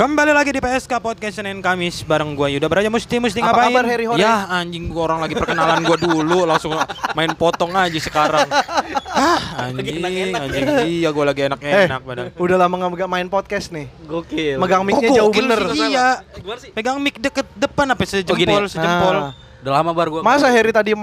Kembali 0.00 0.32
lagi 0.32 0.48
di 0.48 0.64
PSK 0.64 0.96
Podcast 0.96 1.36
Senin 1.36 1.60
Kamis 1.60 2.00
bareng 2.00 2.32
gua 2.32 2.48
Yuda 2.48 2.72
Braja 2.72 2.88
Musti 2.88 3.20
Musti 3.20 3.36
Apa 3.36 3.52
ngapain? 3.52 3.68
kabar, 3.68 3.84
Harry 3.84 4.08
Hore? 4.08 4.16
Ya 4.16 4.48
anjing 4.48 4.88
gua 4.88 5.12
orang 5.12 5.20
lagi 5.20 5.36
perkenalan 5.36 5.84
gua 5.84 6.00
dulu 6.00 6.38
langsung 6.48 6.72
main 7.12 7.28
potong 7.36 7.76
aja 7.76 8.00
sekarang. 8.00 8.48
Ah 9.12 9.68
anjing 9.68 10.00
anjing 10.00 10.64
iya 10.88 11.12
gua 11.12 11.28
lagi 11.28 11.44
Eh, 11.44 11.52
enak-enak 11.52 12.00
badan. 12.00 12.32
udah 12.32 12.56
lama 12.56 12.80
nggak 12.80 13.10
main 13.12 13.28
podcast 13.28 13.76
nih. 13.76 13.92
Gokil. 14.08 14.56
Megang 14.56 14.88
mic-nya 14.88 15.08
Oh, 15.12 15.16
jauh 15.20 15.28
gokil 15.28 15.44
bener. 15.44 15.60
sih, 15.68 15.92
Iya. 15.92 16.08
Sih? 16.56 16.70
Pegang 16.72 16.96
mic 16.96 17.20
deket 17.20 17.44
depan 17.52 17.92
apa 17.92 18.00
sejempol 18.00 18.40
gini 18.40 18.56
ya? 18.56 18.72
sejempol. 18.72 19.16
Ah. 19.20 19.49
Udah 19.60 19.72
lama 19.76 19.90
bar 19.92 20.08
gua. 20.08 20.20
Masa 20.20 20.48
Harry 20.48 20.72
tadi 20.72 20.96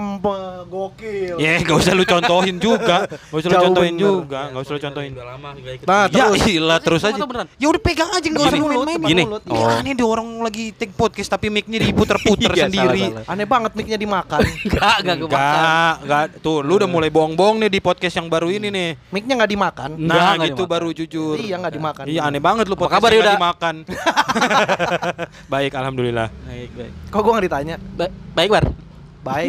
gokil. 0.66 1.38
Ya, 1.38 1.62
gak 1.62 1.78
usah 1.78 1.94
lu 1.94 2.02
contohin 2.02 2.58
juga. 2.58 3.06
Gak 3.30 3.38
usah 3.38 3.48
lu 3.48 3.58
contohin 3.62 3.94
bener. 3.94 4.02
juga. 4.02 4.40
Gak 4.50 4.60
usah 4.60 4.72
lu 4.74 4.80
contohin. 4.80 5.10
Udah 5.14 5.26
lama 5.28 5.48
gak 5.54 5.74
ikut. 5.74 5.86
Nah, 5.86 6.04
Ya 6.04 6.24
terus 6.26 6.42
ilah 6.44 6.78
terus 6.78 7.02
Emang 7.02 7.30
aja. 7.30 7.46
Ya 7.54 7.66
udah 7.68 7.80
pegang 7.80 8.10
aja 8.10 8.26
enggak 8.26 8.42
usah 8.44 8.56
lu 8.56 8.66
main-main. 8.66 8.98
Mulut, 8.98 9.08
Gini. 9.08 9.22
mulut. 9.24 9.42
Iya, 9.44 9.58
Oh. 9.58 9.78
aneh 9.78 9.92
dia 9.94 10.06
orang 10.06 10.28
lagi 10.40 10.64
take 10.72 10.92
podcast 10.92 11.28
tapi 11.28 11.46
mic-nya 11.48 11.78
diputer-puter 11.80 12.50
Iya, 12.56 12.66
sendiri. 12.66 13.02
aneh 13.24 13.46
banget 13.46 13.72
mic-nya 13.72 13.96
dimakan. 13.96 14.42
Enggak, 14.66 14.96
enggak 15.00 15.16
kemakan. 15.18 15.38
Enggak, 15.38 15.94
enggak. 16.02 16.24
Tuh, 16.40 16.58
lu 16.60 16.72
udah 16.74 16.88
mulai 16.88 17.08
bohong-bohong 17.08 17.56
nih 17.58 17.70
di 17.70 17.80
podcast 17.80 18.14
yang 18.14 18.26
baru 18.26 18.50
ini 18.50 18.68
nih. 18.68 18.88
mic-nya 19.08 19.34
nggak 19.36 19.50
dimakan. 19.50 19.90
Enggak, 19.94 20.18
Nah, 20.18 20.32
enggak 20.34 20.48
gitu 20.50 20.62
baru 20.66 20.88
jujur. 20.90 21.34
Iya 21.38 21.54
nggak 21.56 21.72
dimakan. 21.72 22.04
Iya, 22.04 22.20
aneh 22.24 22.42
banget 22.42 22.64
lu 22.66 22.74
podcast 22.74 22.98
kabar, 22.98 23.10
dimakan. 23.14 23.74
Baik, 25.46 25.72
alhamdulillah. 25.72 26.28
Baik, 26.44 26.70
baik. 26.74 26.92
Kok 27.08 27.20
gua 27.20 27.32
nggak 27.34 27.46
ditanya? 27.46 27.76
Ba- 27.94 28.12
baik, 28.48 28.64
Bar. 28.64 28.64
Baik. 29.28 29.44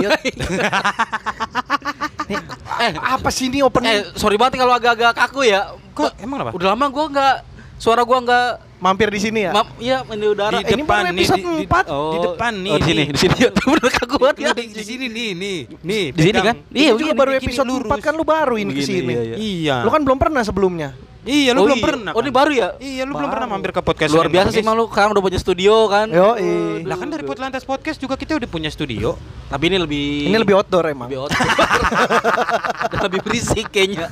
Eh, 2.80 2.92
apa 2.96 3.30
sih 3.30 3.48
ini 3.48 3.60
opening? 3.60 3.90
eh 3.90 4.02
sorry 4.14 4.36
banget 4.36 4.60
kalau 4.60 4.74
agak-agak 4.74 5.16
kaku 5.16 5.48
ya. 5.48 5.72
Kok 5.92 6.10
Ba- 6.10 6.16
emang 6.20 6.40
apa? 6.42 6.52
Udah 6.52 6.68
lama 6.74 6.86
gua 6.88 7.06
enggak 7.08 7.36
suara 7.76 8.04
gua 8.04 8.20
enggak 8.20 8.48
Mampir 8.80 9.12
di 9.12 9.20
sini 9.20 9.44
ya? 9.44 9.52
Maaf, 9.52 9.76
iya 9.76 10.08
di 10.08 10.24
udara. 10.24 10.56
Di 10.56 10.64
Eh, 10.64 10.72
ini 10.72 10.88
depan 10.88 11.04
baru 11.04 11.12
nih, 11.12 11.26
di- 11.28 11.44
di- 11.44 11.68
4. 11.68 11.86
Oh, 11.92 12.12
di 12.16 12.20
depan 12.24 12.54
nih, 12.56 12.72
Oh, 12.72 12.78
di 12.80 12.86
sini, 12.86 13.04
di 13.12 13.20
sini. 13.20 13.36
Bener 13.68 13.92
kaku 13.92 14.16
banget 14.16 14.38
ya. 14.40 14.50
Di, 14.56 14.64
di 14.72 14.84
sini 14.88 15.06
nih, 15.06 15.30
nih. 15.36 15.58
Nih, 15.84 16.04
Di 16.16 16.22
sini 16.24 16.40
kan? 16.40 16.56
Ini 16.64 16.72
Iya, 16.72 16.90
Ini 16.90 16.96
juga 16.96 17.12
begini, 17.12 17.20
baru 17.20 17.32
episode 17.36 17.68
lurus. 17.68 17.92
4 17.92 18.00
kan 18.00 18.14
lu 18.16 18.24
baru 18.24 18.56
ini 18.56 18.72
iya, 18.72 18.88
iya. 19.04 19.36
Iya. 19.36 19.76
Lu 19.84 19.92
kan 19.92 20.00
belum 20.00 20.16
pernah 20.16 20.40
sebelumnya. 20.42 20.96
Iya, 21.20 21.52
lu 21.52 21.60
Oh, 21.60 21.66
belum 21.68 21.80
iya. 21.80 21.86
pernah. 21.86 22.12
Oh, 22.16 22.22
ini 22.22 22.26
kan? 22.26 22.38
baru 22.40 22.52
ya? 22.52 22.68
Iya, 22.80 23.04
lu 23.04 23.12
belum 23.12 23.28
Baru. 23.28 23.34
pernah 23.36 23.48
mampir 23.50 23.72
ke 23.72 23.82
podcast. 23.82 24.10
Luar 24.10 24.28
biasa 24.28 24.50
sih 24.50 24.64
malu 24.64 24.88
sekarang 24.88 25.12
udah 25.12 25.24
punya 25.24 25.36
studio 25.36 25.76
kan. 25.86 26.08
Yo, 26.08 26.30
Lah 26.82 26.96
kan 26.96 27.08
dari 27.08 27.24
Putlantas 27.24 27.64
Podcast 27.64 28.00
juga 28.00 28.16
kita 28.16 28.40
udah 28.40 28.48
punya 28.48 28.70
studio. 28.70 29.20
Tapi 29.46 29.64
ini 29.68 29.78
lebih 29.78 30.06
Ini 30.28 30.38
lebih 30.38 30.56
outdoor 30.56 30.88
emang. 30.88 31.12
lebih 31.12 31.20
outdoor. 31.22 31.44
Dan 32.92 33.00
lebih 33.04 33.20
berisik 33.22 33.68
kayaknya. 33.68 34.08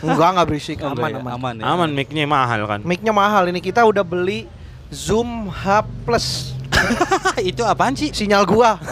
Enggak, 0.00 0.28
enggak 0.34 0.46
berisik, 0.48 0.76
Oh, 0.80 0.90
aman 0.90 0.96
enggak 0.96 1.10
ya? 1.12 1.18
aman. 1.20 1.32
Aman 1.32 1.54
ya. 1.54 1.64
Aman 1.68 1.88
mic-nya 1.94 2.24
mahal 2.26 2.60
kan. 2.66 2.80
Mic-nya 2.82 3.12
mahal 3.12 3.46
ini 3.46 3.60
kita 3.60 3.84
udah 3.84 4.02
beli 4.02 4.50
Zoom 4.88 5.48
H 5.48 5.64
Plus. 6.02 6.50
itu 7.40 7.62
apaan 7.62 7.94
sih? 7.94 8.10
Sinyal 8.10 8.42
gua. 8.42 8.74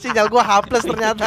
Sinyal 0.00 0.26
gua 0.26 0.42
H 0.42 0.52
Plus 0.64 0.80
ternyata. 0.82 1.24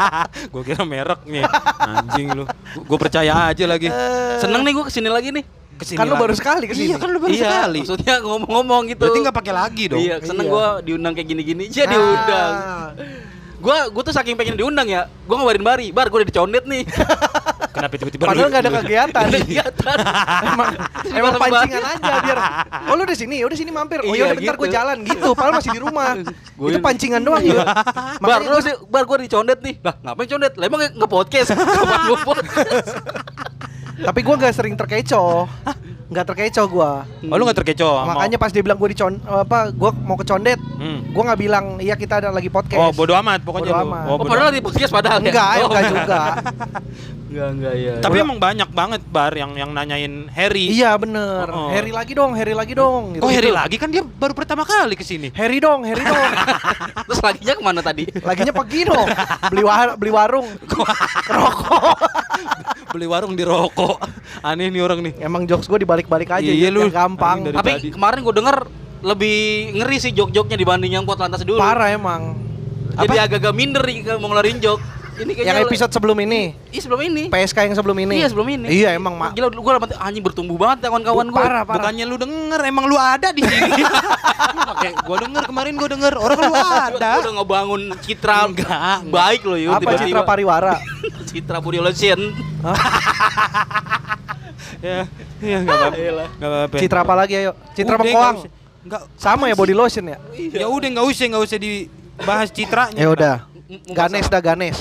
gue 0.52 0.62
kira 0.64 0.82
mereknya. 0.82 1.44
Anjing 1.76 2.32
lu. 2.32 2.44
Gue 2.80 2.98
percaya 2.98 3.52
aja 3.52 3.64
lagi. 3.68 3.92
Seneng 4.40 4.64
nih 4.64 4.72
gua 4.72 4.84
ke 4.88 4.92
sini 4.92 5.12
lagi 5.12 5.28
nih. 5.30 5.44
Ke 5.76 5.84
sini 5.84 6.00
kan 6.00 6.08
lu 6.08 6.16
baru 6.16 6.32
sekali 6.32 6.64
ke 6.64 6.72
sini. 6.72 6.88
Iya 6.88 6.96
kan 6.96 7.12
lu 7.12 7.20
baru 7.20 7.36
iya, 7.36 7.44
sekali. 7.44 7.78
maksudnya 7.84 8.14
ngomong-ngomong 8.24 8.82
gitu. 8.88 9.00
Berarti 9.04 9.18
nggak 9.20 9.36
pakai 9.36 9.52
lagi 9.52 9.84
dong. 9.92 10.00
Iya, 10.00 10.16
seneng 10.24 10.48
Iya. 10.48 10.52
gua 10.56 10.66
diundang 10.80 11.12
kayak 11.12 11.28
gini-gini. 11.28 11.64
Iya 11.68 11.84
Ah. 11.84 11.90
diundang. 11.92 12.52
Gua 13.60 13.76
gua 13.92 14.02
tuh 14.02 14.14
saking 14.16 14.40
pengen 14.40 14.56
diundang 14.56 14.88
ya. 14.88 15.04
Gua 15.28 15.36
ngabarin 15.36 15.60
Bari, 15.60 15.86
Bar 15.92 16.08
gua 16.08 16.24
udah 16.24 16.28
dicondet 16.32 16.64
nih. 16.64 16.88
Kenapa 17.76 17.92
tiba-tiba 18.00 18.22
Padahal 18.24 18.48
nggak 18.48 18.62
ada 18.64 18.72
kegiatan. 18.80 19.24
Kegiatan. 19.28 19.96
emang 21.20 21.32
pancingan 21.36 21.82
aja 21.84 22.12
biar. 22.24 22.38
Oh 22.88 22.94
lu 22.96 23.04
di 23.04 23.16
sini, 23.16 23.36
udah 23.44 23.56
sini 23.56 23.68
mampir. 23.68 24.00
Oh 24.00 24.16
Iya, 24.16 24.32
ya 24.32 24.40
bentar 24.40 24.56
gitu. 24.56 24.62
gua 24.64 24.68
jalan 24.72 24.96
gitu. 25.04 25.28
Padahal 25.36 25.52
masih 25.60 25.70
di 25.76 25.80
rumah. 25.84 26.08
Itu 26.72 26.78
pancingan 26.80 27.20
doang 27.20 27.44
Iya. 27.44 27.60
ya. 27.60 27.64
Bar, 28.24 28.40
lu 28.40 28.58
sih, 28.64 28.74
Bar 28.88 29.04
gua 29.04 29.20
dicondet 29.20 29.60
nih. 29.60 29.74
Lah, 29.84 29.94
ngapain 30.00 30.28
condet? 30.32 30.52
Lah 30.56 30.64
emang 30.64 30.80
nge 30.88 31.08
podcast. 31.08 31.48
Kapan 31.52 32.00
gua 32.08 32.18
podcast? 32.24 32.88
Tapi 33.96 34.20
gua 34.24 34.34
nggak 34.40 34.54
sering 34.56 34.74
terkecoh. 34.74 35.44
Nggak 36.06 36.24
terkecoh 36.28 36.66
gua. 36.66 36.90
Oh 37.20 37.34
lu 37.34 37.42
nggak 37.42 37.58
terkecoh. 37.60 38.06
Makanya 38.06 38.36
pas 38.36 38.48
dia 38.48 38.62
bilang 38.62 38.78
gua 38.78 38.86
dicon 38.86 39.18
apa 39.22 39.70
gua 39.70 39.90
mau 39.90 40.14
kecondet, 40.14 40.54
Hmm. 40.78 41.02
gua 41.10 41.22
nggak 41.26 41.40
bilang 41.40 41.64
iya 41.78 41.94
kita 41.94 42.20
ada 42.20 42.30
lagi 42.30 42.46
podcast. 42.46 42.78
Oh 42.78 42.90
bodo 42.90 43.10
amat 43.16 43.42
pokoknya 43.42 43.68
Bodo 43.68 43.74
lu. 43.76 43.86
amat. 43.86 44.04
Oh, 44.04 44.08
Oh, 44.08 44.16
bodo 44.16 44.28
padahal 44.28 44.48
amat. 44.48 44.54
di 44.54 44.62
podcast 44.62 44.92
padahal 44.92 45.18
ya? 45.18 45.26
Enggak, 45.26 45.48
Oh. 45.50 45.66
enggak 45.66 45.84
juga. 45.84 46.20
Enggak, 47.26 47.48
enggak 47.52 47.74
ya. 47.76 47.94
Tapi 48.00 48.16
emang 48.16 48.38
banyak 48.38 48.70
banget 48.70 49.02
bar 49.04 49.34
yang 49.34 49.52
yang 49.52 49.68
nanyain 49.68 50.30
Harry. 50.30 50.70
Iya 50.70 50.94
bener. 50.96 51.44
Oh, 51.46 51.68
oh. 51.68 51.68
Harry 51.68 51.90
lagi 51.90 52.14
dong, 52.14 52.32
Harry 52.32 52.54
lagi 52.54 52.72
dong. 52.72 53.18
Oh 53.18 53.28
Harry 53.28 53.50
lagi 53.50 53.76
kan 53.76 53.90
dia 53.90 54.00
baru 54.00 54.32
pertama 54.32 54.62
kali 54.62 54.94
ke 54.94 55.02
sini. 55.02 55.34
Harry 55.34 55.58
dong, 55.58 55.82
Harry 55.82 56.00
dong. 56.00 56.16
Terus 57.10 57.20
laginya 57.20 57.52
ke 57.52 57.62
mana 57.62 57.80
tadi? 57.82 58.08
Laginya 58.16 58.54
pergi 58.54 58.80
dong. 58.84 59.04
Beli 59.52 59.62
war 59.62 59.98
beli 59.98 60.12
warung. 60.14 60.48
Rokok. 61.34 61.98
Beli 62.96 63.04
warung 63.04 63.36
di 63.36 63.44
rokok. 63.44 64.00
Aneh 64.48 64.72
nih 64.72 64.80
orang 64.80 65.04
nih. 65.04 65.12
Emang 65.20 65.44
jokes 65.44 65.68
gue 65.68 65.84
dibalik-balik 65.84 66.32
aja 66.32 66.48
Iya, 66.48 66.72
lu. 66.72 66.88
gampang. 66.88 67.44
Tapi 67.44 67.70
tadi. 67.76 67.88
kemarin 67.92 68.24
gue 68.24 68.34
denger 68.34 68.56
lebih 69.04 69.36
ngeri 69.76 69.96
sih 70.00 70.16
jok-joknya 70.16 70.56
dibanding 70.56 70.96
yang 70.96 71.04
pot 71.04 71.20
lantas 71.20 71.44
dulu. 71.44 71.60
Parah 71.60 71.92
emang. 71.92 72.40
Jadi 72.96 73.20
agak-agak 73.20 73.52
minder 73.52 73.84
nih 73.84 74.00
kalau 74.00 74.24
mau 74.24 74.32
ngeluarin 74.32 74.56
jok. 74.56 74.80
Ini 75.16 75.32
kayaknya 75.32 75.52
Yang 75.56 75.64
episode 75.64 75.92
sebelum 75.96 76.18
ini, 76.20 76.42
Iya 76.68 76.80
sebelum 76.84 77.00
ini. 77.00 77.22
PSK 77.32 77.58
yang 77.64 77.76
sebelum 77.76 77.96
ini. 77.96 78.14
Iya 78.20 78.26
sebelum 78.28 78.48
ini. 78.52 78.66
Iya 78.68 78.88
emang 78.92 79.16
mak. 79.16 79.32
Gila 79.32 79.48
gue 79.48 79.72
dapat 79.80 79.90
anjing 79.96 80.20
bertumbuh 80.20 80.56
banget 80.60 80.84
ya 80.84 80.88
kawan-kawan 80.92 81.26
gue. 81.32 81.40
Parah, 81.40 81.62
parah. 81.64 81.80
Bukannya 81.80 82.04
lu 82.04 82.16
denger, 82.20 82.60
emang 82.68 82.84
lu 82.84 82.96
ada 83.00 83.32
di 83.32 83.40
sini. 83.40 83.80
Pakai 84.76 84.92
gua 85.08 85.16
denger 85.22 85.42
kemarin 85.48 85.72
gua 85.78 85.88
denger 85.88 86.14
orang 86.20 86.38
lu 86.42 86.54
ada. 86.54 87.10
Gue 87.16 87.22
udah 87.24 87.34
ngebangun 87.40 87.82
citra 88.04 88.36
Enggak, 88.50 88.98
baik 89.08 89.40
loh 89.46 89.58
yuk. 89.58 89.72
Apa 89.72 89.90
citra 90.04 90.22
pariwara? 90.26 90.74
Citra 91.32 91.58
body 91.60 91.80
lotion. 91.84 92.20
ya, 94.86 95.04
ya 95.42 95.56
enggak 95.60 95.76
apa-apa. 95.76 95.96
Iyalah. 95.96 96.28
Enggak 96.32 96.50
apa-apa. 96.50 96.76
Citra 96.80 97.00
apa 97.04 97.14
lagi 97.14 97.34
ayo? 97.36 97.52
Citra 97.76 97.96
bengkoang. 98.00 98.36
usah. 98.40 98.50
Enggak. 98.86 99.02
Sama 99.20 99.44
ya 99.48 99.56
body 99.58 99.74
lotion 99.76 100.04
ya? 100.06 100.18
Ya 100.34 100.66
udah 100.68 100.88
enggak 100.88 101.06
usah, 101.06 101.24
enggak 101.28 101.42
usah 101.44 101.58
dibahas 101.60 102.48
citranya. 102.52 102.96
Ya 102.96 103.08
udah. 103.12 103.34
Ganes 103.92 104.26
dah 104.30 104.40
Ganes. 104.40 104.78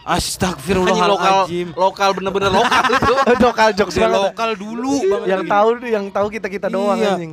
Anjing 0.00 0.16
lokal 0.16 0.16
Astagfirullahaladzim. 0.16 1.68
lokal 1.76 2.10
bener-bener 2.12 2.50
lokal 2.50 2.82
itu. 2.88 3.14
Lokal 3.44 3.68
jokes 3.72 3.94
banget. 3.94 4.20
lokal 4.32 4.50
dulu 4.54 4.94
banget 5.04 5.26
Yang 5.28 5.42
tahu 5.46 5.68
yang 5.84 6.04
tahu 6.08 6.26
kita-kita 6.30 6.66
doang 6.66 6.96
Iya. 6.96 7.14
anjing. 7.14 7.32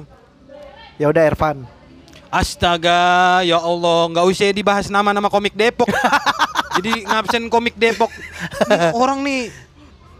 Ya 0.97 1.07
udah 1.07 1.23
Ervan. 1.23 1.57
Astaga, 2.27 3.39
ya 3.41 3.55
Allah, 3.55 4.11
nggak 4.11 4.25
usah 4.27 4.51
dibahas 4.51 4.91
nama-nama 4.91 5.31
komik 5.31 5.55
Depok. 5.55 5.87
Jadi 6.75 7.07
ngabsen 7.07 7.47
komik 7.47 7.73
Depok. 7.73 8.11
Ini 8.67 8.91
orang 8.91 9.23
nih, 9.23 9.41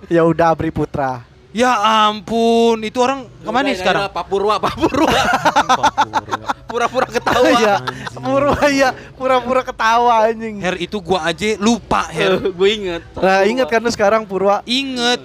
Ya 0.08 0.24
udah 0.24 0.54
Abri 0.54 0.72
Putra. 0.72 1.26
Ya 1.56 1.72
ampun, 2.08 2.84
itu 2.84 3.00
orang 3.00 3.28
ke 3.28 3.50
mana 3.52 3.72
nih 3.72 3.80
sekarang? 3.80 4.12
Papurwa, 4.12 4.60
Papurwa. 4.60 5.10
Pura-pura 6.68 7.08
ketawa. 7.08 7.48
Iya. 7.48 7.76
Pura 8.12 8.52
iya, 8.68 8.90
pura-pura 9.16 9.62
ketawa 9.64 10.28
anjing. 10.28 10.60
Her 10.60 10.76
itu 10.76 11.00
gua 11.00 11.32
aja 11.32 11.56
lupa 11.58 12.12
Her. 12.12 12.44
gue 12.52 12.70
inget. 12.70 13.02
Nah, 13.16 13.48
ingat 13.48 13.68
kan 13.72 13.80
lu 13.80 13.88
sekarang 13.88 14.28
Purwa 14.28 14.60
Inget. 14.68 15.24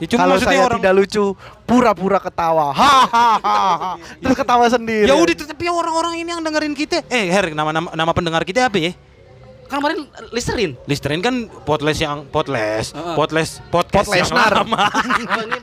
Ya, 0.00 0.08
cuma 0.08 0.24
kalau 0.24 0.40
maksudnya 0.40 0.56
saya 0.56 0.64
orang 0.64 0.80
tidak 0.80 0.96
lucu, 0.96 1.24
pura-pura 1.68 2.18
ketawa. 2.24 2.72
Hahaha. 2.72 4.00
Terus 4.24 4.32
ketawa 4.32 4.64
sendiri. 4.72 5.04
Ya 5.04 5.12
udah 5.12 5.34
tapi 5.44 5.68
orang-orang 5.68 6.16
ini 6.16 6.32
yang 6.32 6.40
dengerin 6.40 6.72
kita. 6.72 7.04
Eh, 7.12 7.28
Her, 7.28 7.52
nama 7.52 7.68
nama, 7.68 7.92
nama 7.92 8.12
pendengar 8.16 8.40
kita 8.48 8.72
apa 8.72 8.80
ya? 8.80 8.96
Kan 9.70 9.78
kemarin 9.78 9.98
Listerin. 10.30 10.70
Listerin 10.84 11.20
kan 11.20 11.34
potless 11.62 11.96
yang 11.96 12.26
potless, 12.26 12.90
Heeh. 12.90 13.14
potless, 13.14 13.62
podcast 13.70 14.10
yang 14.10 14.26
Potlesnar. 14.26 14.66
lama. 14.66 14.84
Oh, 15.30 15.42
ini 15.46 15.58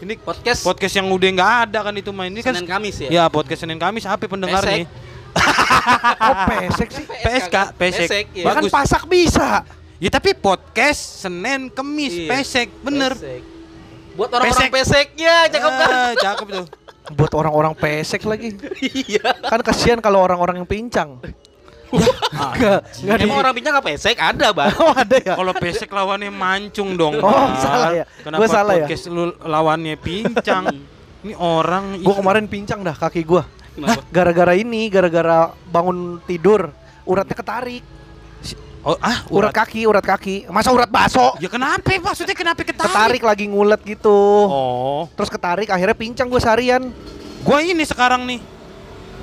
ini 0.00 0.14
podcast 0.16 0.64
podcast 0.64 0.94
yang 0.96 1.06
udah 1.06 1.28
nggak 1.30 1.52
ada 1.68 1.78
kan 1.84 1.94
itu 1.94 2.08
main 2.10 2.26
ini 2.26 2.40
kan 2.40 2.50
Senin 2.50 2.66
Kamis 2.66 2.96
ya. 2.98 3.08
Ya 3.12 3.24
podcast 3.28 3.60
Senin 3.60 3.76
Kamis 3.76 4.02
apa 4.02 4.24
pendengarnya? 4.24 4.82
Pesek. 4.82 4.98
Oh, 6.20 6.34
pesek 6.44 6.88
sih. 6.90 7.04
PSK, 7.06 7.56
pesek. 7.74 8.08
Pesek, 8.08 8.24
iya. 8.32 8.42
Ya 8.42 8.52
kan 8.52 8.64
Bagus. 8.64 8.72
pasak 8.72 9.02
bisa. 9.06 9.62
Ya 9.96 10.10
tapi 10.10 10.32
podcast 10.32 10.98
Senin 11.22 11.68
Kemis 11.68 12.12
Iya. 12.16 12.28
pesek 12.32 12.68
bener. 12.80 13.12
Pesek. 13.14 13.42
Buat 14.10 14.30
orang-orang 14.32 14.68
Pesek. 14.68 15.06
pesek 15.06 15.06
ya, 15.16 15.36
cakep 15.46 15.70
kan? 15.70 15.88
Ah, 15.88 16.12
cakep 16.24 16.46
tuh. 16.50 16.66
Buat 17.10 17.32
orang-orang 17.32 17.72
pesek 17.74 18.22
lagi. 18.24 18.56
Iya. 18.80 19.36
Kan 19.38 19.60
kasihan 19.60 20.00
kalau 20.00 20.18
orang-orang 20.18 20.58
yang 20.58 20.68
pincang. 20.68 21.20
Enggak, 22.40 22.80
enggak 23.02 23.16
di. 23.18 23.24
Emang 23.26 23.38
orang 23.42 23.52
pincang 23.52 23.72
nggak 23.76 23.86
pesek? 23.90 24.16
Ada, 24.16 24.46
Bang. 24.54 24.72
Oh, 24.80 24.94
ada 24.94 25.16
ya? 25.20 25.34
Kalau 25.36 25.52
pesek 25.52 25.90
lawannya 25.90 26.30
mancung 26.32 26.94
dong. 26.96 27.18
Oh, 27.20 27.28
Bar. 27.28 27.58
salah 27.60 27.90
ya. 27.92 28.04
Kenapa 28.22 28.40
Gua 28.40 28.46
salah 28.48 28.72
ya. 28.78 28.86
podcast 28.86 29.04
lu 29.10 29.24
lawannya 29.44 29.94
pincang? 30.00 30.64
Ini 31.26 31.34
orang 31.36 32.00
Gua 32.00 32.14
kemarin 32.16 32.48
pincang 32.48 32.80
dah 32.80 32.96
kaki 32.96 33.22
gua. 33.28 33.44
Kenapa? 33.76 34.00
Gara-gara 34.08 34.52
ini, 34.56 34.88
gara-gara 34.88 35.52
bangun 35.68 36.18
tidur, 36.26 36.72
uratnya 37.04 37.36
ketarik. 37.36 37.84
Oh, 38.80 38.96
ah, 38.96 39.20
Urat 39.28 39.52
kaki, 39.52 39.84
urat 39.84 40.00
kaki. 40.00 40.48
Masa 40.48 40.72
urat 40.72 40.88
baso? 40.88 41.36
Ya 41.36 41.52
kenapa? 41.52 41.84
Maksudnya 41.84 42.32
kenapa 42.32 42.64
ketarik? 42.64 42.88
Ketarik 42.88 43.22
lagi 43.28 43.44
ngulet 43.44 43.76
gitu. 43.84 44.08
Oh. 44.48 45.04
Terus 45.12 45.28
ketarik 45.28 45.68
akhirnya 45.68 45.92
pincang 45.92 46.32
gue 46.32 46.40
seharian. 46.40 46.88
Gua 47.44 47.60
ini 47.60 47.84
sekarang 47.84 48.24
nih, 48.24 48.40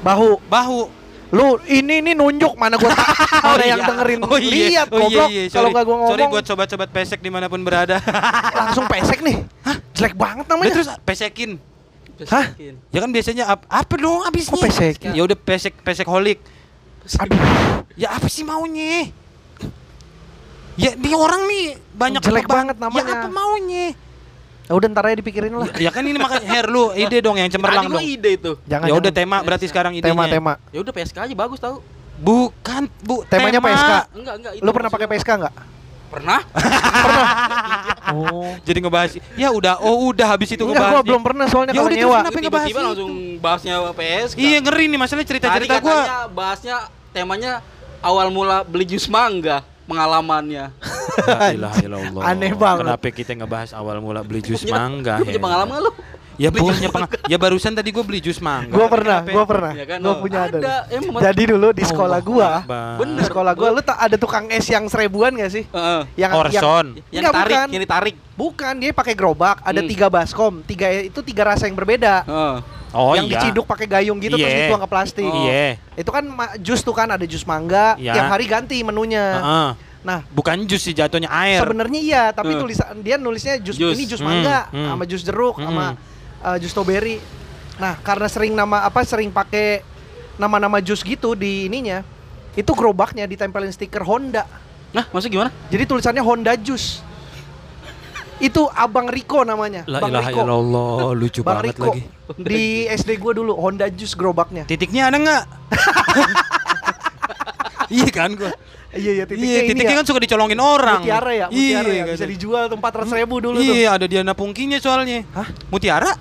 Bahu. 0.06 0.38
bahu. 0.46 0.94
Lu 1.28 1.60
ini 1.68 2.00
nih 2.00 2.14
nunjuk 2.16 2.56
mana 2.56 2.80
gua 2.80 2.92
ada 3.52 3.66
yang 3.68 3.84
iya. 3.84 3.88
dengerin. 3.88 4.20
Oh 4.24 4.40
iya. 4.40 4.48
Lihat 4.48 4.88
oh, 4.88 4.98
iya, 4.98 5.04
goblok. 5.04 5.30
iya. 5.30 5.44
Kalau 5.52 5.70
gua 5.76 5.84
ngomong 5.84 6.08
Sorry 6.08 6.24
buat 6.32 6.46
sobat-sobat 6.48 6.90
pesek 6.92 7.20
di 7.20 7.28
mana 7.28 7.52
pun 7.52 7.60
berada. 7.68 8.00
langsung 8.60 8.88
pesek 8.88 9.20
nih. 9.20 9.44
Hah? 9.68 9.78
Jelek 9.92 10.16
banget 10.16 10.46
namanya. 10.48 10.72
terus 10.72 10.90
pesekin. 11.04 11.60
Hah? 12.32 12.56
Ya 12.90 13.00
kan 13.04 13.12
biasanya 13.12 13.44
ap 13.46 13.62
apa 13.68 13.94
dong 14.00 14.24
abisnya? 14.24 14.56
Kok 14.56 14.64
pesekin? 14.72 15.12
Ya 15.12 15.22
udah 15.28 15.38
pesek 15.38 15.74
pesek 15.84 16.08
holik. 16.08 16.40
Aduh. 17.20 17.38
Ya 18.00 18.16
apa 18.16 18.28
sih 18.32 18.48
maunya? 18.48 19.12
Ya 20.80 20.94
dia 20.96 21.18
orang 21.18 21.44
nih 21.50 21.76
banyak 21.92 22.22
Jelek 22.24 22.48
banget 22.48 22.78
namanya. 22.80 23.04
Ya 23.04 23.14
apa 23.20 23.28
maunya? 23.28 23.86
Ya 24.68 24.74
udah 24.75 24.88
ntar 24.92 25.04
aja 25.08 25.16
dipikirin 25.16 25.52
lah. 25.56 25.72
Ya, 25.80 25.88
ya 25.88 25.92
kan 25.96 26.04
ini 26.04 26.19
makanya 26.19 26.44
hair 26.44 26.68
lu 26.68 26.92
ide 27.08 27.24
dong 27.24 27.40
yang 27.40 27.48
cemerlang 27.48 27.88
dong. 27.88 28.04
ide 28.04 28.36
itu. 28.36 28.52
Jangan. 28.68 28.88
Ya 28.92 28.94
udah 29.00 29.12
tema 29.16 29.38
berarti 29.40 29.66
sekarang 29.72 29.96
idenya. 29.96 30.12
tema 30.12 30.24
tema. 30.28 30.54
Ya 30.75 30.84
udah 30.84 30.92
PSK 30.92 31.18
aja 31.24 31.36
bagus 31.36 31.60
tau. 31.64 31.80
Bukan, 32.19 32.92
Bu. 33.00 33.24
Temanya 33.31 33.64
tema. 33.64 33.72
PSK. 33.72 33.92
Enggak, 34.12 34.36
enggak. 34.44 34.52
itu 34.60 34.64
Lu 34.68 34.69
pernah 34.75 34.90
pakai 34.92 35.08
PSK 35.08 35.30
enggak? 35.40 35.54
Pernah? 36.08 36.40
Oh. 38.08 38.56
Jadi 38.64 38.80
ngebahas. 38.80 39.19
Ya 39.36 39.52
udah, 39.52 39.84
oh 39.84 40.16
udah 40.16 40.31
habis 40.31 40.48
itu 40.48 40.64
Enggak, 40.64 40.80
ngebahas. 40.80 40.96
gua 40.96 41.02
belum 41.04 41.22
pernah 41.28 41.46
soalnya 41.52 41.75
Ya 41.75 41.84
kalau 41.84 41.92
udah, 41.92 42.00
nyewa. 42.00 42.18
Kenapa 42.24 42.40
ngebahas 42.40 42.48
Tiba-tiba 42.72 42.81
langsung 42.88 43.12
bahasnya 43.44 43.75
PSK. 43.92 44.38
Iya 44.40 44.58
ngeri 44.64 44.86
nih 44.88 45.00
masalah 45.04 45.25
cerita-cerita 45.28 45.75
gua. 45.84 45.92
katanya 45.92 46.19
bahasnya 46.31 46.75
temanya 47.12 47.54
awal 48.00 48.31
mula 48.31 48.64
beli 48.64 48.88
jus 48.88 49.12
mangga 49.12 49.60
pengalamannya. 49.88 50.66
La 51.25 51.50
ilaha 51.50 51.75
illallah. 51.81 52.24
Aneh 52.24 52.54
banget. 52.54 52.84
Kenapa 52.86 53.07
kita 53.10 53.31
ngebahas 53.34 53.72
awal 53.74 53.98
mula 53.98 54.22
beli 54.22 54.44
jus 54.44 54.62
Punya- 54.62 54.75
mangga? 54.75 55.16
Lu 55.18 55.25
punya 55.25 55.42
pengalaman 55.42 55.74
nggak 55.74 55.84
lu? 55.84 55.92
Ya 56.38 56.54
Beli 56.54 56.62
punya 56.69 56.89
pengalaman. 56.94 57.18
Ya 57.25 57.38
barusan 57.39 57.74
tadi 57.74 57.89
gua 57.89 58.06
beli 58.06 58.22
jus 58.22 58.38
mangga. 58.38 58.69
Gua 58.69 58.86
pernah, 58.86 59.25
gua 59.25 59.44
pernah. 59.44 59.72
Ya 59.74 59.86
kan, 59.88 59.98
Gua 59.98 60.13
oh. 60.13 60.22
punya 60.22 60.39
ada. 60.45 60.57
Ada, 60.62 60.75
emang. 60.94 61.18
Jadi 61.18 61.44
dulu 61.50 61.68
di 61.74 61.81
sekolah 61.81 62.19
gua, 62.22 62.50
Akbar. 62.62 62.95
Bener. 63.01 63.18
di 63.18 63.24
sekolah 63.25 63.51
gua 63.51 63.69
lu 63.74 63.81
tak 63.81 63.98
ada 63.98 64.16
tukang 64.16 64.45
es 64.48 64.68
yang 64.68 64.86
seribuan 64.86 65.34
gak 65.34 65.50
sih? 65.50 65.66
Heeh. 65.66 66.01
Yang 66.13 66.31
Orson. 66.38 66.86
yang 67.10 67.25
Enggak, 67.25 67.33
tarik, 67.33 67.50
bukan. 67.50 67.68
yang 67.68 67.81
ditarik. 67.81 68.16
Bukan, 68.38 68.74
dia 68.78 68.92
pakai 68.94 69.13
gerobak, 69.18 69.57
ada 69.66 69.81
Hmm. 69.81 69.90
tiga 69.90 70.07
baskom, 70.07 70.62
tiga 70.62 70.94
itu 70.94 71.25
tiga 71.25 71.42
rasa 71.48 71.66
yang 71.66 71.74
berbeda. 71.74 72.22
Heeh. 72.22 72.56
Oh 72.95 73.12
yang 73.13 73.28
iya. 73.28 73.39
diciduk 73.39 73.68
pakai 73.68 73.84
gayung 73.86 74.18
gitu 74.18 74.36
terus 74.36 74.48
Iya. 74.48 74.68
dituang 74.68 74.81
ke 74.84 74.89
plastik. 74.89 75.28
Oh. 75.28 75.44
Iya. 75.44 75.75
Itu 75.95 76.10
kan 76.10 76.24
jus 76.60 76.80
tuh 76.81 76.95
kan 76.95 77.07
ada 77.10 77.25
jus 77.28 77.44
mangga, 77.44 78.00
Iya. 78.00 78.16
tiap 78.16 78.31
hari 78.31 78.45
ganti 78.48 78.80
menunya. 78.80 79.25
Heeh. 79.38 79.69
Nah, 80.07 80.19
Bukan 80.31 80.63
jus 80.63 80.80
sih 80.80 80.95
jatuhnya 80.95 81.28
air. 81.28 81.60
sebenarnya 81.60 82.00
iya, 82.00 82.24
tapi 82.31 82.56
Hmm. 82.56 82.63
tulisan 82.63 82.95
dia 83.04 83.19
nulisnya 83.19 83.60
jus, 83.60 83.75
Jus. 83.75 83.92
ini 83.92 84.07
jus 84.07 84.24
Hmm, 84.24 84.30
mangga 84.31 84.72
hmm. 84.72 84.88
sama 84.88 85.04
jus 85.04 85.22
jeruk 85.22 85.56
Hmm. 85.60 85.66
sama 85.68 85.86
uh, 86.39 86.56
jus 86.56 86.72
strawberry. 86.72 87.19
Nah, 87.75 88.00
karena 88.00 88.28
sering 88.31 88.56
nama 88.56 88.88
apa 88.88 89.04
sering 89.04 89.28
pakai 89.30 89.83
nama-nama 90.36 90.80
jus 90.80 91.04
gitu 91.04 91.36
di 91.36 91.68
ininya, 91.68 92.07
itu 92.54 92.72
gerobaknya 92.72 93.28
ditempelin 93.28 93.69
stiker 93.69 94.01
Honda. 94.01 94.48
Nah, 94.90 95.04
maksudnya 95.12 95.33
gimana? 95.33 95.51
Jadi 95.68 95.83
tulisannya 95.83 96.24
Honda 96.24 96.56
Jus. 96.56 97.04
Itu 98.38 98.69
Abang 98.69 99.10
Riko 99.10 99.42
namanya. 99.42 99.81
La 99.89 99.98
Bang 99.98 100.13
ilaha 100.13 100.30
Riko. 100.30 100.42
illallah, 100.45 100.98
lucu 101.13 101.42
Bang 101.42 101.62
banget 101.62 101.74
Riko. 101.74 101.84
lagi. 101.89 102.01
Di 102.38 102.63
SD 102.88 103.18
gua 103.18 103.34
dulu 103.34 103.57
Honda 103.57 103.89
Jus 103.89 104.13
gerobaknya. 104.13 104.63
Titiknya 104.63 105.10
ada 105.10 105.18
nggak? 105.18 105.44
iya 107.98 108.10
kan 108.13 108.30
gua. 108.34 108.51
Iya 108.94 109.12
iya 109.22 109.24
titiknya 109.25 109.48
Iya, 109.48 109.60
ini 109.62 109.69
titiknya 109.74 109.95
ya. 109.95 110.00
kan 110.01 110.06
suka 110.06 110.19
dicolongin 110.22 110.60
orang. 110.60 111.01
Mutiara 111.01 111.31
ya, 111.34 111.48
mutiara 111.50 111.89
iya, 111.89 112.04
ya. 112.06 112.13
Bisa 112.13 112.24
kan. 112.24 112.31
dijual 112.34 112.63
tuh 112.69 112.78
400 112.78 113.19
ribu 113.19 113.36
dulu 113.42 113.57
tuh. 113.57 113.74
Iya, 113.74 113.89
ada 113.98 114.06
Diana 114.06 114.34
Pungkinya 114.34 114.78
soalnya. 114.78 115.25
Hah? 115.33 115.48
Mutiara? 115.69 116.12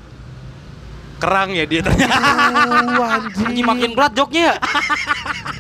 Kerang 1.17 1.49
ya 1.53 1.65
dia 1.65 1.81
ternyata. 1.81 2.13
Aduh, 2.13 3.01
anjing. 3.01 3.49
Ini 3.57 3.63
makin 3.65 3.91
berat 3.97 4.13
joknya 4.13 4.53
ya. 4.53 4.55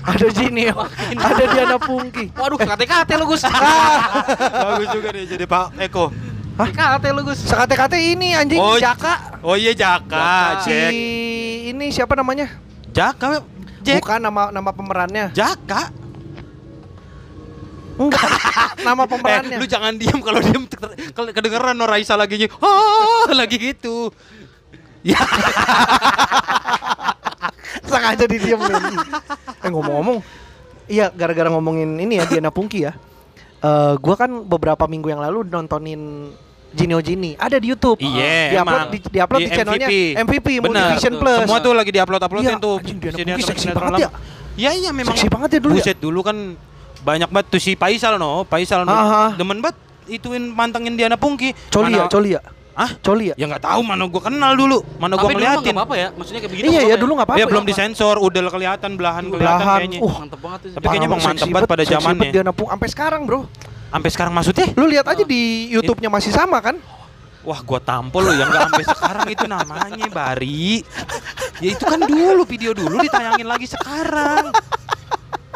Ada 0.06 0.31
Jini, 0.31 0.70
ada 0.70 1.44
Diana 1.50 1.82
Pungki. 1.82 2.31
Waduh, 2.31 2.55
kate-kate 2.62 3.19
lu 3.19 3.26
Gus. 3.26 3.43
Bagus 4.62 4.88
juga 4.94 5.11
deh 5.11 5.26
jadi 5.26 5.50
Pak 5.50 5.75
Eko. 5.82 6.14
Kate 6.56 7.08
lu 7.12 7.20
Gus. 7.20 7.44
Sekate-kate 7.44 8.00
ini 8.00 8.32
anjing 8.32 8.56
Oh, 8.56 8.81
Jaka. 8.81 9.37
Oh 9.44 9.55
iya 9.55 9.76
Jaka, 9.76 10.64
Jaka. 10.64 10.64
Si 10.64 10.73
ini 11.69 11.93
siapa 11.93 12.17
namanya? 12.17 12.49
Jaka, 12.97 13.44
Jack. 13.85 14.00
Bukan 14.00 14.20
nama 14.25 14.49
nama 14.49 14.70
pemerannya. 14.73 15.37
Jaka. 15.37 15.93
Enggak. 17.97 18.29
nama 18.81 19.03
Eh, 19.05 19.08
pemerannya. 19.08 19.56
lu 19.61 19.67
jangan 19.69 19.93
diam 19.97 20.20
kalau 20.20 20.41
kalau 21.12 21.29
kedengeran 21.32 21.76
no 21.76 21.85
Raisa 21.85 22.17
lagi 22.17 22.41
gitu. 22.41 22.56
Oh, 22.61 23.29
lagi 23.41 23.61
gitu. 23.61 24.09
Ya, 25.06 25.23
sengaja 27.87 28.26
didiemin. 28.26 28.75
eh 29.62 29.70
ngomong-ngomong, 29.70 30.19
iya 30.91 31.14
gara-gara 31.14 31.47
ngomongin 31.47 31.94
ini 31.94 32.19
ya 32.19 32.26
Diana 32.26 32.50
Pungki 32.50 32.82
ya. 32.82 32.93
Eh 33.62 33.94
gua 34.02 34.14
kan 34.19 34.43
beberapa 34.43 34.91
minggu 34.91 35.06
yang 35.06 35.23
lalu 35.23 35.47
nontonin 35.47 36.35
Jinio 36.76 37.00
Jini 37.00 37.32
ada 37.34 37.56
di 37.56 37.67
YouTube. 37.67 37.96
Iya, 37.99 38.52
Di-upload 38.52 38.76
emang. 38.76 38.93
di, 38.93 38.99
di-upload 39.02 39.40
di, 39.40 39.43
Di 39.43 39.50
channelnya 39.50 39.88
MVP. 39.88 39.94
MVP 40.20 40.49
Betul. 40.61 40.75
Plus. 41.17 41.38
semua 41.43 41.58
tuh 41.58 41.73
lagi 41.73 41.90
diupload-uploadin 41.90 42.46
Iya, 42.46 42.56
tuh. 42.61 42.76
anjing, 42.76 42.99
Diana 43.00 43.17
Pungki 43.17 43.43
seksi 43.43 43.67
banget 43.73 43.93
lama. 43.99 44.11
Iya, 44.55 44.70
iya 44.75 44.90
memang. 44.90 45.12
Seksi 45.12 45.26
banget 45.26 45.49
ya 45.50 45.61
dulu 45.61 45.75
ya? 45.75 45.82
Buset, 45.82 45.99
dulu 45.99 46.20
kan 46.20 46.37
banyak 47.00 47.28
banget 47.28 47.46
tuh 47.49 47.58
si 47.58 47.73
Faisal 47.73 48.17
no, 48.17 48.44
Faisal 48.44 48.82
no. 48.82 48.90
Aha. 48.90 49.32
Demen 49.34 49.58
banget 49.58 49.76
ituin 50.06 50.52
pantengin 50.52 50.94
Diana 50.94 51.17
Pungki. 51.17 51.56
Coli 51.69 51.93
ya, 51.93 52.06
coli 52.06 52.37
ya. 52.37 52.43
Hah? 52.73 52.93
Coli 53.00 53.32
ya. 53.32 53.34
Ya 53.34 53.49
nggak 53.49 53.64
tahu 53.64 53.81
mana 53.81 54.05
gua 54.05 54.20
kenal 54.23 54.52
dulu, 54.52 54.84
mana 54.99 55.17
Tapi 55.17 55.25
mah 55.25 55.32
ngeliatin. 55.32 55.64
nggak 55.64 55.76
apa-apa 55.81 55.94
ya. 55.96 56.08
Maksudnya 56.12 56.40
kayak 56.40 56.52
begitu. 56.52 56.64
Iya 56.67 56.73
ya 56.73 56.81
apa-apa 56.82 57.00
dulu 57.00 57.12
nggak 57.14 57.26
apa-apa. 57.26 57.40
Ya 57.40 57.46
belum 57.49 57.64
ya. 57.64 57.69
disensor, 57.73 58.14
udah 58.19 58.40
kelihatan 58.46 58.90
belahan 58.94 59.25
kelihatan 59.26 59.40
Belahan, 59.40 59.78
kayaknya. 59.81 59.99
uh. 60.05 60.14
Mantep 60.14 60.40
banget 60.44 60.61
tuh. 60.61 60.70
Tapi 60.76 60.84
kayaknya 60.87 61.08
emang 61.08 61.23
mantep 61.25 61.49
banget 61.49 61.69
pada 61.69 61.84
zamannya. 61.88 62.20
banget 62.20 62.34
Diana 62.37 62.52
Pung 62.52 62.69
sampai 62.69 62.88
sekarang, 62.93 63.23
Bro. 63.25 63.40
Sampai 63.93 64.11
sekarang 64.12 64.33
maksudnya? 64.35 64.67
Lu 64.77 64.85
lihat 64.87 65.06
aja 65.09 65.23
di 65.25 65.71
YouTube-nya 65.73 66.11
masih 66.11 66.35
sama 66.35 66.61
kan? 66.61 66.77
Wah, 67.47 67.62
gua 67.62 67.79
tampol 67.79 68.27
lo 68.27 68.33
yang 68.35 68.50
nggak 68.50 68.62
sampai 68.67 68.85
sekarang 68.91 69.27
itu 69.31 69.47
namanya 69.47 70.06
Bari. 70.11 70.83
Ya 71.62 71.69
itu 71.79 71.85
kan 71.87 72.03
dulu 72.03 72.43
video 72.43 72.75
dulu 72.75 72.99
ditayangin 73.06 73.47
lagi 73.47 73.71
sekarang. 73.71 74.50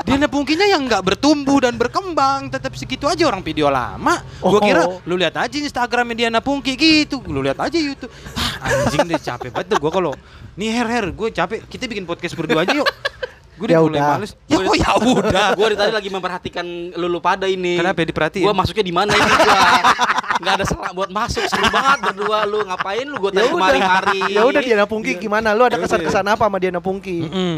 Diana 0.01 0.31
Pungkinya 0.31 0.65
yang 0.65 0.87
nggak 0.87 1.03
bertumbuh 1.03 1.61
dan 1.61 1.77
berkembang, 1.77 2.49
tetap 2.49 2.73
segitu 2.79 3.05
aja 3.11 3.27
orang 3.27 3.43
video 3.43 3.69
lama. 3.69 4.23
Gua 4.39 4.59
Oh. 4.59 4.63
kira 4.63 4.83
lu 5.03 5.15
lihat 5.19 5.35
aja 5.37 5.53
Instagramnya 5.59 6.15
Diana 6.15 6.41
Pungki 6.41 6.79
gitu, 6.79 7.21
lu 7.27 7.43
lihat 7.43 7.59
aja 7.59 7.77
YouTube. 7.77 8.11
Ah, 8.39 8.71
anjing 8.71 9.11
deh 9.11 9.21
capek 9.21 9.51
banget 9.51 9.77
gua 9.77 9.91
kalau 9.91 10.13
nih 10.55 10.71
her 10.71 10.89
her, 10.89 11.07
gue 11.11 11.29
capek. 11.33 11.65
Kita 11.67 11.89
bikin 11.89 12.05
podcast 12.07 12.35
berdua 12.39 12.63
aja 12.63 12.75
yuk. 12.75 12.89
Gue 13.61 13.69
Ya 13.69 13.77
udah 13.77 13.85
mulai 13.85 14.01
udah. 14.01 14.09
males. 14.17 14.33
Ya 14.49 14.57
kok 14.59 14.75
ya 14.75 14.91
udah. 14.97 15.47
Gue 15.57 15.65
dari 15.67 15.79
tadi 15.79 15.93
lagi 15.93 16.09
memperhatikan 16.09 16.65
lulu 16.97 17.21
pada 17.21 17.45
ini. 17.45 17.77
Kenapa 17.77 18.01
ya 18.01 18.07
diperhatiin? 18.09 18.43
Gue 18.43 18.55
masuknya 18.57 18.81
di 18.83 18.95
mana 18.95 19.13
ini 19.13 19.29
gua? 19.31 19.61
Gak 20.41 20.55
ada 20.57 20.65
salah 20.65 20.91
buat 20.91 21.11
masuk 21.11 21.45
seru 21.45 21.69
banget 21.69 21.99
berdua 22.03 22.49
lu 22.49 22.65
ngapain 22.65 23.05
lu 23.05 23.21
gue 23.21 23.31
Ya 23.31 23.37
tadi 23.37 23.47
udah. 23.47 23.53
kemari-mari. 23.53 24.21
Ya 24.31 24.43
udah 24.43 24.61
Diana 24.63 24.87
Pungki 24.89 25.13
gimana? 25.15 25.53
Lu 25.53 25.63
ada 25.63 25.71
Ya 25.71 25.77
udah. 25.77 25.81
kesan-kesan 25.85 26.25
apa 26.25 26.43
sama 26.43 26.57
Diana 26.57 26.81
Pungki? 26.81 27.21
Mm-mm. 27.23 27.57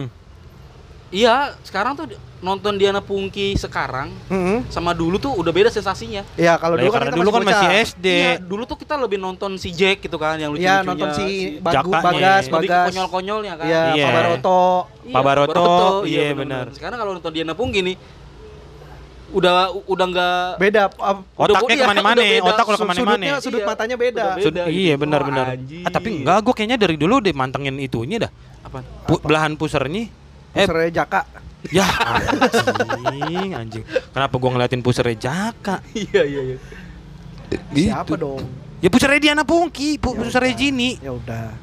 Iya, 1.13 1.53
sekarang 1.61 1.93
tuh 1.93 2.09
nonton 2.41 2.75
Diana 2.75 2.99
Pungki 2.99 3.53
sekarang 3.55 4.09
Heeh. 4.27 4.65
sama 4.67 4.91
dulu 4.91 5.15
tuh 5.15 5.29
udah 5.31 5.53
beda 5.53 5.69
sensasinya. 5.69 6.25
Ya 6.35 6.57
kalau 6.57 6.75
Lah, 6.75 6.81
ya 6.81 6.83
dulu 6.83 6.91
kan 6.91 7.03
kita 7.05 7.15
dulu 7.15 7.29
kan 7.31 7.43
masih. 7.45 7.69
SD. 7.87 8.07
Iya, 8.09 8.33
dulu 8.41 8.63
tuh 8.65 8.77
kita 8.77 8.95
lebih 8.97 9.21
nonton 9.21 9.55
si 9.55 9.71
Jack 9.71 10.01
gitu 10.01 10.17
kan 10.17 10.35
yang 10.37 10.51
lucu 10.51 10.65
Iya, 10.65 10.81
nonton 10.81 11.13
si 11.13 11.61
Bagu, 11.61 11.93
Jakanya. 11.93 12.01
Bagas, 12.03 12.45
Bagas. 12.49 12.87
konyol-konyolnya 12.89 13.53
kan. 13.55 13.67
Iya, 13.69 13.83
Iya. 13.93 14.07
Pak 14.09 14.15
Baroto. 14.17 14.63
Iya, 15.03 15.13
Pak 15.13 15.23
Baroto, 15.23 15.53
Baroto, 15.53 15.89
iya, 16.03 16.21
benar-benar. 16.33 16.65
benar. 16.65 16.75
Sekarang 16.75 16.97
kalau 16.97 17.13
nonton 17.13 17.31
Diana 17.31 17.53
Pungki 17.53 17.81
nih 17.85 17.97
udah 19.33 19.57
udah 19.87 20.07
nggak 20.07 20.41
Beda 20.59 20.83
uh, 20.93 21.17
Otaknya 21.35 21.57
Udah- 21.57 21.73
iya, 21.73 21.77
ke 21.79 21.89
mana-mana, 21.89 22.21
beda. 22.21 22.45
otak 22.47 22.65
kalau 22.67 22.79
ke 22.79 22.85
mana-mana. 22.85 23.01
sudutnya 23.17 23.33
sudut 23.41 23.61
Iya. 23.61 23.67
matanya 23.67 23.97
beda. 23.97 24.25
Udah 24.27 24.37
Sud- 24.39 24.55
beda 24.55 24.63
iya 24.67 24.81
gitu. 24.91 25.01
benar-benar. 25.01 25.47
Anjing. 25.51 25.85
Ah, 25.85 25.91
tapi 25.91 26.09
enggak, 26.11 26.39
gue 26.43 26.55
kayaknya 26.55 26.79
dari 26.79 26.97
dulu 26.97 27.15
deh 27.19 27.33
mantengin 27.33 27.77
itunya 27.79 28.17
dah. 28.19 28.31
Apa? 28.63 28.81
Pu- 29.07 29.21
belahan 29.21 29.57
pusernya. 29.57 30.09
Eh, 30.53 30.65
Pusarnya 30.65 30.93
Jaka. 30.95 31.21
ya 31.71 31.87
anjing, 31.87 33.51
anjing. 33.55 33.85
Kenapa 34.11 34.35
gua 34.35 34.51
ngeliatin 34.53 34.81
pusernya 34.81 35.15
Jaka? 35.17 35.79
Iya 35.93 36.23
iya 36.23 36.41
iya. 36.45 36.57
Siapa 37.71 38.15
dong? 38.15 38.43
Ya 38.79 38.89
pusernya 38.89 39.21
Diana 39.21 39.45
Pungki, 39.45 39.95
pu- 39.95 40.13
pusernya 40.13 40.53
Jini. 40.53 40.99
Ya 40.99 41.13
udah. 41.13 41.55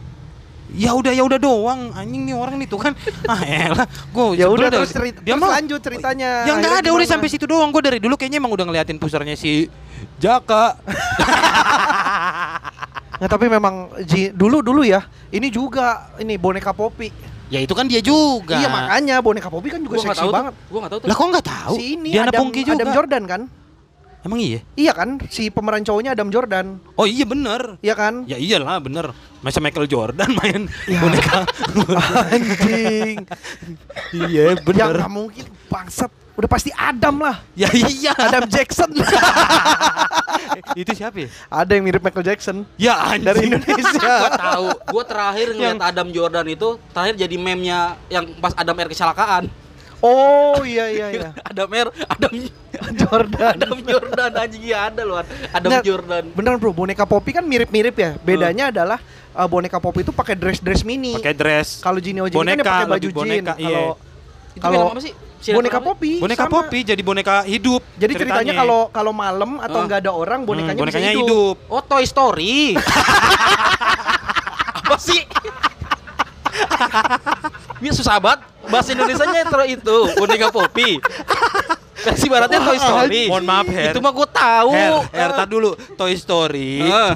Ya 0.72 0.93
udah 0.93 1.12
ya 1.12 1.22
udah 1.22 1.36
doang. 1.36 1.91
Anjing 1.91 2.24
nih 2.24 2.34
orang 2.34 2.55
nih 2.55 2.65
tuh 2.65 2.79
kan. 2.79 2.93
Ah 3.25 3.41
elah, 3.41 3.86
gua 4.10 4.34
Ya 4.34 4.48
udah 4.48 4.69
dah. 4.69 4.81
terus 4.81 4.93
cerita 4.93 5.19
Dia 5.19 5.34
terus 5.34 5.50
lanjut 5.51 5.79
ceritanya. 5.81 6.29
Ya 6.46 6.53
enggak 6.55 6.74
ada 6.79 6.89
udah 6.89 7.05
sampai 7.05 7.27
situ 7.27 7.43
doang. 7.43 7.69
Gua 7.69 7.81
dari 7.81 7.98
dulu 7.98 8.15
kayaknya 8.15 8.38
emang 8.38 8.53
udah 8.53 8.65
ngeliatin 8.65 8.96
pusernya 8.96 9.34
si 9.34 9.67
Jaka. 10.17 10.74
Nah, 13.19 13.27
tapi 13.27 13.51
memang 13.51 13.91
dulu 14.31 14.63
dulu 14.63 14.79
ya. 14.79 15.03
Ini 15.27 15.51
juga 15.51 16.08
ini 16.17 16.39
boneka 16.39 16.72
Poppy. 16.72 17.12
Ya 17.50 17.60
itu 17.60 17.74
kan 17.74 17.89
dia 17.89 17.98
juga. 18.00 18.62
Iya 18.62 18.70
makanya 18.70 19.15
boneka 19.20 19.50
Poppy 19.50 19.74
kan 19.74 19.82
juga 19.82 19.98
Gua 19.98 20.06
seksi 20.06 20.22
tahu 20.22 20.32
banget. 20.32 20.53
tuh. 20.53 20.65
Gua 20.70 20.79
nggak 20.79 20.91
tahu 20.94 21.00
tuh. 21.01 21.08
Lah 21.10 21.15
kok 21.18 21.27
nggak 21.27 21.48
tahu? 21.48 21.74
Si 21.75 21.84
ini 21.98 22.10
Diana 22.13 22.29
Adam, 22.29 22.39
Pungki 22.46 22.62
juga. 22.62 22.75
Adam 22.77 22.89
Jordan 22.94 23.24
kan? 23.25 23.41
Emang 24.20 24.39
iya? 24.44 24.60
Iya 24.75 24.91
kan? 24.91 25.10
Si 25.32 25.48
pemeran 25.48 25.82
cowoknya 25.82 26.12
Adam 26.12 26.27
Jordan. 26.27 26.77
Oh 26.94 27.08
iya 27.08 27.24
bener. 27.24 27.79
Iya 27.79 27.96
kan? 27.96 28.27
Ya 28.27 28.36
iyalah 28.36 28.77
bener. 28.77 29.15
Masa 29.39 29.58
Michael 29.58 29.88
Jordan 29.88 30.29
main 30.36 30.68
Ya. 30.86 31.00
boneka. 31.00 31.48
Anjing. 32.36 33.18
iya 34.12 34.53
Ya 34.53 34.86
nggak 34.86 35.08
mungkin 35.10 35.46
bangsat. 35.72 36.12
Udah 36.39 36.48
pasti 36.48 36.72
Adam 36.72 37.19
lah. 37.19 37.43
Ya 37.51 37.67
iya. 37.75 38.15
Adam 38.15 38.48
Jackson. 38.48 38.88
itu 40.79 40.91
siapa 40.96 41.27
ya? 41.27 41.27
Ada 41.51 41.75
yang 41.75 41.84
mirip 41.84 42.00
Michael 42.00 42.24
Jackson. 42.31 42.63
Ya 42.79 42.96
anjing. 42.96 43.27
Dari 43.27 43.39
Indonesia. 43.51 44.00
Gua 44.24 44.31
tahu. 44.39 44.67
Gua 44.88 45.03
terakhir 45.03 45.48
ngeliat 45.51 45.84
Adam 45.84 46.08
Jordan 46.15 46.48
itu 46.48 46.79
terakhir 46.96 47.19
jadi 47.19 47.36
meme-nya 47.36 48.00
yang 48.08 48.24
pas 48.39 48.55
Adam 48.55 48.72
Air 48.79 48.88
kecelakaan. 48.88 49.51
Oh 50.00 50.63
iya 50.63 50.88
iya 50.88 51.08
iya. 51.12 51.29
Adam 51.51 51.67
Air, 51.75 51.91
Adam 52.08 52.31
Jordan. 53.03 53.53
Adam 53.60 53.77
Jordan 53.84 54.31
anjing 54.31 54.63
ya 54.63 54.88
ada 54.88 55.03
loh. 55.03 55.19
Adam 55.51 55.69
Nggak, 55.75 55.84
Jordan. 55.84 56.24
Beneran 56.39 56.55
bro, 56.55 56.72
boneka 56.72 57.03
Poppy 57.03 57.36
kan 57.36 57.43
mirip-mirip 57.43 58.00
ya. 58.00 58.15
Bedanya 58.24 58.72
adalah 58.72 59.03
uh, 59.36 59.43
boneka 59.43 59.75
Poppy 59.84 60.08
itu 60.08 60.15
pakai 60.15 60.39
dress-dress 60.39 60.88
mini. 60.88 61.19
Pakai 61.19 61.36
dress. 61.36 61.84
Kalau 61.84 62.00
Gini 62.00 62.24
Ojini 62.24 62.39
kan 62.39 62.48
dia 62.48 62.63
Boneka, 62.63 62.72
pakai 62.72 62.88
baju 62.88 63.10
jean. 63.12 63.27
iya. 63.27 63.43
Kalau 63.60 63.88
Itu 64.55 64.63
kalau 64.63 64.88
apa 64.96 65.03
sih? 65.03 65.13
Sinetron 65.39 65.63
boneka? 65.63 65.79
Poppy. 65.79 66.12
Boneka 66.19 66.43
sama. 66.46 66.53
Poppy 66.53 66.79
jadi 66.84 67.01
boneka 67.01 67.36
hidup. 67.43 67.81
Jadi 67.96 68.13
ceritanya 68.13 68.53
kalau 68.53 68.79
kalau 68.89 69.12
malam 69.12 69.58
atau 69.58 69.79
nggak 69.81 70.00
ada 70.03 70.12
orang 70.12 70.43
bonekanya, 70.43 70.75
Hmm, 70.75 70.84
bisa 70.84 71.00
bonekanya 71.00 71.12
hidup. 71.15 71.55
hidup. 71.55 71.55
Oh 71.72 71.81
Toy 71.81 72.03
Story. 72.03 72.75
apa 74.79 74.96
sih? 74.98 75.22
Ini 77.79 77.89
susah 77.91 78.19
banget 78.19 78.39
bahasa 78.67 78.91
Indonesianya 78.91 79.41
itu 79.41 79.58
itu 79.74 79.98
boneka 80.13 80.51
Poppy. 80.51 81.00
Versi 82.00 82.27
baratnya 82.27 82.60
Toy 82.60 82.77
Story. 82.77 83.22
Mohon 83.27 83.46
maaf, 83.46 83.67
Her. 83.67 83.91
Itu 83.91 84.00
mah 84.00 84.12
gue 84.12 84.27
tahu. 84.29 84.72
Her, 84.72 84.91
Her, 85.10 85.29
tar 85.34 85.48
dulu 85.48 85.72
Toy 85.96 86.13
Story. 86.15 86.84
Eh, 86.84 87.13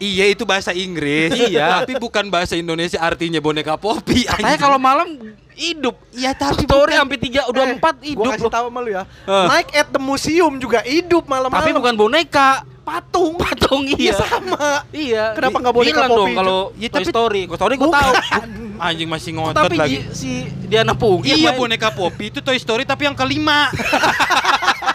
Iya 0.00 0.32
itu 0.32 0.48
bahasa 0.48 0.72
Inggris. 0.72 1.28
Iya. 1.36 1.84
Tapi 1.84 2.00
bukan 2.00 2.32
bahasa 2.32 2.56
Indonesia 2.56 2.96
artinya 2.96 3.36
boneka 3.36 3.76
Poppy. 3.76 4.24
Katanya 4.24 4.56
kalau 4.56 4.80
malam 4.80 5.12
hidup. 5.52 5.94
Iya 6.10 6.30
tapi 6.32 6.62
Story 6.62 6.70
bukan. 6.88 7.00
sampai 7.00 7.18
tiga 7.18 7.40
udah 7.46 7.64
Eh, 7.64 7.74
empat 7.74 7.94
Gua 7.96 8.06
hidup 8.06 8.24
kasih 8.30 8.42
loh. 8.42 8.52
tahu 8.52 8.66
sama 8.66 8.80
lu 8.80 8.90
ya. 8.90 9.02
Eh. 9.06 9.46
Night 9.46 9.68
at 9.72 9.88
the 9.88 9.98
museum 9.98 10.52
juga 10.56 10.78
hidup 10.82 11.24
malam-malam. 11.24 11.58
Tapi 11.58 11.70
bukan 11.72 11.94
boneka. 11.94 12.50
patung. 12.80 13.38
Patung 13.38 13.86
Iya 13.86 13.94
iya. 13.94 14.14
sama. 14.18 14.66
Iya. 14.90 15.24
Kenapa 15.32 15.56
nggak 15.58 15.74
boneka 15.74 15.94
bilang 15.94 16.10
Poppy 16.10 16.18
dong 16.18 16.28
itu? 16.28 16.38
kalau 16.40 16.60
Ya, 16.74 16.88
Toy 16.88 16.96
tapi- 16.96 17.06
Story. 17.08 17.42
Toy 17.44 17.56
Story 17.56 17.74
gue 17.76 17.86
tahu. 17.88 18.12
Anjing 18.82 19.06
masih 19.06 19.30
ngotot 19.32 19.60
Tapi 19.60 19.76
lagi. 19.76 19.96
Ji- 20.00 20.06
si 20.10 20.30
Diana 20.64 20.90
Pungki 20.92 21.30
Iya 21.30 21.52
main- 21.52 21.60
boneka 21.60 21.92
Poppy 21.92 22.24
itu 22.28 22.40
Toy 22.40 22.56
Story 22.56 22.82
tapi 22.82 23.04
yang 23.04 23.14
kelima. 23.14 23.70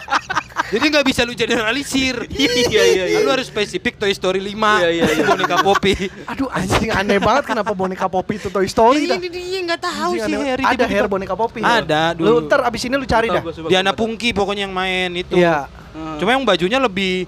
Jadi 0.66 0.84
nggak 0.84 1.06
bisa 1.06 1.20
lu 1.22 1.32
generalisir. 1.32 2.16
Iya 2.32 2.52
iya 2.84 3.04
iya. 3.06 3.18
Lu 3.20 3.30
harus 3.30 3.46
spesifik 3.46 3.94
Toy 3.96 4.10
Story 4.10 4.40
5 4.40 4.50
Iya, 4.50 4.88
iya, 4.90 5.04
iya. 5.08 5.24
boneka 5.24 5.56
Poppy. 5.60 5.94
Aduh 6.26 6.48
anjing 6.48 6.90
aneh 6.90 7.18
banget 7.18 7.44
kenapa 7.46 7.70
boneka 7.70 8.06
Poppy 8.06 8.36
itu 8.36 8.48
Toy 8.48 8.66
Story 8.66 9.06
dah. 9.06 9.14
Ini 9.14 9.28
dia 9.28 9.60
nggak 9.64 9.80
tahu 9.80 10.12
sih 10.16 10.34
Harry. 10.36 10.64
Ada 10.64 10.84
hair 10.84 11.06
boneka 11.06 11.34
Poppy. 11.34 11.60
Ada 11.60 12.14
Lu 12.16 12.42
ntar 12.42 12.62
abis 12.62 12.82
ini 12.82 12.94
lu 12.94 13.04
cari 13.04 13.28
dah. 13.28 13.42
Diana 13.66 13.92
Pungki 13.92 14.30
pokoknya 14.30 14.66
yang 14.66 14.74
main 14.74 15.14
itu. 15.14 15.38
Iya. 15.38 15.70
Hmm. 15.92 16.18
Cuma 16.18 16.34
yang 16.34 16.42
bajunya 16.42 16.76
lebih 16.76 17.24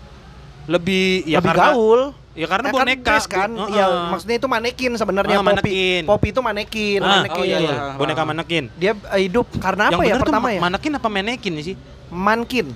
lebih 0.67 1.25
ya 1.25 1.39
Lebih 1.39 1.49
karena 1.49 1.67
gaul. 1.73 2.01
ya 2.35 2.47
karena 2.47 2.69
Eh, 2.69 2.75
boneka 2.75 3.03
dress 3.03 3.25
kan. 3.25 3.49
Bu- 3.49 3.67
Iya, 3.69 3.83
Heeh. 3.83 4.09
maksudnya 4.13 4.37
itu 4.37 4.47
manekin 4.47 4.93
sebenarnya 4.95 5.35
Ah, 5.35 5.41
Poppy. 5.41 5.49
manekin. 5.49 6.03
Poppy 6.05 6.29
itu 6.29 6.41
manekin, 6.41 7.01
Ah, 7.01 7.09
manekin. 7.17 7.35
oh 7.35 7.45
iya, 7.45 7.59
iya. 7.59 7.75
boneka 7.97 8.23
manekin. 8.23 8.65
Dia 8.75 8.93
eh, 9.09 9.21
hidup 9.25 9.47
karena 9.57 9.89
apa 9.89 10.03
yang 10.03 10.19
ya 10.19 10.23
pertama 10.23 10.49
ya? 10.51 10.61
manekin 10.61 10.93
apa 10.93 11.09
manekin 11.09 11.53
sih? 11.63 11.75
Mankin. 12.09 12.69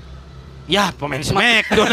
Ya 0.65 0.95
pemain 0.95 1.19
Smackdown 1.19 1.91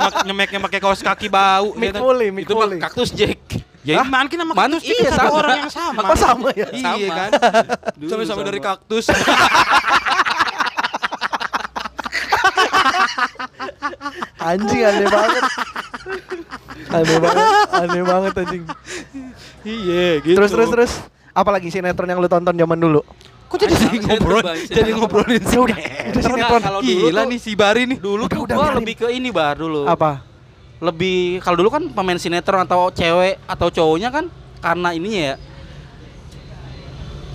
mak- 0.00 0.24
nyemeknya 0.24 0.58
pakai 0.58 0.80
kaos 0.80 1.00
kaki 1.00 1.28
bau. 1.28 1.76
Mick 1.76 1.92
gitu. 1.92 2.00
Foley, 2.00 2.28
Mick 2.32 2.48
Itu 2.48 2.56
mah 2.56 2.68
kaktus 2.80 3.12
Jack. 3.12 3.38
Ya 3.86 4.02
Hah? 4.02 4.08
manekin 4.08 4.40
sama 4.40 4.52
kaktus 4.56 4.82
iya, 4.82 4.98
iya, 4.98 5.10
satu 5.14 5.28
sama. 5.30 5.38
orang 5.38 5.56
yang 5.56 5.70
sama. 5.70 6.00
Oh, 6.02 6.18
sama 6.18 6.48
ya? 6.52 6.66
Iya 6.74 6.82
Sama. 6.82 7.14
kan. 7.14 7.30
Dulu 7.94 8.10
Sama-sama 8.10 8.40
sama. 8.40 8.48
dari 8.48 8.60
kaktus. 8.60 9.06
Anjing 14.38 14.82
aneh 14.82 15.08
banget. 15.08 15.44
aneh 16.86 17.18
banget, 17.18 17.46
aneh 17.74 18.02
banget 18.02 18.32
anjing. 18.36 18.62
iya 19.62 20.06
gitu. 20.22 20.36
Terus 20.38 20.50
terus 20.50 20.68
terus. 20.70 20.92
Apalagi 21.30 21.68
sinetron 21.68 22.08
yang 22.08 22.16
lu 22.16 22.30
tonton 22.30 22.56
zaman 22.56 22.78
dulu? 22.80 23.04
Kok 23.46 23.56
jadi 23.56 23.72
Ada 23.72 23.88
ngobrol 24.18 24.42
jadi 24.66 24.90
ngobrolin 24.92 25.42
Ya 25.42 25.60
udah, 25.60 25.78
udah 26.10 26.22
sinetron. 26.22 26.60
Kalau 26.60 26.80
dulu 26.80 27.06
Gila 27.06 27.22
tuh- 27.22 27.30
nih 27.30 27.38
si 27.38 27.52
Bari 27.54 27.82
nih. 27.86 27.98
Dulu 27.98 28.22
Udah, 28.24 28.34
tuh 28.34 28.42
udah, 28.44 28.56
gua 28.56 28.68
lebih 28.74 28.94
ke 28.96 29.06
ini 29.08 29.28
bar 29.30 29.54
dulu. 29.54 29.86
Apa? 29.86 30.22
Lebih 30.76 31.40
kalau 31.40 31.56
dulu 31.56 31.70
kan 31.70 31.82
pemain 31.86 32.16
sinetron 32.16 32.60
atau 32.60 32.90
cewek 32.90 33.38
atau 33.44 33.68
cowoknya 33.68 34.10
kan 34.10 34.24
karena 34.58 34.88
ininya 34.92 35.22
ya. 35.24 35.36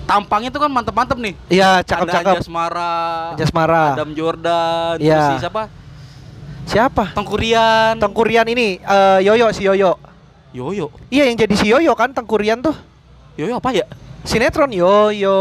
Tampangnya 0.02 0.50
tuh 0.50 0.60
kan 0.60 0.68
mantep-mantep 0.68 1.16
nih. 1.16 1.34
Iya, 1.48 1.80
cakep-cakep. 1.80 2.34
Anjasmara, 2.36 2.94
Jasmara. 3.38 3.84
Adam 3.96 4.10
Jordan, 4.12 4.94
Iya. 4.98 5.32
si 5.32 5.34
siapa? 5.40 5.62
Siapa? 6.62 7.04
Tengkurian. 7.16 7.96
Tengkurian 7.96 8.46
ini 8.46 8.76
eh, 8.78 9.18
Yoyo 9.24 9.48
si 9.50 9.64
Yoyo. 9.64 9.96
Yoyo. 10.52 10.92
Iya 11.08 11.26
yang 11.26 11.36
jadi 11.38 11.54
si 11.56 11.66
Yoyo 11.66 11.96
kan 11.96 12.12
Tengkurian 12.12 12.60
tuh. 12.60 12.76
Yoyo 13.34 13.56
apa 13.56 13.72
ya? 13.72 13.88
Sinetron 14.22 14.70
Yoyo 14.70 15.38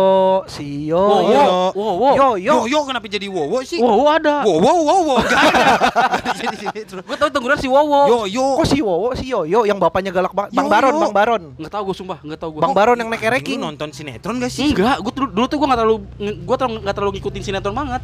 si 0.50 0.90
Wow, 0.90 1.22
Yoyo. 1.22 1.44
wow, 1.46 1.70
wow, 1.72 1.94
wow. 1.94 2.14
Yoyo. 2.18 2.66
Yo 2.66 2.66
yo 2.66 2.80
kenapa 2.82 3.06
jadi 3.06 3.30
Wowo 3.30 3.62
sih? 3.62 3.78
Wow, 3.78 3.94
wow, 3.94 4.18
ada. 4.18 4.36
Wow 4.42 4.58
wow 4.58 4.78
wow 4.82 5.00
wow. 5.06 5.18
Gak 5.30 5.38
ada. 5.38 5.66
Jadi 6.42 6.56
sinetron. 6.58 7.02
Gue 7.06 7.16
tau 7.16 7.30
Tengkurian 7.30 7.62
si 7.62 7.70
Wowo. 7.70 8.02
Yo 8.10 8.20
yo. 8.26 8.46
Kok 8.58 8.66
si 8.66 8.82
Wowo 8.82 9.14
si 9.14 9.30
Yoyo 9.30 9.64
yang 9.64 9.78
bapaknya 9.78 10.10
galak 10.10 10.34
ba- 10.34 10.50
Bang 10.50 10.66
Yoyo. 10.66 10.74
Baron, 10.74 10.94
Bang 10.98 11.14
Baron. 11.14 11.42
Nggak 11.56 11.72
tahu 11.72 11.84
gue 11.88 11.96
sumpah, 11.96 12.18
nggak 12.20 12.40
tahu 12.42 12.50
gue. 12.58 12.62
Bang 12.62 12.74
Baron 12.74 12.98
yang 12.98 13.08
naik 13.08 13.22
ranking. 13.22 13.62
Lu 13.62 13.70
nonton 13.70 13.94
sinetron 13.94 14.42
gak 14.42 14.50
sih? 14.50 14.74
Enggak, 14.74 14.98
gue 14.98 15.14
dulu, 15.14 15.30
dulu 15.30 15.46
tuh 15.46 15.58
gue 15.58 15.68
nggak 15.70 15.80
terlalu 15.80 15.98
gue 16.18 16.56
terlalu 16.58 16.78
nggak 16.82 16.96
terlalu 16.98 17.12
ngikutin 17.16 17.42
sinetron 17.44 17.76
banget. 17.78 18.02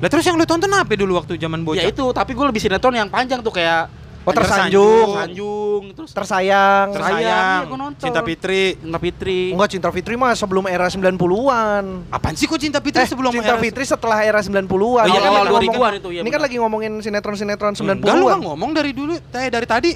Lah 0.00 0.08
terus 0.08 0.24
yang 0.24 0.36
lu 0.36 0.44
tonton 0.44 0.68
apa 0.68 0.92
dulu 0.92 1.16
waktu 1.16 1.36
zaman 1.36 1.60
bocah? 1.60 1.80
Ya 1.80 1.88
itu, 1.88 2.04
tapi 2.12 2.32
gue 2.32 2.44
lebih 2.44 2.60
sinetron 2.60 2.92
yang 2.92 3.08
panjang 3.08 3.40
tuh 3.40 3.52
kayak 3.52 3.88
Oh 4.20 4.32
Tersanjung. 4.32 4.76
tersanjung, 4.76 5.08
Sanjung, 5.16 5.82
terus 5.96 6.10
tersayang. 6.12 6.92
Tersayang. 6.92 7.60
Iya, 7.64 7.72
gua. 7.72 7.88
Cinta 7.96 8.20
Fitri. 8.20 8.76
Cinta 8.76 8.98
Fitri. 8.98 9.40
Enggak 9.50 9.68
Cinta 9.70 9.88
Fitri 9.88 10.14
mah 10.14 10.32
sebelum 10.34 10.64
era 10.66 10.86
90-an. 10.86 11.84
Apaan 12.06 12.36
sih 12.36 12.44
kok 12.44 12.60
Cinta 12.60 12.78
Fitri 12.78 13.00
Eh, 13.00 13.08
sebelum 13.08 13.32
Cinta 13.32 13.56
era- 13.56 13.58
Fitri 13.58 13.80
setelah 13.82 14.20
era 14.20 14.38
90-an. 14.38 14.68
Oh, 15.00 15.08
iya, 15.08 15.18
kan 15.18 15.30
awal 15.30 15.44
lagi 15.48 15.66
2000-an 15.66 15.72
ngomongin- 15.72 15.96
itu, 15.96 16.08
iya 16.10 16.20
Ini 16.20 16.28
kan 16.28 16.40
lagi 16.42 16.56
ngomongin 16.58 16.92
sinetron-sinetron 17.00 17.72
90-an. 17.74 17.96
Enggak 17.98 18.14
lu 18.14 18.26
kan 18.28 18.40
ngomong 18.44 18.70
dari 18.70 18.92
dulu, 18.92 19.12
eh, 19.16 19.48
dari 19.48 19.64
tadi. 19.64 19.92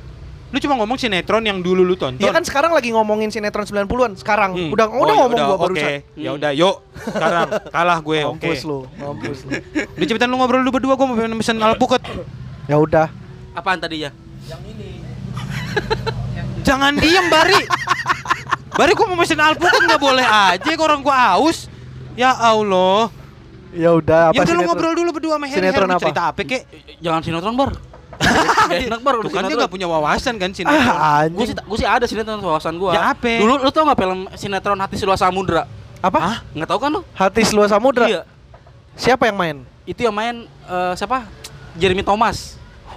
Lu 0.46 0.58
cuma 0.58 0.78
ngomong 0.78 0.96
sinetron 0.96 1.42
yang 1.42 1.58
dulu 1.58 1.82
lu 1.82 1.92
tonton. 1.92 2.16
Iya 2.16 2.30
kan 2.30 2.42
sekarang 2.42 2.70
lagi 2.70 2.90
ngomongin 2.90 3.28
sinetron 3.28 3.66
90-an. 3.66 4.14
Sekarang 4.14 4.54
Hmm. 4.54 4.70
udah 4.70 4.86
Oh, 4.88 5.02
udah 5.02 5.10
ya 5.10 5.20
ngomong 5.20 5.36
udah, 5.36 5.46
gua 5.46 5.56
Oke, 5.58 5.64
barusan. 5.68 5.92
ya 6.14 6.30
Hmm. 6.30 6.38
udah 6.38 6.50
yuk. 6.54 6.76
Sekarang 7.04 7.48
kalah 7.74 7.98
gue, 8.00 8.18
oke. 8.24 8.38
Mampus 8.40 8.62
lu, 8.62 8.78
mampus 8.94 9.38
lu. 9.42 9.50
Udah 9.92 10.06
cepetan 10.06 10.28
lu 10.28 10.36
ngobrol 10.38 10.62
dulu 10.62 10.72
berdua, 10.72 10.94
gue 10.94 11.04
mau 11.04 11.12
pesen 11.36 11.58
alpukat. 11.58 12.00
Ya 12.64 12.78
udah. 12.78 13.08
Apaan 13.54 13.78
tadi 13.78 14.02
ya? 14.02 14.10
Jangan 16.66 16.98
diem 16.98 17.26
Bari. 17.30 17.60
Bari 18.74 18.90
gua 18.98 19.06
mau 19.06 19.18
pesen 19.22 19.38
alpukat 19.38 19.86
nggak 19.86 20.02
boleh 20.02 20.26
aja, 20.26 20.66
kok 20.66 20.82
orang 20.82 21.00
gua 21.00 21.38
aus. 21.38 21.70
Ya 22.18 22.34
Allah. 22.34 23.14
Ya 23.74 23.90
udah 23.90 24.30
apa 24.30 24.38
ya 24.38 24.42
udah 24.42 24.54
lu 24.54 24.62
sinetron? 24.62 24.70
ngobrol 24.70 24.94
dulu 24.94 25.10
berdua 25.18 25.34
sama 25.38 25.46
Harry. 25.50 25.58
Sinetron 25.58 25.86
lu 25.86 25.94
apa? 25.94 26.02
cerita 26.02 26.22
apa 26.30 26.40
kek? 26.46 26.62
Jangan 27.02 27.20
sinetron 27.22 27.54
bar. 27.58 27.70
Gak 28.70 28.78
enak 28.86 29.00
bar. 29.02 29.14
Tuh 29.18 29.30
kan 29.34 29.42
dia 29.50 29.56
nggak 29.58 29.72
punya 29.74 29.86
wawasan 29.90 30.34
kan 30.38 30.50
sinetron. 30.54 30.94
Ah, 30.94 31.26
Gue 31.26 31.46
sih, 31.50 31.54
gue 31.54 31.78
sih 31.78 31.86
ada 31.86 32.06
sinetron 32.06 32.38
wawasan 32.38 32.78
gue. 32.78 32.90
Ya, 32.94 33.14
apa? 33.14 33.30
Dulu 33.42 33.54
lu 33.62 33.70
tau 33.74 33.82
nggak 33.86 33.98
film 33.98 34.20
sinetron 34.38 34.78
Hati 34.78 34.96
Seluas 34.98 35.20
Samudra? 35.22 35.66
Apa? 35.98 36.18
Hah? 36.22 36.36
Nggak 36.54 36.68
tahu 36.70 36.78
kan 36.82 36.90
lu? 36.94 37.00
Hati 37.14 37.42
Seluas 37.42 37.70
Samudra. 37.74 38.06
Iya. 38.06 38.22
Siapa 38.94 39.26
yang 39.26 39.38
main? 39.38 39.56
Itu 39.86 40.06
yang 40.06 40.14
main 40.14 40.46
eh, 40.46 40.92
siapa? 40.94 41.26
Jeremy 41.74 42.06
Thomas. 42.06 42.54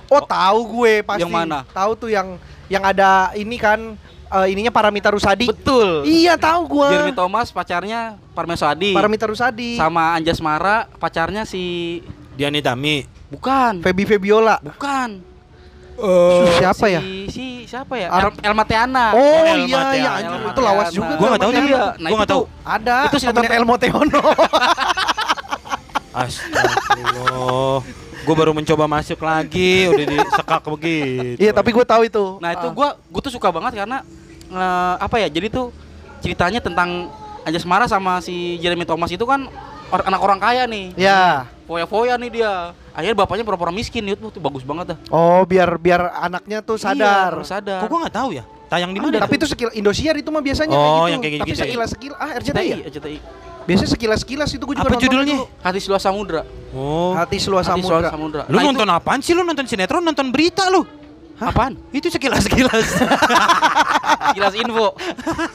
Oh, 0.08 0.22
tahu 0.22 0.60
gue 0.80 0.94
pasti. 1.02 1.24
Yang 1.24 1.34
mana? 1.34 1.58
Tahu 1.68 1.92
tuh 1.96 2.10
yang 2.10 2.40
yang 2.68 2.84
ada 2.84 3.32
ini 3.34 3.56
kan 3.56 3.96
eh, 4.28 4.48
ininya 4.50 4.70
Paramita 4.70 5.08
Rusadi. 5.08 5.48
Betul. 5.48 6.04
Iya, 6.04 6.36
tahu 6.36 6.80
gua. 6.80 6.92
Jeremy 6.92 7.12
Thomas 7.12 7.48
pacarnya 7.48 8.16
Parmeswadi. 8.32 8.92
Paramita 8.92 9.24
Rusadi. 9.24 9.76
Sama 9.76 10.14
Anjas 10.14 10.40
Mara 10.40 10.88
pacarnya 10.96 11.44
si 11.44 12.00
Diani 12.34 12.60
Tami. 12.60 13.04
bukan. 13.28 13.80
Feby 13.82 14.04
Febiola. 14.06 14.60
Bukan. 14.60 15.24
siapa 16.56 16.86
si, 16.86 16.94
ya? 16.94 17.02
Si 17.28 17.46
siapa 17.66 17.98
ya? 17.98 18.08
Ar- 18.08 18.30
El, 18.30 18.54
Elma 18.54 18.64
Teana. 18.64 19.12
Oh, 19.12 19.42
Elma 19.44 19.66
iya 19.66 19.82
Teana. 19.82 19.96
iya 19.98 20.12
Elma 20.30 20.50
itu 20.54 20.62
lawas 20.62 20.88
juga. 20.94 21.14
Gua 21.18 21.28
nggak 21.28 21.42
tahu 21.42 21.50
namanya. 21.50 21.58
tapi 21.58 21.68
Iya, 21.68 21.80
gua 21.80 21.98
nah 21.98 22.10
nggak 22.14 22.22
itu 22.22 22.32
tahu. 22.32 22.44
Ada 22.62 22.98
Itu 23.02 23.18
sinetron 23.18 23.42
temennya 23.42 23.58
Elmo 23.58 23.76
Teono. 23.76 24.22
Astagfirullah. 26.18 27.78
Gue 28.28 28.36
baru 28.36 28.52
mencoba 28.52 28.86
masuk 28.86 29.24
lagi, 29.24 29.88
udah 29.88 30.06
disekak 30.06 30.64
begitu. 30.68 31.40
Iya, 31.40 31.56
tapi 31.56 31.72
gue 31.72 31.86
tahu 31.88 32.02
itu. 32.04 32.26
Nah 32.38 32.52
itu 32.52 32.68
Ah. 32.68 32.74
gua 32.76 32.90
gua 33.08 33.22
tuh 33.24 33.32
suka 33.32 33.48
banget 33.48 33.80
karena 33.80 34.04
eh, 34.48 34.96
apa 35.00 35.16
ya? 35.18 35.28
Jadi 35.28 35.48
tuh 35.48 35.72
ceritanya 36.20 36.60
tentang 36.60 37.08
Anjasmara 37.42 37.88
sama 37.88 38.20
si 38.20 38.60
Jeremy 38.60 38.84
Thomas 38.84 39.08
itu 39.08 39.24
kan 39.24 39.48
or- 39.88 40.04
anak 40.04 40.20
orang 40.20 40.36
kaya 40.38 40.68
nih. 40.68 40.92
Ya. 41.00 41.48
Foya-foya 41.64 42.16
nih 42.18 42.30
dia. 42.34 42.76
Akhirnya 42.92 43.16
bapaknya 43.16 43.44
pura-pura 43.44 43.72
miskin 43.72 44.04
itu 44.04 44.28
tuh 44.28 44.40
bagus 44.40 44.64
banget 44.64 44.92
dah. 44.92 44.98
Oh, 45.08 45.48
biar 45.48 45.76
biar 45.78 46.12
anaknya 46.18 46.60
tuh 46.60 46.76
sadar. 46.76 47.32
Iya, 47.34 47.48
sadar. 47.48 47.80
Kok 47.80 47.88
gua 47.88 48.00
nggak 48.04 48.16
tahu 48.16 48.30
ya? 48.34 48.44
Tayang 48.68 48.92
di 48.92 49.00
mana? 49.00 49.16
Tapi 49.18 49.36
itu 49.36 49.48
sekilas 49.48 49.72
Indosiar 49.74 50.16
itu 50.16 50.28
mah 50.28 50.44
biasanya 50.44 50.76
Oh, 50.76 50.84
kayak 50.84 50.84
gitu. 50.84 51.08
yang 51.08 51.22
kayak 51.22 51.34
Tapi 51.34 51.48
gitu 51.48 51.56
ya? 51.56 51.64
sekilas 51.64 51.90
sekilas 51.90 52.18
ah 52.18 52.30
RCTI 52.34 52.52
RCTI, 52.52 52.68
ya. 52.68 52.78
RCTI. 52.92 53.18
Biasanya 53.68 53.92
sekilas 53.92 54.20
sekilas 54.24 54.50
itu 54.50 54.64
gue 54.64 54.74
juga 54.74 54.88
Apa 54.88 54.96
nonton 54.96 55.06
judulnya? 55.06 55.38
dulu. 55.38 55.60
Hati 55.60 55.80
Seluas 55.80 56.02
Samudra. 56.02 56.42
Oh. 56.72 57.12
Hati 57.12 57.38
seluas 57.38 57.66
Hati 57.66 57.78
samudra. 57.78 58.00
Seluas 58.00 58.12
Samudra. 58.12 58.44
Lu 58.44 58.54
Nah, 58.54 58.62
itu- 58.62 58.70
nonton 58.72 58.88
apaan 58.90 59.20
sih? 59.20 59.34
Lu 59.34 59.44
nonton 59.44 59.66
sinetron, 59.66 60.00
nonton 60.00 60.28
berita 60.30 60.68
lu? 60.68 60.88
apaan? 61.38 61.78
Itu 61.92 62.08
sekilas-sekilas. 62.08 62.98
Kilas 64.34 64.54
info. 64.54 64.94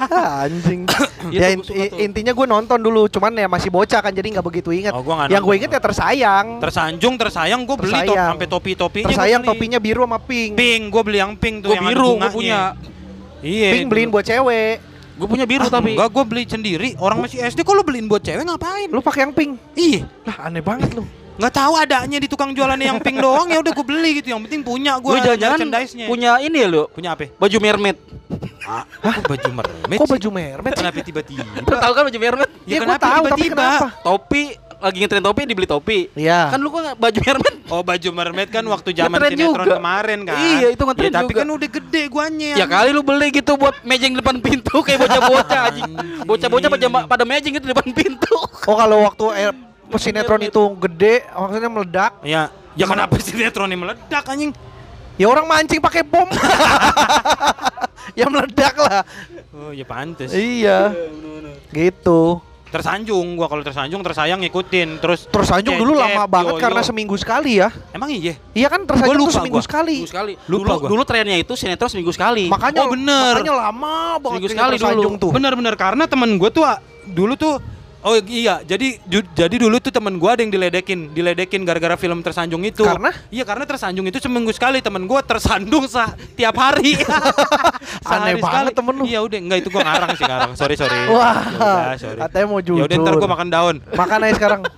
Ah, 0.00 0.46
Anjing. 0.46 0.86
Itu 1.28 1.34
ya 1.34 1.54
gua 1.54 1.64
tuh. 1.64 1.98
intinya 1.98 2.32
gue 2.32 2.46
nonton 2.46 2.78
dulu, 2.78 3.06
cuman 3.06 3.30
ya 3.32 3.46
masih 3.46 3.68
bocah 3.68 3.98
kan 3.98 4.10
jadi 4.10 4.38
nggak 4.38 4.44
begitu 4.44 4.70
ingat. 4.70 4.92
Oh, 4.92 5.02
gua 5.02 5.26
Yang 5.26 5.42
gue 5.42 5.54
inget 5.56 5.70
ya 5.70 5.80
tersayang. 5.80 6.58
Tersanjung, 6.58 7.14
tersayang 7.16 7.60
gue 7.62 7.76
beli 7.76 7.98
top 8.04 8.14
sampai 8.14 8.46
topi-topinya. 8.46 9.04
gua 9.04 9.12
tersayang 9.12 9.42
topinya 9.42 9.78
biru 9.78 10.02
sama 10.02 10.18
pink. 10.18 10.54
pink, 10.54 10.82
gue 10.86 11.02
beli 11.02 11.18
yang 11.18 11.32
pink 11.34 11.56
tuh 11.60 11.68
Gue 11.68 11.76
yang 11.76 11.86
biru, 11.88 12.00
gue 12.00 12.14
bunganya. 12.14 12.32
punya. 12.32 12.60
Iya. 13.42 13.68
Pink 13.74 13.86
beliin 13.88 14.08
buat 14.08 14.22
cewek. 14.22 14.74
Gue 15.22 15.30
punya 15.30 15.46
biru 15.46 15.62
Ah, 15.62 15.70
tapi. 15.70 15.94
Enggak, 15.94 16.10
gue 16.10 16.24
beli 16.26 16.42
sendiri. 16.44 16.88
Orang 16.98 17.22
masih 17.22 17.38
SD 17.40 17.62
kok 17.62 17.72
lu 17.72 17.86
beliin 17.86 18.10
buat 18.10 18.18
cewek 18.18 18.42
ngapain? 18.42 18.90
Lu 18.90 18.98
pakai 18.98 19.22
yang 19.22 19.30
pink. 19.30 19.54
Iya. 19.72 20.02
Lah 20.26 20.50
aneh 20.50 20.58
banget 20.58 20.90
lu. 20.92 21.06
Nggak 21.32 21.54
tahu 21.54 21.72
adanya 21.74 22.18
di 22.18 22.26
tukang 22.26 22.50
jualannya 22.50 22.92
yang 22.92 22.98
pink 22.98 23.16
doang 23.16 23.46
ya 23.46 23.56
udah 23.56 23.70
gue 23.70 23.86
beli 23.86 24.18
gitu. 24.18 24.34
Yang 24.34 24.50
penting 24.50 24.60
punya 24.62 24.98
gue 24.98 25.08
Gue 25.08 25.22
jangan-jangan 25.22 25.58
punya 26.04 26.42
ini 26.42 26.58
ya 26.58 26.68
lu. 26.68 26.90
punya 26.90 27.14
apa? 27.14 27.30
Baju 27.38 27.56
mermaid. 27.56 27.96
Ah, 28.62 28.86
kok 28.94 29.26
baju 29.26 29.48
mermaid 29.52 29.98
Kok 29.98 30.08
baju 30.08 30.28
mermaid? 30.30 30.74
Kenapa 30.74 30.98
tiba-tiba? 31.00 31.44
Lu 31.56 31.76
tahu 31.76 31.92
kan 31.92 32.02
baju 32.04 32.18
mermaid? 32.18 32.50
Ya, 32.62 32.68
Ya, 32.68 32.78
kenapa 32.82 33.02
tahu, 33.02 33.24
tapi 33.26 33.42
tiba-tiba? 33.42 33.66
kenapa? 33.78 33.88
Topi 34.02 34.42
lagi 34.82 34.98
ngetren 34.98 35.22
topi 35.22 35.40
dibeli 35.46 35.64
topi. 35.64 35.98
Iya. 36.12 36.50
Kan 36.50 36.58
lu 36.58 36.68
kok 36.68 36.82
baju 36.98 37.18
mermaid? 37.22 37.56
Oh 37.70 37.80
baju 37.80 38.08
mermaid 38.10 38.48
kan 38.50 38.64
waktu 38.66 38.90
zaman 38.92 39.18
sinetron 39.22 39.64
juga. 39.64 39.78
kemarin 39.78 40.18
kan. 40.26 40.36
Iya, 40.36 40.68
itu 40.74 40.82
ngetren 40.82 41.06
Ya, 41.06 41.14
tapi 41.22 41.32
juga. 41.32 41.40
kan 41.40 41.48
udah 41.48 41.68
gede 41.70 42.02
guanya. 42.10 42.52
Ya 42.58 42.66
kali 42.66 42.90
lu 42.90 43.00
beli 43.00 43.28
gitu 43.30 43.54
buat 43.54 43.78
mejeng 43.80 44.18
depan 44.18 44.42
pintu 44.42 44.82
kayak 44.82 44.98
bocah-bocah 45.00 45.60
anjing. 45.70 45.92
Bocah-bocah 46.26 46.68
pada 46.68 46.86
pada 47.06 47.24
mejeng 47.24 47.54
itu 47.54 47.64
depan 47.64 47.86
pintu. 47.94 48.36
Oh 48.66 48.74
kalau 48.74 49.06
waktu 49.06 49.24
eh, 49.38 49.54
sinetron 49.96 50.42
itu 50.42 50.62
gede, 50.80 51.22
maksudnya 51.30 51.70
meledak, 51.70 52.12
Ya, 52.20 52.48
ya 52.74 52.84
kenapa 52.84 53.14
sinetronnya 53.16 53.78
meledak 53.78 54.24
anjing? 54.26 54.50
ya 55.20 55.28
orang 55.28 55.44
mancing 55.44 55.78
pakai 55.78 56.02
bom. 56.02 56.26
ya 58.18 58.26
meledak 58.28 58.74
lah. 58.76 59.04
Oh, 59.52 59.70
ya 59.70 59.84
pantes. 59.84 60.32
Iya. 60.32 60.92
Gitu. 61.70 62.40
Tersanjung 62.72 63.36
gua 63.36 63.46
kalau 63.46 63.60
tersanjung 63.60 64.00
tersayang 64.00 64.40
ngikutin 64.40 64.96
terus 64.96 65.28
Terus 65.28 65.48
Anjung 65.52 65.76
dulu 65.76 65.92
lama 65.92 66.24
banget 66.24 66.56
yoyo. 66.56 66.62
karena 66.62 66.80
seminggu 66.80 67.14
sekali 67.14 67.60
ya. 67.60 67.68
Emang 67.92 68.08
iya? 68.08 68.34
Iya 68.50 68.66
kan 68.66 68.82
tersanjung 68.82 69.12
Gua 69.12 69.20
tuh 69.20 69.28
lupa 69.28 69.36
seminggu 69.36 69.54
gua. 69.54 69.62
sekali. 69.62 69.94
Seminggu 69.94 70.10
sekali. 70.10 70.32
Lupa 70.42 70.56
dulu 70.64 70.80
gua. 70.80 70.88
dulu 70.88 71.02
trennya 71.04 71.36
itu 71.36 71.52
sinetron 71.52 71.86
seminggu 71.86 72.10
sekali. 72.10 72.48
Makanya 72.48 72.80
Oh, 72.82 72.90
bener. 72.90 73.32
Makanya 73.36 73.54
lama 73.60 73.94
banget 74.16 74.26
Seminggu 74.32 74.48
sekali 74.50 74.74
Tersanjung 74.74 75.14
dulu. 75.14 75.22
tuh. 75.22 75.30
Benar-benar 75.30 75.74
karena 75.76 76.04
temen 76.04 76.30
gue 76.34 76.50
tuh 76.50 76.64
dulu 77.04 77.36
tuh 77.36 77.54
Oh 78.02 78.18
iya, 78.18 78.58
jadi 78.60 78.98
ju- 79.00 79.30
jadi 79.30 79.56
dulu 79.56 79.78
tuh 79.78 79.94
temen 79.94 80.18
gue 80.18 80.26
ada 80.26 80.42
yang 80.42 80.50
diledekin, 80.50 81.14
diledekin 81.14 81.62
gara-gara 81.62 81.94
film 81.94 82.18
tersanjung 82.18 82.58
itu. 82.62 82.82
Karena? 82.82 83.14
Iya 83.30 83.46
karena 83.46 83.62
tersanjung 83.62 84.02
itu 84.04 84.18
seminggu 84.18 84.50
sekali 84.50 84.82
temen 84.82 85.06
gue 85.06 85.20
tersandung 85.22 85.86
sa 85.86 86.10
tiap 86.34 86.58
hari. 86.58 86.98
Aneh 88.10 88.42
banget 88.42 88.74
temen 88.74 88.90
lu. 88.92 89.06
Iya 89.06 89.22
udah, 89.22 89.38
enggak 89.38 89.58
itu 89.62 89.68
gue 89.70 89.78
ngarang 89.78 90.10
sih 90.18 90.26
ngarang. 90.26 90.52
Sorry 90.58 90.74
sorry. 90.74 90.98
Wah, 91.14 91.46
Yaudah, 91.46 91.94
sorry. 91.94 92.18
katanya 92.20 92.46
mau 92.50 92.58
Ya 92.58 92.66
jujur. 92.66 92.84
udah 92.84 92.96
ntar 92.98 93.14
gue 93.14 93.30
makan 93.30 93.48
daun. 93.48 93.76
Makan 93.94 94.18
aja 94.20 94.34
sekarang. 94.34 94.60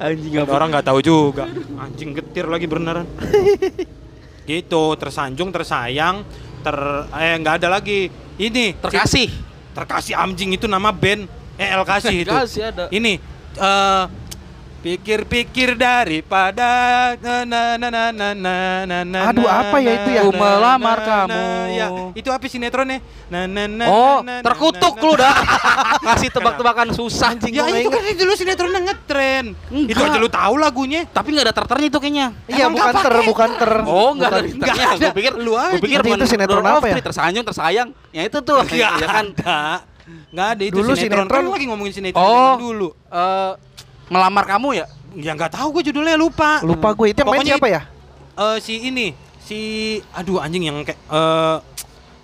anjing 0.00 0.32
Orang 0.40 0.68
nggak 0.72 0.86
tahu 0.86 0.98
juga. 1.04 1.44
Anjing 1.76 2.16
getir 2.16 2.48
lagi 2.48 2.64
beneran. 2.64 3.04
gitu, 4.44 4.96
tersanjung, 4.96 5.48
tersayang, 5.48 6.24
ter 6.60 6.76
eh 7.12 7.36
nggak 7.36 7.60
ada 7.60 7.68
lagi. 7.76 8.08
Ini 8.34 8.72
Terkasih. 8.80 9.28
Terkasih 9.74 10.14
anjing 10.14 10.54
itu 10.54 10.70
nama 10.70 10.94
band 10.94 11.26
eh 11.58 11.68
El 11.74 11.82
kasih 11.82 12.14
itu. 12.24 12.30
Terkasih 12.30 12.62
ada. 12.70 12.84
Ini 12.88 13.18
eh 13.58 14.04
Pikir-pikir 14.84 15.80
daripada 15.80 16.68
na 17.16 17.40
na 17.48 17.80
na 17.80 18.12
na 18.12 18.28
na 18.36 18.56
na 18.84 18.98
na 19.00 19.20
Aduh 19.32 19.48
apa 19.48 19.80
ya 19.80 19.96
itu 19.96 20.10
ya? 20.12 20.20
Aku 20.28 20.36
melamar 20.36 21.00
kamu. 21.00 21.44
Ya, 21.72 21.88
itu 22.12 22.28
apa 22.28 22.44
sinetronnya? 22.44 23.00
Na 23.32 23.48
na 23.48 23.64
na. 23.64 23.88
Oh, 23.88 24.20
terkutuk 24.20 25.00
lu 25.00 25.16
dah. 25.16 25.32
Kasih 26.04 26.28
tebak-tebakan 26.28 26.92
susah 26.92 27.32
anjing. 27.32 27.56
Ya 27.56 27.64
itu 27.64 27.88
kan 27.88 28.04
dulu 28.04 28.32
sinetronnya 28.36 28.80
ngetren. 28.92 29.56
Itu 29.72 30.04
aja 30.04 30.20
lu 30.20 30.28
tahu 30.28 30.60
lagunya. 30.60 31.08
Tapi 31.08 31.32
nggak 31.32 31.48
ada 31.48 31.54
terternya 31.56 31.88
itu 31.88 31.98
kayaknya. 32.04 32.26
Iya, 32.44 32.68
bukan 32.68 32.92
ter, 33.00 33.14
bukan 33.24 33.50
ter. 33.56 33.72
Oh, 33.88 34.12
nggak 34.12 34.28
ada 34.36 34.40
terternya. 34.44 34.86
gue 35.00 35.12
pikir 35.16 35.32
lu 35.40 35.52
aja. 35.56 35.80
gue 35.80 35.80
pikir 35.80 36.00
itu 36.12 36.26
sinetron 36.28 36.60
apa 36.60 36.86
ya? 36.92 37.00
Tersanyung, 37.00 37.44
tersayang. 37.48 37.88
Ya 38.12 38.28
itu 38.28 38.36
tuh. 38.44 38.60
Ya 38.68 39.00
kan. 39.00 39.32
Enggak 40.28 40.48
ada 40.60 40.62
itu 40.68 40.76
dulu 40.76 40.92
sinetron. 40.92 41.24
sinetron. 41.24 41.40
Kan 41.40 41.56
lagi 41.56 41.66
ngomongin 41.72 41.92
sinetron 41.96 42.20
oh, 42.20 42.60
dulu. 42.60 42.88
Eh 43.08 43.72
melamar 44.08 44.44
kamu 44.44 44.68
ya? 44.78 44.86
Ya 45.14 45.30
nggak 45.32 45.54
tahu 45.54 45.78
gue 45.80 45.92
judulnya 45.92 46.18
lupa. 46.18 46.58
Lupa 46.66 46.90
gue 46.92 47.14
itu 47.14 47.18
yang 47.22 47.28
main 47.30 47.38
Pokoknya 47.40 47.54
siapa 47.56 47.68
ya? 47.70 47.80
Eh 48.34 48.56
si 48.58 48.74
ini 48.82 49.06
si 49.38 49.58
aduh 50.10 50.42
anjing 50.42 50.66
yang 50.66 50.82
kayak 50.82 50.98
eh 50.98 51.58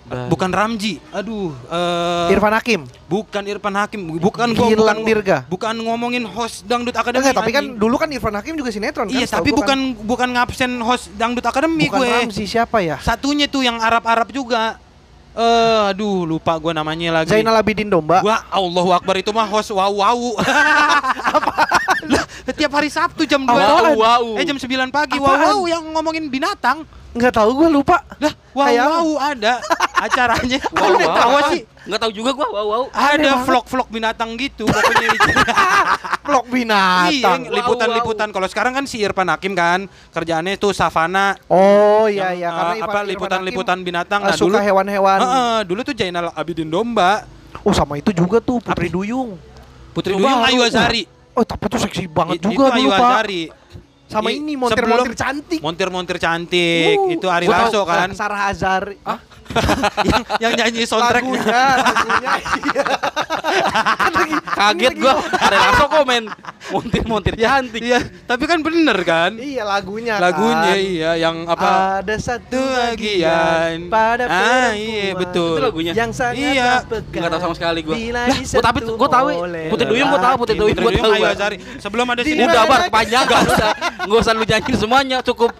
Bah. 0.01 0.27
bukan 0.27 0.49
Ramji. 0.51 0.99
Aduh 1.15 1.55
eh 1.71 2.33
Irfan 2.35 2.51
Hakim. 2.51 2.81
bukan 3.07 3.43
Irfan 3.47 3.75
Hakim, 3.79 4.01
bukan 4.19 4.51
gua 4.51 4.67
bukan, 4.75 4.97
Dirga. 5.07 5.47
bukan 5.47 5.75
ngomongin 5.77 6.25
host 6.27 6.67
Dangdut 6.67 6.91
Akademi. 6.97 7.23
Enggak, 7.23 7.37
tapi 7.39 7.51
kan 7.55 7.63
anjing. 7.63 7.79
dulu 7.79 7.95
kan 7.95 8.09
Irfan 8.11 8.35
Hakim 8.35 8.59
juga 8.59 8.75
sinetron 8.75 9.07
kan? 9.07 9.15
Iya, 9.15 9.29
tapi 9.29 9.55
gua 9.55 9.63
bukan 9.63 9.79
bukan 10.03 10.29
ngabsen 10.35 10.71
host 10.83 11.13
Dangdut 11.15 11.45
Akademi 11.47 11.87
bukan 11.87 12.01
gue. 12.03 12.11
Ramzi 12.27 12.43
siapa 12.43 12.83
ya? 12.83 12.99
Satunya 12.99 13.47
tuh 13.47 13.63
yang 13.63 13.79
Arab-Arab 13.79 14.35
juga. 14.35 14.81
Eh, 15.31 15.81
aduh 15.95 16.27
lupa 16.27 16.59
gue 16.59 16.75
namanya 16.75 17.23
lagi. 17.23 17.31
Zainal 17.31 17.55
Abidin 17.55 17.87
Domba. 17.87 18.19
Gua 18.19 18.43
Allahu 18.51 18.91
Akbar 18.91 19.15
itu 19.15 19.31
mah 19.31 19.47
host 19.47 19.71
wow 19.71 19.87
wow. 19.87 20.19
Lah, 22.11 22.25
Tiap 22.51 22.71
hari 22.73 22.89
Sabtu 22.91 23.23
jam 23.23 23.47
2 23.47 23.53
Wow, 23.53 23.95
wow. 23.95 24.23
Eh 24.35 24.43
jam 24.43 24.59
9 24.59 24.67
pagi 24.91 25.15
wow 25.21 25.37
wow 25.39 25.59
yang 25.71 25.83
ngomongin 25.95 26.27
binatang. 26.27 26.83
Enggak 27.11 27.33
tahu 27.33 27.49
gue 27.57 27.69
lupa. 27.69 27.97
Lah, 28.17 28.33
wow 28.51 28.65
Kayak 28.65 28.83
apa? 28.83 28.91
wow 28.93 29.09
ada 29.19 29.53
acaranya. 29.99 30.59
Wow, 30.71 30.95
wow, 30.95 31.11
tahu 31.13 31.37
sih 31.51 31.61
Nggak 31.81 31.99
tahu 31.99 32.11
juga 32.13 32.29
gua. 32.31 32.47
Wow, 32.47 32.65
wow. 32.67 32.83
Ada 32.93 33.31
vlog-vlog 33.41 33.87
binatang 33.89 34.37
gitu 34.37 34.63
pokoknya 34.63 35.07
itu. 35.11 35.31
Vlog 36.29 36.45
Iya, 36.45 36.53
binatang. 36.53 37.39
liputan-liputan. 37.49 38.27
Kalau 38.29 38.45
sekarang 38.45 38.77
kan 38.77 38.85
si 38.85 39.01
Irfan 39.01 39.25
Hakim 39.25 39.51
kan 39.51 39.89
kerjaannya 40.13 40.55
itu 40.55 40.69
savana. 40.71 41.33
Oh 41.49 42.05
iya 42.05 42.31
iya 42.31 42.47
eh, 42.47 42.53
karena 42.53 42.73
apa 42.77 42.85
Irfan- 43.01 43.09
liputan-liputan 43.09 43.77
binatang. 43.81 44.21
Hakim, 44.21 44.29
Nah, 44.29 44.37
eh, 44.37 44.39
suka 44.39 44.47
dulu 44.53 44.57
hewan-hewan. 44.61 45.19
Heeh, 45.19 45.57
dulu 45.65 45.79
tuh 45.81 45.95
Jainal 45.95 46.29
Abidin 46.31 46.69
Domba, 46.69 47.25
Oh 47.61 47.73
sama 47.73 47.97
itu 47.97 48.09
juga 48.11 48.37
tuh 48.39 48.57
Putri 48.57 48.87
Apa? 48.87 48.95
Duyung. 48.95 49.35
Putri 49.91 50.13
Duyung 50.13 50.41
Ayu 50.45 50.61
Azari. 50.61 51.03
Oh 51.31 51.41
tapi 51.41 51.65
itu 51.65 51.77
seksi 51.79 52.03
banget 52.05 52.39
juga 52.39 52.69
itu 52.69 52.77
Ayu 52.77 52.87
dulu 52.87 52.91
Pak. 52.91 53.09
Azari. 53.17 53.41
Sama 54.11 54.27
I- 54.27 54.43
ini 54.43 54.59
montir-montir 54.59 55.15
cantik. 55.15 55.59
Montir-montir 55.63 56.17
cantik, 56.19 56.99
Uh, 56.99 57.15
itu 57.15 57.27
Ari 57.31 57.47
Lasso 57.47 57.87
kan. 57.87 58.11
Sarah 58.11 58.51
Azari. 58.51 58.99
Ah, 59.07 59.23
yang, 60.03 60.21
yang 60.39 60.51
nyanyi 60.55 60.83
soundtracknya. 60.83 61.41
lagunya, 61.41 61.63
lagunya. 61.77 62.31
iya. 62.61 62.83
Kan 63.97 64.11
lagi- 64.13 64.39
Kaget 64.51 64.93
gua. 64.95 65.13
Ada 65.31 65.55
langsung 65.57 65.89
komen. 65.91 66.23
Montir-montir 66.71 67.33
cantik. 67.35 67.81
Iya, 67.81 67.99
tapi 68.23 68.43
kan 68.45 68.61
bener 68.61 68.95
kan? 69.03 69.35
Iya 69.35 69.65
lagunya 69.65 70.15
Lagunya 70.17 70.71
kan. 70.71 70.77
iya 70.79 71.11
yang 71.17 71.43
apa? 71.43 71.99
Ada 71.99 72.15
satu 72.15 72.61
bagian 72.61 73.89
pada 73.89 74.23
Ah, 74.29 74.71
iya, 74.71 75.11
betul. 75.11 75.57
Itu 75.57 75.61
lagunya? 75.61 75.91
Yang 75.91 76.11
sangat 76.15 76.35
Iya. 76.37 76.71
Nggak 76.87 77.29
tahu 77.29 77.41
sama 77.41 77.55
sekali 77.57 77.79
gua. 77.81 77.95
Lah, 77.97 78.27
gua 78.29 78.61
tapi 78.61 78.79
gua 78.85 79.09
tahu 79.09 79.27
Putri 79.67 79.85
Duyung 79.87 80.07
gua 80.09 80.21
tahu 80.21 80.35
Putri 80.39 80.55
Duyung 80.55 80.77
gua 80.77 80.91
tahu. 80.93 81.13
Azari. 81.21 81.57
Sebelum 81.77 82.05
ada 82.07 82.21
Di 82.21 82.31
sinetron. 82.31 82.51
Udah 82.51 82.63
bar 82.65 82.79
kepanjangan 82.87 83.27
nggak 83.27 83.41
usah. 83.47 83.71
Nggak 84.05 84.19
usah 84.19 84.31
lu 84.31 84.43
nyanyiin 84.43 84.77
semuanya, 84.77 85.17
cukup 85.21 85.51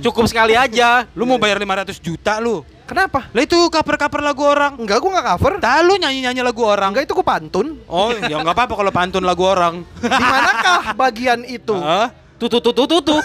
cukup 0.00 0.24
sekali 0.26 0.54
aja. 0.54 1.08
Lu 1.12 1.24
mau 1.24 1.36
bayar 1.36 1.58
500 1.58 1.98
juta 1.98 2.38
lu. 2.38 2.62
Kenapa? 2.90 3.30
Lah 3.30 3.42
itu 3.46 3.54
cover-cover 3.70 4.18
lagu 4.18 4.42
orang. 4.42 4.74
Enggak, 4.74 4.98
gua 4.98 5.10
enggak 5.14 5.26
cover. 5.38 5.52
Tak 5.62 5.86
lu 5.86 5.94
nyanyi-nyanyi 5.94 6.42
lagu 6.42 6.66
orang. 6.66 6.90
Enggak 6.90 7.06
itu 7.06 7.14
gua 7.14 7.38
pantun. 7.38 7.78
Oh, 7.86 8.10
ya 8.10 8.42
nggak 8.42 8.50
apa-apa 8.50 8.74
kalau 8.74 8.90
pantun 8.90 9.22
lagu 9.22 9.46
orang. 9.46 9.86
Di 10.02 10.10
manakah 10.26 10.90
bagian 10.98 11.46
itu? 11.46 11.78
Tuh 12.42 12.50
tuh 12.50 12.58
tuh 12.58 12.98
tuh. 12.98 13.20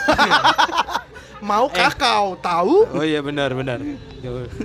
Mau 1.39 1.67
kakao, 1.67 2.39
tahu? 2.39 2.87
Oh 2.89 3.03
iya 3.03 3.19
benar 3.19 3.51
benar. 3.51 3.77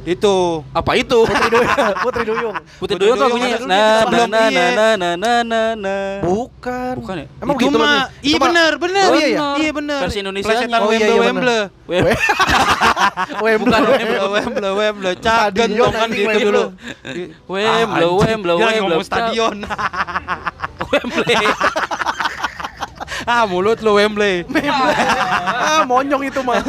Itu 0.06 0.64
Apa 0.72 0.96
itu? 0.96 1.26
Putri 1.28 1.48
Duyung. 1.52 1.68
Putri 2.00 2.22
Duyung. 2.24 2.56
Putih 2.80 2.96
dulu 2.96 3.12
tuh 3.12 3.26
Duyung 3.28 3.42
lagunya. 3.42 3.56
Nah, 3.60 3.98
di 4.08 4.16
nah, 4.16 4.26
nah, 4.26 4.46
iya. 4.48 4.66
nah, 4.72 4.92
nah, 4.96 5.14
nah, 5.16 5.38
nah, 5.44 5.68
nah. 5.76 6.04
Bukan. 6.24 6.94
Bukan 7.02 7.14
ya? 7.20 7.26
Emang 7.42 7.56
itu 7.58 7.64
gitu 7.68 7.76
mah 7.76 8.08
iya 8.22 8.36
benar 8.40 8.72
benar. 8.80 9.06
Oh, 9.10 9.16
iya, 9.18 9.26
iya. 9.28 9.48
Iya 9.60 9.70
benar. 9.74 10.00
Versi 10.06 10.18
Indonesianya. 10.24 10.64
Plesetan 10.64 10.80
Oh, 10.80 10.90
iya, 10.90 10.96
Wembley 10.96 11.12
iya, 11.12 11.20
Wembley. 11.20 11.60
Weh, 11.90 12.00
Wembley. 13.44 13.60
Bukan 13.60 13.82
Wembley 13.84 14.18
Wembley 14.32 14.70
Wembley. 14.72 15.12
Cak 15.20 15.38
Stadion 15.52 15.68
gentong 15.68 15.92
kan 15.92 16.08
gitu 16.08 16.24
Wembley. 16.24 16.46
dulu. 16.48 16.62
Wembley, 17.50 17.66
Ah, 17.68 17.84
anjing. 17.84 18.20
Wembley, 18.24 18.54
Dia 18.56 18.80
ngomong 18.80 19.04
stadion. 19.04 19.56
Wembley. 20.90 21.36
Ah 23.24 23.44
mulut 23.44 23.78
lu 23.80 23.96
Wembley. 23.96 24.44
ah, 24.46 25.82
monyong 25.84 26.22
itu 26.24 26.40
mah. 26.40 26.60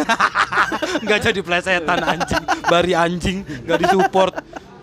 Enggak 1.04 1.20
jadi 1.24 1.40
plesetan 1.40 2.00
anjing. 2.00 2.44
Bari 2.66 2.94
anjing 2.94 3.38
enggak 3.44 3.78
disupport. 3.84 4.34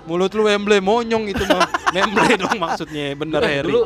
Mulut 0.04 0.32
lu 0.32 0.46
Wembley 0.46 0.80
monyong 0.80 1.28
itu 1.28 1.44
mah. 1.44 1.64
Wembley 1.90 2.36
dong 2.36 2.56
maksudnya. 2.56 3.12
Bener 3.12 3.40
Eh, 3.42 3.50
Harry. 3.60 3.68
Dulu 3.68 3.82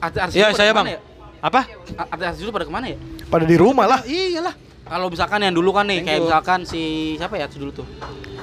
artis-artis 0.00 0.34
Iya 0.34 0.46
saya 0.52 0.70
ke 0.70 0.74
mana 0.74 0.80
bang. 0.80 0.86
ya? 0.90 0.98
Apa? 1.40 1.60
A- 1.96 2.08
Artis-artis 2.14 2.40
itu 2.42 2.50
pada 2.50 2.64
ke 2.64 2.72
mana 2.72 2.86
ya? 2.88 2.98
Pada 3.26 3.44
di 3.46 3.56
rumah 3.56 3.86
lah. 3.86 4.00
Iyalah. 4.02 4.54
Kalau 4.90 5.06
misalkan 5.06 5.38
yang 5.38 5.54
dulu 5.54 5.70
kan 5.70 5.86
nih, 5.86 6.02
kayak 6.02 6.20
misalkan 6.26 6.66
si 6.66 7.14
siapa 7.14 7.38
ya 7.38 7.46
dulu 7.46 7.70
tuh? 7.70 7.86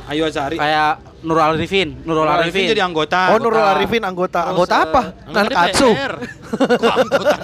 Ayo 0.07 0.23
Azari. 0.23 0.55
Kayak 0.55 1.03
Nurul 1.19 1.43
Arifin, 1.43 1.89
Nurul 2.07 2.29
Arifin. 2.29 2.71
jadi 2.71 2.83
anggota. 2.85 3.35
Oh, 3.35 3.39
Nurul. 3.43 3.59
Arifin 3.59 4.03
anggota. 4.07 4.47
Anggota 4.47 4.75
eh, 4.75 4.83
apa? 4.87 5.01
Anggota 5.27 5.33
Nankatsu. 5.33 5.89
Anggota? 7.03 7.35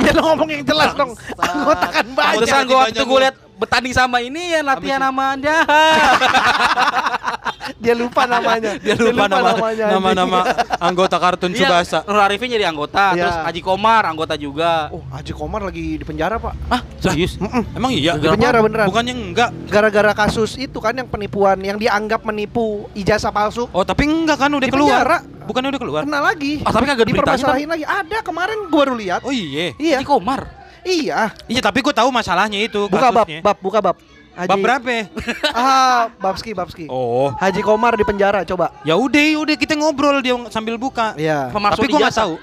Ya 0.00 0.10
lo 0.16 0.20
ngomong 0.32 0.48
yang 0.48 0.62
jelas 0.64 0.90
dong. 0.96 1.12
Anggota 1.36 1.86
kan 1.92 2.06
banyak. 2.16 2.32
Pantesan 2.40 2.62
gua 2.64 2.78
waktu 2.88 3.02
gue 3.04 3.18
lu. 3.18 3.24
liat 3.26 3.36
bertanding 3.56 3.94
sama 3.96 4.20
ini 4.24 4.56
ya 4.56 4.60
latihan 4.64 5.00
sama 5.00 5.36
dia. 5.36 5.58
Dia 7.82 7.94
lupa 7.98 8.24
namanya. 8.30 8.78
Dia 8.78 8.94
lupa 8.94 9.26
nama 9.26 9.52
namanya, 9.52 9.86
nama 9.90 10.08
anjing. 10.10 10.18
nama 10.22 10.38
anggota 10.78 11.16
kartun 11.18 11.50
Iya, 11.50 11.66
Subasa. 11.66 11.98
Nurul 12.06 12.22
Arifin 12.22 12.48
jadi 12.50 12.66
anggota, 12.66 13.12
Iya. 13.12 13.20
terus 13.26 13.36
Haji 13.42 13.60
Komar 13.62 14.02
anggota 14.06 14.34
juga. 14.38 14.88
Oh, 14.94 15.02
Haji 15.10 15.32
Komar 15.34 15.60
lagi 15.66 15.98
di 15.98 16.04
penjara, 16.06 16.38
Pak. 16.38 16.54
Ah, 16.70 16.80
serius? 17.02 17.38
Emang 17.74 17.90
iya? 17.90 18.14
Di 18.16 18.30
penjara 18.30 18.62
beneran. 18.62 18.86
Bukannya 18.86 19.14
enggak. 19.14 19.50
Gara-gara 19.66 20.12
kasus 20.14 20.54
itu 20.56 20.78
kan 20.78 20.94
yang 20.94 21.10
penipuan 21.10 21.58
yang 21.58 21.76
dianggap 22.06 22.22
menipu 22.22 22.86
ijazah 22.94 23.34
palsu. 23.34 23.66
Oh, 23.74 23.82
tapi 23.82 24.06
enggak 24.06 24.38
kan 24.38 24.50
udah 24.54 24.62
Di 24.62 24.70
keluar. 24.70 25.02
penjara. 25.02 25.18
Bukannya 25.42 25.68
udah 25.74 25.82
keluar? 25.82 26.02
Kena 26.06 26.20
lagi. 26.22 26.62
Ah, 26.62 26.70
tapi 26.70 26.86
kagak 26.86 27.06
Dipermasalahin 27.10 27.66
lagi. 27.66 27.82
Ada 27.82 28.18
kemarin 28.22 28.70
gua 28.70 28.78
baru 28.86 28.94
lihat. 28.94 29.26
Oh 29.26 29.34
iya. 29.34 29.74
Iya. 29.74 29.98
Haji 29.98 30.06
Komar. 30.06 30.46
Iya. 30.86 31.34
Iya, 31.50 31.60
tapi 31.66 31.82
gue 31.82 31.90
tahu 31.90 32.14
masalahnya 32.14 32.62
itu 32.62 32.86
Buka 32.86 33.10
bab, 33.10 33.26
kasusnya. 33.26 33.42
bab, 33.42 33.58
buka 33.58 33.82
bab. 33.82 33.96
Haji, 34.38 34.50
Bab 34.54 34.58
berapa? 34.62 35.10
Ah, 35.50 36.06
Babski, 36.22 36.54
Babski. 36.54 36.86
Oh. 36.86 37.34
Haji 37.42 37.58
Komar 37.66 37.98
di 37.98 38.06
penjara, 38.06 38.46
coba. 38.46 38.70
Ya 38.86 38.94
udah, 38.94 39.18
ya 39.18 39.42
udah 39.42 39.54
kita 39.58 39.74
ngobrol 39.74 40.22
dia 40.22 40.38
sambil 40.54 40.78
buka. 40.78 41.18
Iya. 41.18 41.50
Pemalsuan 41.50 41.82
tapi 41.82 41.90
gue 41.90 41.98
nggak 41.98 42.14
tahu. 42.14 42.34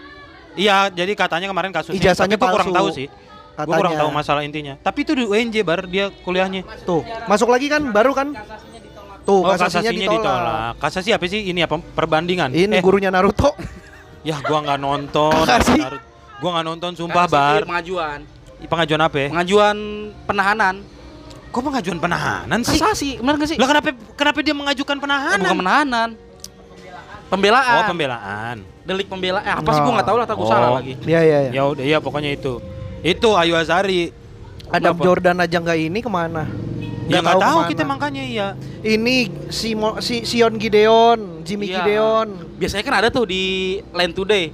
Iya, 0.59 0.91
jadi 0.91 1.11
katanya 1.15 1.47
kemarin 1.47 1.71
kasusnya. 1.71 2.03
Ijazahnya 2.03 2.35
gue 2.35 2.49
kurang 2.51 2.67
palsu. 2.67 2.79
tahu 2.83 2.87
sih. 2.91 3.07
Gue 3.53 3.75
kurang 3.79 3.95
tahu 3.95 4.09
masalah 4.11 4.41
intinya. 4.43 4.75
Tapi 4.83 5.07
itu 5.07 5.15
di 5.15 5.23
UNJ 5.23 5.55
bar 5.63 5.87
dia 5.87 6.11
kuliahnya. 6.27 6.67
Tuh, 6.83 7.05
masuk 7.31 7.47
lagi 7.47 7.71
kan 7.71 7.79
baru 7.95 8.11
kan? 8.11 8.35
Tuh, 9.23 9.39
Oh, 9.39 9.47
kasasinya, 9.47 9.87
kasasinya 9.87 9.91
ditolak. 9.95 10.19
ditolak. 10.19 10.73
Kasasi 10.79 11.09
apa 11.11 11.25
sih? 11.25 11.41
Ini 11.47 11.59
apa? 11.63 11.75
Perbandingan. 11.79 12.49
Ini 12.51 12.75
Eh, 12.75 12.83
gurunya 12.83 13.07
Naruto. 13.07 13.55
ya 14.27 14.35
gua 14.39 14.59
nggak 14.61 14.79
nonton. 14.79 15.31
Kasasi. 15.31 15.79
Gua 16.37 16.49
nggak 16.53 16.65
nonton 16.65 16.91
sumpah 16.93 17.23
Kasasi 17.23 17.33
bar. 17.33 17.61
pengajuan. 17.63 18.19
Pengajuan 18.63 19.01
apa 19.01 19.15
ya? 19.17 19.27
Pengajuan 19.29 19.77
penahanan. 20.23 20.75
Kok 21.49 21.61
pengajuan 21.61 21.99
penahanan 21.99 22.59
sih? 22.63 22.75
Kasasi, 22.75 23.09
benar 23.17 23.37
gak 23.37 23.47
sih? 23.47 23.57
Lah 23.57 23.67
kenapa 23.69 23.87
kenapa 24.15 24.39
dia 24.41 24.51
mengajukan 24.51 24.95
Eh, 24.95 25.01
penahanan? 25.01 25.39
bukan 25.39 25.59
penahanan. 25.59 26.09
Pembelaan. 27.29 27.75
Oh, 27.75 27.83
pembelaan. 27.87 28.57
Delik 28.83 29.07
pembelaan. 29.07 29.41
Eh, 29.41 29.53
apa 29.53 29.69
sih 29.69 29.79
gua 29.79 29.87
Oh. 29.87 29.95
nggak 29.95 30.07
tahu 30.07 30.17
lah, 30.17 30.27
tak 30.27 30.37
Oh. 30.37 30.45
salah 30.45 30.69
lagi. 30.75 30.93
Iya, 31.01 31.19
iya, 31.21 31.37
iya. 31.41 31.51
Ya 31.51 31.63
udah, 31.65 31.83
iya 31.83 31.97
pokoknya 31.97 32.31
itu. 32.31 32.59
Itu 33.01 33.33
Ayu 33.33 33.55
Azari. 33.55 34.11
Adam 34.67 34.95
Kenapa? 34.95 35.05
Jordan 35.05 35.37
aja 35.37 35.57
nggak 35.59 35.77
ini 35.77 35.99
ke 35.99 36.09
mana? 36.09 36.49
Ya 37.05 37.19
nggak 37.19 37.35
tahu 37.37 37.57
ke 37.57 37.59
mana. 37.59 37.69
kita 37.69 37.83
makanya 37.83 38.23
iya. 38.23 38.47
Ini 38.79 39.15
si 39.49 39.73
Mo- 39.73 39.99
si 39.99 40.23
Sion 40.23 40.55
Gideon, 40.55 41.43
Jimmy 41.43 41.67
Iya. 41.67 41.81
Gideon. 41.81 42.27
Biasanya 42.55 42.83
kan 42.83 42.95
ada 42.95 43.07
tuh 43.07 43.25
di 43.25 43.43
Land 43.89 44.13
Today. 44.13 44.51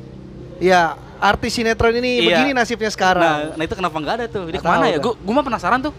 Ya, 0.57 0.93
artis 1.17 1.53
sinetron 1.53 1.93
ini 1.93 2.19
Iya. 2.19 2.25
begini 2.27 2.51
nasibnya 2.51 2.89
sekarang. 2.89 3.53
Nah, 3.53 3.55
nah 3.55 3.63
itu 3.63 3.73
kenapa 3.73 3.95
nggak 3.95 4.15
ada 4.15 4.25
tuh? 4.25 4.49
Dia 4.49 4.59
ke 4.59 4.65
mana 4.65 4.85
ya? 4.87 4.97
Gua, 4.97 5.13
gua 5.15 5.33
mah 5.35 5.45
penasaran 5.45 5.79
tuh. 5.79 5.93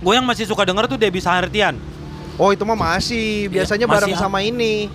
Gue 0.00 0.16
yang 0.16 0.24
masih 0.24 0.48
suka 0.48 0.64
denger 0.64 0.86
tuh 0.86 0.96
Debbie 0.96 1.20
Sahartian. 1.20 1.76
Oh, 2.34 2.48
itu 2.48 2.64
mah 2.64 2.72
masih. 2.72 3.52
Biasanya 3.52 3.84
Iya, 3.84 3.90
masih 3.90 4.00
bareng 4.06 4.16
sama 4.16 4.40
ini. 4.40 4.88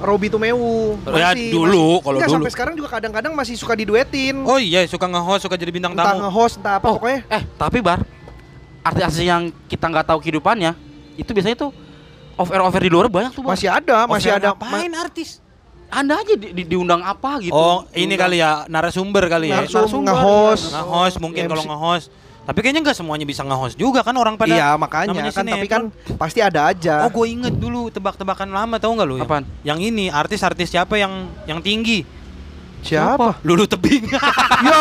Robi 0.00 0.32
Tumewu. 0.32 0.96
Ya, 1.12 1.36
dulu, 1.36 2.00
kalau 2.00 2.16
dulu. 2.16 2.40
sampai 2.40 2.48
sekarang 2.48 2.72
juga 2.72 2.88
kadang-kadang 2.88 3.36
masih 3.36 3.52
suka 3.52 3.76
diduetin. 3.76 4.48
Oh 4.48 4.56
iya, 4.56 4.80
suka 4.88 5.04
nge-host, 5.04 5.44
suka 5.44 5.60
jadi 5.60 5.68
bintang 5.68 5.92
entah 5.92 6.16
tamu. 6.16 6.24
nge-host, 6.24 6.56
entah 6.56 6.80
apa 6.80 6.88
Oh, 6.88 6.96
pokoknya. 6.96 7.20
Eh, 7.28 7.42
tapi 7.52 7.84
Bar, 7.84 8.00
artis-artis 8.80 9.20
yang 9.20 9.42
kita 9.66 9.84
nggak 9.86 10.06
tahu 10.06 10.18
kehidupannya, 10.18 10.72
itu 11.14 11.30
biasanya 11.30 11.56
tuh 11.58 11.70
offer-offer 12.34 12.80
di 12.80 12.90
luar 12.90 13.06
banyak 13.06 13.32
tuh. 13.32 13.44
Masih 13.44 13.68
ada, 13.68 14.08
masih 14.08 14.32
ada. 14.32 14.52
Ngapain 14.52 14.92
artis? 14.94 15.38
Anda 15.90 16.22
aja 16.22 16.38
di, 16.38 16.54
di- 16.54 16.66
diundang 16.66 17.02
apa 17.02 17.42
gitu. 17.42 17.50
Oh, 17.50 17.82
ini 17.90 18.14
Diundang. 18.14 18.30
kali 18.30 18.36
ya 18.38 18.50
narasumber 18.70 19.26
kali 19.26 19.50
ya. 19.50 19.58
Narasumber, 19.60 20.14
nge-host. 20.14 20.64
iya. 20.64 20.78
Nge-host 20.78 21.16
mungkin 21.18 21.42
kalau 21.50 21.64
nge-host. 21.66 22.06
Tapi 22.40 22.58
kayaknya 22.62 22.80
nggak 22.82 22.96
semuanya 22.96 23.26
bisa 23.26 23.42
nge-host 23.42 23.74
juga 23.74 24.00
kan 24.00 24.14
orang 24.14 24.34
pada 24.34 24.54
Iya, 24.54 24.74
makanya 24.74 25.12
kan 25.30 25.44
tapi 25.44 25.66
kan 25.66 25.82
pasti 26.14 26.38
ada 26.40 26.70
aja. 26.70 27.04
Oh, 27.04 27.10
gue 27.12 27.26
inget 27.28 27.52
dulu 27.52 27.90
tebak-tebakan 27.90 28.48
lama 28.48 28.78
tahu 28.78 28.96
nggak 28.96 29.06
lu? 29.06 29.16
yang- 29.18 29.26
Apaan? 29.28 29.44
Yang 29.66 29.78
ini 29.90 30.04
artis-artis 30.08 30.70
siapa 30.70 30.94
yang 30.94 31.26
yang 31.44 31.58
tinggi? 31.60 32.06
Siapa? 32.80 33.38
Lulu 33.44 33.64
tebing. 33.68 34.08
ya, 34.66 34.80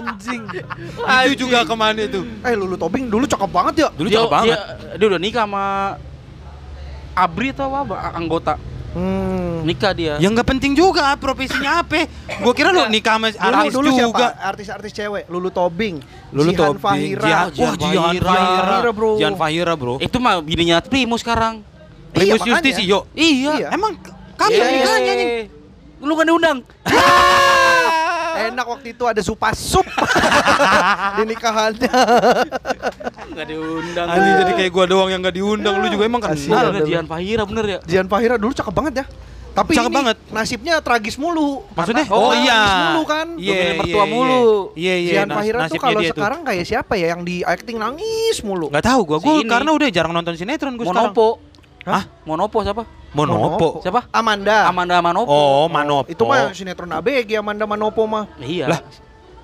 anjing. 0.00 0.42
itu 1.28 1.34
juga 1.46 1.62
ke 1.62 1.74
mana 1.76 2.00
itu? 2.00 2.24
Eh, 2.40 2.54
Lulu 2.56 2.74
Tobing 2.80 3.12
dulu 3.12 3.24
cakep 3.28 3.50
banget 3.52 3.74
ya. 3.84 3.88
Dulu 3.92 4.08
dia, 4.08 4.16
cakep 4.18 4.30
banget. 4.32 4.48
Dia, 4.48 4.96
dia 4.96 5.06
udah 5.06 5.20
nikah 5.20 5.44
sama 5.44 5.64
Abri 7.12 7.50
atau 7.50 7.68
apa 7.74 8.14
anggota 8.14 8.54
Hmm. 8.88 9.68
nikah 9.68 9.92
dia. 9.92 10.16
Ya 10.16 10.32
nggak 10.32 10.48
penting 10.48 10.72
juga 10.72 11.12
profesinya 11.20 11.84
apa. 11.84 12.08
Gue 12.40 12.52
kira 12.56 12.72
lu 12.72 12.88
nikah 12.88 13.20
sama 13.20 13.28
Dulu, 13.28 13.44
artis 13.44 13.72
dulu 13.76 13.88
siapa? 13.92 14.06
juga. 14.08 14.26
Artis-artis 14.40 14.92
cewek. 14.96 15.24
Lulu 15.28 15.48
Tobing, 15.52 16.00
Lulu 16.32 16.50
Jihan 16.50 16.72
Tobing, 16.72 16.80
Fahira. 16.80 17.22
Jihan, 17.22 17.48
Jihan 17.52 17.68
wah 17.68 17.74
Jihan 17.76 18.00
Fahira. 18.00 18.24
Fahira, 18.32 18.64
Fahira, 18.64 18.90
bro. 18.96 19.10
Jihan 19.20 19.34
Fahira 19.36 19.72
bro. 19.76 19.94
Itu 20.00 20.16
mah 20.18 20.40
bininya 20.40 20.80
Primus 20.80 21.20
sekarang. 21.20 21.60
Primus 22.16 22.40
makanya. 22.40 22.64
Justisio. 22.64 22.98
Iya. 23.12 23.52
Iya. 23.60 23.68
Emang 23.76 23.92
kamu 24.40 24.56
Yeay. 24.56 24.72
nikahnya 24.72 25.12
nih? 25.14 25.28
Lu 25.98 26.14
kan 26.14 26.24
diundang. 26.24 26.58
Enak 28.38 28.66
waktu 28.68 28.94
itu 28.94 29.02
ada 29.02 29.18
supa 29.18 29.50
sup 29.50 29.82
di 31.18 31.26
nikahannya. 31.26 31.90
Enggak 33.28 33.46
diundang. 33.46 34.06
Anjing 34.06 34.34
jadi 34.38 34.52
kayak 34.54 34.70
gua 34.70 34.84
doang 34.86 35.08
yang 35.08 35.20
nggak 35.20 35.34
diundang. 35.34 35.74
Lu 35.76 35.86
juga 35.88 36.04
emang 36.06 36.22
Kasihan. 36.22 36.62
kenal. 36.62 36.70
Nah, 36.72 36.82
Jihan 36.82 37.06
Fahira 37.06 37.42
bener 37.42 37.64
ya. 37.66 37.78
Jihan 37.82 38.06
Fahira 38.06 38.34
dulu 38.36 38.54
cakep 38.54 38.70
banget 38.70 38.94
ya. 38.96 39.06
Tapi 39.48 39.74
Cakep 39.74 39.90
ini 39.90 39.96
banget. 39.96 40.16
nasibnya 40.30 40.74
tragis 40.78 41.18
mulu. 41.18 41.66
Maksudnya? 41.74 42.06
Karena- 42.06 42.14
Oh, 42.16 42.30
karena 42.30 42.38
iya. 42.38 42.54
tragis 42.54 42.78
mulu 42.86 43.02
kan. 43.04 43.26
Iya, 43.34 43.50
iya, 43.50 43.72
mertua 43.74 43.90
iya. 43.98 44.04
mulu. 44.06 44.42
Iya, 44.78 44.94
iya. 44.94 45.10
Jihan 45.10 45.26
nas- 45.26 45.36
Fahira 45.42 45.58
tuh 45.66 45.80
kalau 45.80 46.00
sekarang 46.00 46.40
kayak 46.46 46.64
siapa 46.64 46.92
ya 46.94 47.06
yang 47.10 47.22
di 47.26 47.36
acting 47.42 47.76
nangis 47.76 48.36
mulu. 48.40 48.70
Nggak 48.70 48.86
tahu 48.86 49.00
gua. 49.02 49.18
Gua 49.18 49.34
Si 49.34 49.50
karena 49.50 49.70
udah 49.74 49.88
jarang 49.90 50.14
nonton 50.14 50.38
sinetron 50.38 50.78
gua 50.78 50.86
sekarang. 50.86 51.10
Monopo. 51.10 51.28
Hah? 51.82 52.06
Monopo 52.22 52.62
siapa? 52.62 52.86
Monopo. 53.10 53.80
Siapa? 53.80 54.04
Amanda. 54.10 54.68
Amanda 54.68 55.00
Manopo. 55.00 55.28
Oh, 55.28 55.66
Manopo. 55.66 56.06
Itu 56.06 56.24
mah 56.24 56.52
sinetron 56.52 56.92
ABG 56.92 57.30
Amanda 57.34 57.64
Manopo 57.64 58.04
mah. 58.04 58.28
Iya. 58.36 58.66
Lah. 58.68 58.80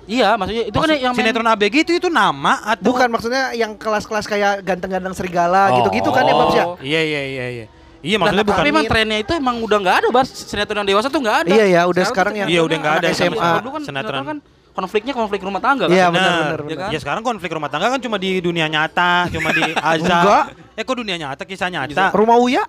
Iya, 0.05 0.37
maksudnya 0.37 0.63
itu 0.63 0.75
kan 0.75 0.85
Maksud- 0.85 1.01
yang 1.01 1.13
main- 1.13 1.25
sinetron 1.25 1.47
ABG 1.49 1.75
itu 1.81 1.91
itu 1.97 2.09
nama 2.09 2.61
atau 2.63 2.93
Bukan 2.93 3.09
maksudnya 3.09 3.43
yang 3.51 3.73
kelas-kelas 3.73 4.25
kayak 4.25 4.61
ganteng-ganteng 4.61 5.13
serigala 5.13 5.73
gitu-gitu 5.75 6.09
kan 6.09 6.21
ya 6.21 6.31
Oh. 6.31 6.39
Babs 6.39 6.53
ya? 6.53 6.65
Iya 6.79 7.01
iya 7.01 7.21
iya 7.25 7.45
iya. 7.51 7.65
Iya 8.05 8.15
Nah, 8.15 8.29
maksudnya 8.29 8.45
bukan 8.45 8.61
tapi 8.61 8.69
emang 8.69 8.85
trennya 8.85 9.17
itu 9.19 9.33
emang 9.33 9.55
udah 9.59 9.77
nggak 9.81 9.95
ada, 9.97 10.07
Bas. 10.13 10.29
Sinetron 10.29 10.77
yang 10.79 10.89
dewasa 10.93 11.09
tuh 11.09 11.17
nggak 11.19 11.37
ada. 11.41 11.49
Iya, 11.51 11.65
ya, 11.67 11.81
udah 11.89 12.03
sekarang 12.05 12.33
yang- 12.37 12.49
Iya, 12.53 12.61
udah 12.61 12.77
nggak 12.77 12.95
ada 12.95 13.07
SMA. 13.09 13.51
Dulu 13.59 13.69
kan 13.71 13.81
Sinetron. 13.81 14.23
kan 14.23 14.37
konfliknya 14.75 15.13
konflik 15.15 15.41
rumah 15.41 15.57
tangga 15.57 15.89
kan. 15.89 15.95
Iya, 15.97 16.13
Benar. 16.13 16.29
benar, 16.61 16.77
kan? 16.77 16.89
Ya 16.93 16.99
sekarang 17.01 17.23
konflik 17.23 17.49
rumah 17.49 17.65
tangga 17.65 17.89
kan 17.89 17.97
cuma 17.97 18.21
di 18.21 18.37
dunia 18.37 18.69
nyata, 18.69 19.25
cuma 19.27 19.49
di 19.49 19.63
azab. 19.97 20.21
Enggak. 20.21 20.43
Eh 20.77 20.83
kok 20.85 20.95
dunia 20.95 21.17
nyata 21.17 21.41
kisah 21.43 21.65
nyata? 21.65 22.13
Rumah 22.13 22.37
Uya? 22.37 22.61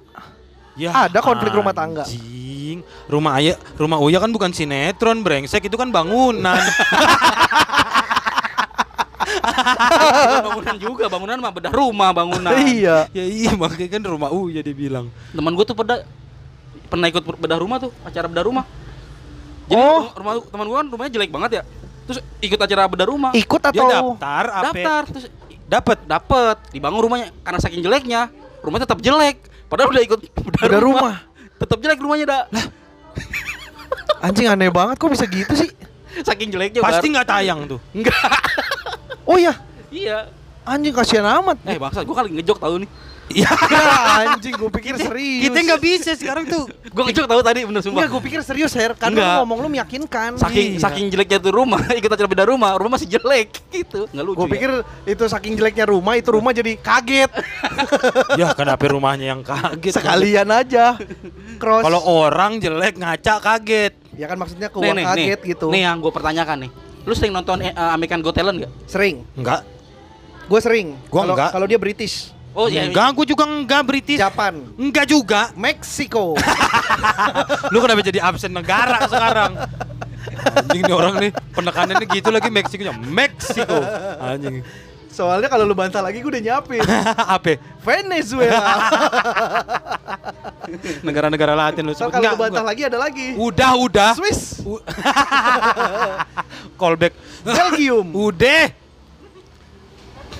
Ya, 0.76 1.08
Ada 1.08 1.24
konflik 1.24 1.56
rumah 1.56 1.72
tangga. 1.72 2.04
Anjing. 2.04 2.84
Rumah 3.08 3.32
Aya, 3.40 3.54
rumah 3.80 3.96
Uya 4.02 4.20
kan 4.20 4.28
bukan 4.28 4.52
sinetron, 4.52 5.24
brengsek 5.24 5.64
itu 5.64 5.76
kan 5.78 5.88
bangunan. 5.88 6.60
bangunan 10.44 10.76
juga, 10.76 11.04
bangunan 11.08 11.36
mah 11.40 11.52
bedah 11.54 11.72
rumah, 11.72 12.10
bangunan. 12.12 12.52
Iya. 12.52 13.08
ya 13.14 13.24
iya 13.24 13.52
makanya 13.56 13.96
kan 13.96 14.02
rumah 14.04 14.28
Uya 14.28 14.60
dibilang. 14.60 15.08
Temen 15.32 15.52
gue 15.54 15.64
tuh 15.64 15.76
pernah 15.78 16.02
pernah 16.86 17.06
ikut 17.08 17.22
bedah 17.24 17.58
rumah 17.58 17.76
tuh, 17.80 17.90
acara 18.04 18.26
bedah 18.28 18.44
rumah. 18.44 18.64
Jadi 19.66 19.80
Oh. 19.82 20.06
rumah 20.14 20.38
teman 20.46 20.66
gue 20.68 20.76
kan 20.76 20.86
rumahnya 20.92 21.12
jelek 21.16 21.30
banget 21.32 21.50
ya. 21.58 21.62
Terus 22.06 22.18
ikut 22.38 22.60
acara 22.60 22.86
bedah 22.86 23.06
rumah. 23.08 23.30
Ikut 23.34 23.60
Dia 23.64 23.70
atau 23.74 23.88
daftar 24.14 24.44
apa? 24.46 24.62
daftar 24.70 25.02
terus 25.10 25.26
Dapat. 25.66 25.98
Dapet, 26.06 26.56
dibangun 26.70 27.02
rumahnya 27.02 27.34
karena 27.42 27.58
saking 27.58 27.82
jeleknya, 27.82 28.30
rumahnya 28.62 28.86
tetap 28.86 29.02
jelek. 29.02 29.42
Padahal 29.66 29.88
udah 29.90 30.02
ikut 30.02 30.20
Udah 30.66 30.80
rumah. 30.80 31.14
Tetap 31.56 31.78
jelek 31.80 32.00
rumahnya 32.00 32.26
dah. 32.26 32.42
Anjing 34.24 34.48
aneh 34.48 34.72
banget 34.72 34.96
kok 34.96 35.10
bisa 35.12 35.24
gitu 35.28 35.52
sih? 35.52 35.70
Saking 36.24 36.48
jeleknya 36.48 36.80
Pasti 36.80 37.12
nggak 37.12 37.28
tayang 37.28 37.68
tuh. 37.68 37.80
enggak. 37.92 38.16
Oh 39.26 39.36
iya, 39.36 39.52
iya. 39.90 40.30
anjing 40.62 40.94
kasihan 40.94 41.26
amat. 41.42 41.58
Eh 41.66 41.76
bangsa, 41.76 42.06
gua 42.06 42.22
kali 42.22 42.38
ngejok 42.38 42.58
tahu 42.62 42.74
nih. 42.86 42.90
Iya. 43.26 43.50
Ya, 43.50 43.94
anjing 44.32 44.54
gue 44.54 44.70
pikir 44.70 44.94
serius. 44.96 45.42
Kita 45.44 45.58
nggak 45.58 45.80
bisa 45.82 46.10
sekarang 46.14 46.46
tuh. 46.46 46.70
Gua 46.94 47.04
ngejok 47.04 47.26
tahu 47.26 47.40
tadi 47.42 47.66
bener 47.66 47.82
sumpah. 47.82 47.98
Enggak, 47.98 48.10
gue 48.14 48.22
pikir 48.22 48.40
serius, 48.40 48.72
Her. 48.72 48.94
Karena 48.94 49.12
Enggak. 49.12 49.26
lu 49.28 49.38
ngomong 49.42 49.58
lu 49.60 49.68
meyakinkan. 49.68 50.30
Saking 50.38 50.66
Iya. 50.72 50.80
saking 50.80 51.06
jeleknya 51.10 51.38
tuh 51.42 51.52
rumah, 51.52 51.82
kita 52.04 52.14
coba 52.14 52.28
beda 52.30 52.44
rumah, 52.46 52.70
rumah 52.78 52.94
masih 52.94 53.10
jelek 53.10 53.50
gitu. 53.68 54.06
Enggak 54.08 54.24
lucu. 54.24 54.38
Gue 54.38 54.46
ya. 54.46 54.52
pikir 54.54 54.70
itu 55.04 55.24
saking 55.26 55.52
jeleknya 55.54 55.84
rumah, 55.84 56.14
itu 56.14 56.30
rumah 56.30 56.54
jadi 56.54 56.72
kaget. 56.76 57.30
ya 58.40 58.54
kenapa 58.54 58.84
rumahnya 58.86 59.26
yang 59.34 59.42
kaget? 59.42 59.98
Sekalian 59.98 60.48
aja. 60.48 60.94
Cross. 61.58 61.82
Kalau 61.82 62.00
orang 62.06 62.62
jelek 62.62 62.94
ngaca 62.96 63.34
kaget. 63.38 63.92
ya 64.16 64.24
kan 64.24 64.38
maksudnya 64.38 64.70
keluar 64.70 64.94
nih, 64.94 65.04
kaget 65.04 65.40
nih. 65.42 65.50
gitu. 65.52 65.66
Nih 65.68 65.82
yang 65.82 65.98
gue 65.98 66.08
pertanyakan 66.08 66.56
nih. 66.64 66.70
Lu 67.04 67.12
sering 67.12 67.30
nonton 67.30 67.58
eh, 67.60 67.74
American 67.74 68.22
Got 68.22 68.34
Talent 68.34 68.56
gak? 68.60 68.72
Sering. 68.86 69.26
Enggak. 69.34 69.66
Gue 70.46 70.60
sering. 70.60 70.94
Gua 71.06 71.22
Kalau- 71.22 71.34
enggak. 71.34 71.50
Kalau 71.52 71.66
dia 71.66 71.76
British, 71.76 72.30
Oh 72.56 72.72
iya. 72.72 72.88
Enggak, 72.88 73.12
gue 73.12 73.36
juga 73.36 73.44
enggak 73.44 73.82
British. 73.84 74.16
Japan, 74.16 74.64
Enggak 74.80 75.04
juga. 75.04 75.52
Meksiko. 75.52 76.32
Lu 77.72 77.78
kenapa 77.78 78.00
jadi 78.00 78.24
absen 78.24 78.48
negara 78.48 79.04
sekarang? 79.04 79.52
Anjing 80.56 80.82
nih 80.82 80.94
orang 80.96 81.14
nih 81.20 81.30
penekanannya 81.52 82.06
gitu 82.08 82.28
lagi 82.32 82.48
Meksikonya 82.48 82.96
Meksiko. 82.96 83.76
Anjing. 84.18 84.64
Soalnya 85.12 85.48
kalau 85.48 85.64
lu 85.64 85.72
bantah 85.72 86.04
lagi 86.04 86.20
gue 86.20 86.28
udah 86.28 86.42
nyiapin. 86.44 86.84
Apa? 87.36 87.56
Venezuela. 87.80 88.60
Negara-negara 91.06 91.56
Latin 91.56 91.88
lu 91.88 91.96
sebut. 91.96 92.12
kalau 92.12 92.36
lu 92.36 92.36
bantah 92.36 92.60
gua- 92.60 92.68
lagi 92.72 92.82
ada 92.84 92.98
lagi. 93.00 93.32
Udah, 93.32 93.72
udah. 93.80 94.10
Swiss, 94.12 94.60
Callback. 96.76 97.16
Belgium. 97.44 98.12
Udah. 98.12 98.85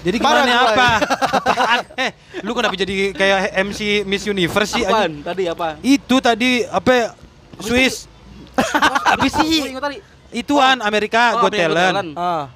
Jadi 0.07 0.17
gimana 0.17 0.41
Paraguay. 0.41 0.71
apa? 0.71 0.89
Apaan? 1.43 1.79
eh, 1.99 2.11
lu 2.41 2.55
kenapa 2.55 2.75
jadi 2.75 3.11
kayak 3.11 3.39
MC 3.67 3.81
Miss 4.07 4.23
Universe 4.23 4.71
sih? 4.71 4.87
Apaan? 4.87 5.19
Tadi 5.21 5.45
apa? 5.51 5.69
Itu 5.83 6.23
tadi 6.23 6.63
apa? 6.63 7.19
Swiss. 7.59 8.07
Gua 8.55 9.29
sih? 9.43 9.67
Ituan 10.31 10.79
Amerika 10.79 11.35
Oh, 11.35 11.43
Got 11.43 11.53
Talent. 11.53 11.91
Talent. 11.93 12.11
Ah. 12.15 12.47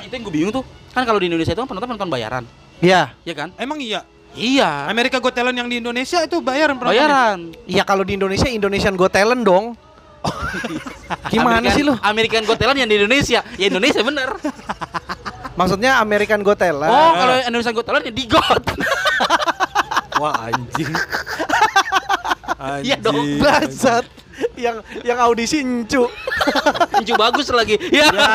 Itu 0.00 0.12
yang 0.12 0.24
gue 0.24 0.32
bingung 0.32 0.52
tuh. 0.54 0.64
Kan 0.90 1.04
kalau 1.04 1.18
di 1.18 1.28
Indonesia 1.28 1.52
itu 1.52 1.60
kan 1.60 1.68
penonton 1.68 1.88
penonton 1.90 2.08
bayaran. 2.08 2.44
Iya. 2.80 3.12
Iya 3.20 3.34
kan? 3.36 3.48
Emang 3.60 3.76
iya. 3.78 4.00
Iya. 4.32 4.88
Amerika 4.88 5.20
Got 5.20 5.34
Talent 5.34 5.54
yang 5.54 5.68
di 5.68 5.76
Indonesia 5.76 6.24
itu 6.24 6.40
bayaran? 6.40 6.80
Bayaran. 6.80 7.52
Iya 7.68 7.84
kalau 7.84 8.00
di 8.00 8.16
Indonesia 8.16 8.48
Indonesian 8.48 8.96
Got 8.96 9.12
Talent 9.12 9.44
dong. 9.44 9.76
Gimana 11.28 11.60
American- 11.60 11.76
sih 11.76 11.82
lu? 11.84 11.92
American 12.00 12.42
Got 12.44 12.56
Talent 12.56 12.78
yang 12.78 12.88
di 12.88 12.96
Indonesia. 12.96 13.44
Ya 13.60 13.66
Indonesia 13.68 14.00
bener. 14.00 14.30
Maksudnya 15.54 15.98
American 15.98 16.42
Got 16.42 16.58
Talent. 16.58 16.90
Oh, 16.90 17.10
kalau 17.14 17.34
Indonesian 17.40 17.74
Got 17.74 17.86
Talent 17.86 18.04
ya 18.04 18.12
di 18.12 18.24
God. 18.26 18.62
Wah 20.20 20.34
anjing. 20.46 20.90
Iya 22.82 22.96
dong. 22.98 23.18
Bangsat. 23.38 24.06
yang 24.58 24.82
yang 25.06 25.18
audisi 25.22 25.62
encu. 25.62 26.10
Inju 26.98 27.14
bagus 27.14 27.46
lagi. 27.50 27.78
Ya. 27.86 28.10
Ya. 28.10 28.26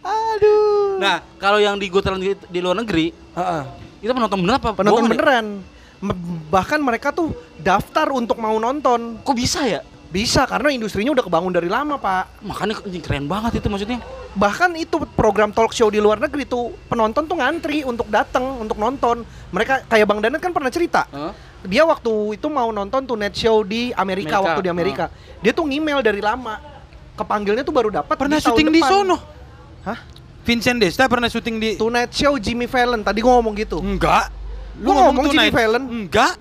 Aduh. 0.00 1.00
Nah, 1.00 1.24
kalau 1.36 1.56
yang 1.56 1.80
di 1.80 1.88
Got 1.88 2.04
Talent 2.04 2.20
di, 2.20 2.36
di 2.36 2.60
luar 2.60 2.76
negeri, 2.76 3.12
Heeh. 3.12 3.62
itu 4.00 4.12
penonton 4.12 4.38
bener 4.40 4.60
apa? 4.60 4.70
penonton 4.76 5.04
ya? 5.04 5.10
beneran. 5.10 5.46
M- 6.00 6.16
Bahkan 6.48 6.80
mereka 6.80 7.12
tuh 7.12 7.32
daftar 7.56 8.12
untuk 8.12 8.36
mau 8.36 8.56
nonton. 8.56 9.20
Kok 9.20 9.36
bisa 9.36 9.64
ya? 9.64 9.80
Bisa 10.10 10.42
karena 10.42 10.74
industrinya 10.74 11.14
udah 11.14 11.22
kebangun 11.22 11.54
dari 11.54 11.70
lama, 11.70 11.94
Pak. 11.94 12.42
Makanya 12.42 12.82
keren 12.82 13.30
banget 13.30 13.62
itu 13.62 13.70
maksudnya. 13.70 14.02
Bahkan 14.34 14.74
itu 14.74 14.98
program 15.14 15.54
talk 15.54 15.70
show 15.70 15.86
di 15.86 16.02
luar 16.02 16.18
negeri 16.18 16.42
tuh 16.50 16.74
penonton 16.90 17.30
tuh 17.30 17.38
ngantri 17.38 17.86
untuk 17.86 18.10
datang 18.10 18.58
untuk 18.58 18.74
nonton. 18.74 19.22
Mereka 19.54 19.86
kayak 19.86 20.06
Bang 20.10 20.18
Danet 20.18 20.42
kan 20.42 20.50
pernah 20.50 20.66
cerita. 20.66 21.06
Hah? 21.14 21.30
Dia 21.62 21.86
waktu 21.86 22.10
itu 22.34 22.46
mau 22.50 22.74
nonton 22.74 23.06
Tonight 23.06 23.36
Show 23.38 23.62
di 23.62 23.94
Amerika, 23.94 24.40
Amerika, 24.40 24.46
waktu 24.50 24.60
di 24.66 24.70
Amerika. 24.72 25.04
Dia 25.38 25.54
tuh 25.54 25.70
ngemail 25.70 26.02
dari 26.02 26.18
lama. 26.18 26.58
Kepanggilnya 27.14 27.62
tuh 27.62 27.74
baru 27.74 27.92
dapat 27.92 28.16
Pernah 28.16 28.40
di 28.40 28.42
syuting 28.42 28.72
di 28.72 28.80
sono. 28.82 29.20
Hah? 29.86 29.98
Vincent 30.40 30.80
Desta 30.80 31.04
pernah 31.06 31.28
syuting 31.28 31.56
di 31.60 31.70
Tonight 31.78 32.10
Show 32.10 32.34
Jimmy 32.40 32.66
Fallon. 32.66 33.04
Tadi 33.06 33.22
gua 33.22 33.38
ngomong 33.38 33.54
gitu. 33.54 33.78
Enggak. 33.78 34.32
Gua 34.80 35.06
ngomong 35.06 35.30
Jimmy 35.30 35.46
Tonight. 35.46 35.54
Fallon. 35.54 35.84
Enggak. 35.86 36.34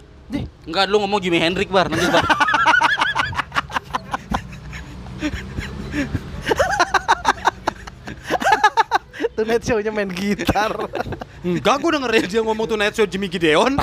Enggak, 0.70 0.86
lu 0.86 1.02
ngomong 1.02 1.20
Jimi 1.20 1.42
Hendrix 1.42 1.68
bar 1.74 1.90
nanti 1.90 2.06
bar. 2.06 2.22
Tonight 9.40 9.64
Show-nya 9.64 9.88
main 9.90 10.10
gitar. 10.10 10.72
Enggak, 11.48 11.76
gua 11.80 11.92
dengerin 11.96 12.26
dia 12.28 12.42
ngomong 12.42 12.68
Tonight 12.68 12.92
Show 12.92 13.08
Jimmy 13.08 13.28
Gideon. 13.28 13.80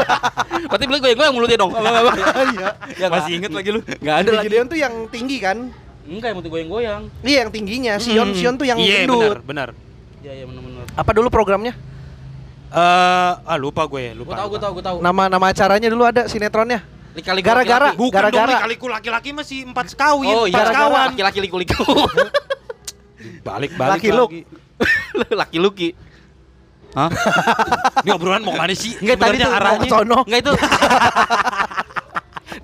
Berarti 0.72 0.84
beli 0.84 0.98
gue 0.98 1.12
gue 1.12 1.20
yang 1.22 1.36
mulutnya 1.36 1.58
dong. 1.60 1.76
Iya. 1.76 2.68
Ya, 2.96 3.06
Masih 3.08 3.32
inget 3.36 3.52
lagi 3.52 3.68
lu. 3.70 3.80
Enggak 3.84 4.14
ada 4.14 4.24
Jimmy 4.24 4.34
lagi. 4.34 4.46
Gideon 4.48 4.66
tuh 4.66 4.78
yang 4.78 4.94
tinggi 5.08 5.36
kan? 5.38 5.58
Enggak, 6.04 6.26
yang 6.26 6.36
mulutnya 6.36 6.52
goyang-goyang. 6.52 7.02
Iya 7.20 7.38
yang 7.38 7.50
tingginya. 7.52 7.92
Sion 7.98 8.28
Hmm. 8.28 8.34
Sion 8.34 8.54
tuh 8.56 8.64
yang 8.64 8.78
Iya, 8.78 9.04
benar, 9.04 9.04
gendut. 9.04 9.36
benar. 9.44 9.68
Iya, 10.20 10.32
iya 10.34 10.44
benar-benar. 10.48 10.84
Apa 10.94 11.10
dulu 11.12 11.28
programnya? 11.28 11.76
Eh, 12.74 13.32
ah 13.38 13.56
lupa 13.56 13.84
gue, 13.84 14.02
Gue 14.10 14.18
lupa. 14.18 14.34
tahu, 14.34 14.48
gue 14.50 14.60
tahu, 14.60 14.72
gue 14.74 14.84
tahu. 14.84 14.96
Nama 14.98 15.22
nama 15.28 15.46
acaranya 15.46 15.86
dulu 15.86 16.02
ada 16.02 16.26
sinetronnya. 16.26 16.80
Lika-liku 17.14 17.46
Gara-gara. 17.46 17.94
Bukan 17.94 18.10
Gara-gara. 18.10 18.50
dong, 18.50 18.62
kaliku 18.64 18.86
laki-laki 18.90 19.30
masih 19.30 19.62
empat 19.62 19.94
sekawin, 19.94 20.34
Oh 20.34 20.50
iya, 20.50 20.58
empat 20.58 20.74
sekawan. 20.74 21.08
laki-laki 21.14 21.38
liku-liku. 21.40 21.84
Balik, 23.44 23.76
balik 23.78 24.02
Laki. 24.02 24.40
Laki 25.40 25.58
Luki. 25.58 25.88
Hah? 26.94 27.10
Ini 28.06 28.10
obrolan 28.14 28.42
mau 28.46 28.54
ke 28.54 28.60
mana 28.60 28.74
sih? 28.74 28.94
Enggak 29.02 29.18
tadi 29.18 29.36
tuh 29.42 29.50
arahnya 29.50 29.88
sono. 29.90 30.18
Enggak 30.26 30.40
itu. 30.46 30.52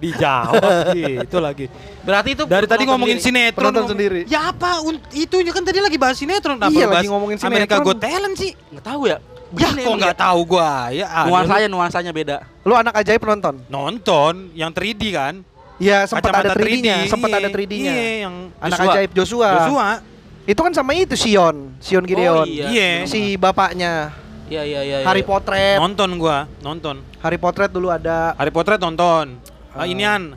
dijawab 0.00 0.96
gitu 0.96 1.38
lagi. 1.42 1.66
Berarti 2.00 2.28
itu 2.32 2.44
Dari 2.48 2.64
tadi 2.64 2.82
ngomongin 2.88 3.18
sendiri. 3.20 3.52
sinetron. 3.52 3.72
Ngomong- 3.74 3.90
sendiri. 3.90 4.20
Ya 4.30 4.48
apa? 4.48 4.80
Itu 5.12 5.36
kan 5.50 5.62
tadi 5.66 5.78
lagi 5.82 5.98
bahas 6.00 6.16
sinetron. 6.16 6.56
Kenapa 6.56 6.72
Iya, 6.72 6.86
lagi 6.88 7.08
ngomongin 7.10 7.36
Amerika 7.42 7.76
sinetron. 7.76 7.86
Got 7.90 7.98
Talent 8.00 8.34
sih. 8.38 8.50
Enggak 8.72 8.84
tahu 8.86 9.02
ya. 9.10 9.18
Ya 9.50 9.66
kok 9.74 9.96
nggak 9.98 10.18
tahu 10.18 10.40
gua 10.46 10.94
ya. 10.94 11.06
Nuansanya 11.26 11.66
nuansanya 11.66 12.12
beda. 12.14 12.36
Lu 12.62 12.78
anak 12.78 12.94
ajaib 13.02 13.18
nonton? 13.26 13.54
nonton 13.66 14.34
yang 14.54 14.70
3D 14.70 15.02
kan? 15.10 15.42
Iya, 15.80 16.04
sempat 16.04 16.28
ada 16.28 16.52
Kacamata 16.52 16.60
3D-nya, 16.60 16.96
sempat 17.08 17.30
ada 17.32 17.48
3D-nya. 17.48 17.92
Iya, 17.96 18.28
yang 18.28 18.34
Anak 18.60 18.76
Joshua. 18.76 18.92
ajaib 18.92 19.10
Joshua. 19.16 19.48
Joshua. 19.56 19.88
Itu 20.50 20.66
kan 20.66 20.74
sama 20.74 20.98
itu 20.98 21.14
Sion, 21.14 21.78
Sion 21.78 22.02
Gideon. 22.02 22.42
Oh, 22.42 22.46
iya. 22.46 23.06
Si 23.06 23.38
bapaknya 23.38 24.10
Iya 24.50 24.66
iya 24.66 24.80
iya. 24.82 24.96
Harry 25.06 25.22
iya. 25.22 25.30
Potret. 25.30 25.78
Nonton 25.78 26.10
gua, 26.18 26.50
nonton. 26.58 26.98
Harry 27.22 27.38
Potret 27.38 27.70
dulu 27.70 27.86
ada. 27.86 28.34
Harry 28.34 28.50
Potter 28.50 28.82
nonton. 28.82 29.38
Ah, 29.70 29.86
Ah. 29.86 29.86
inian. 29.86 30.34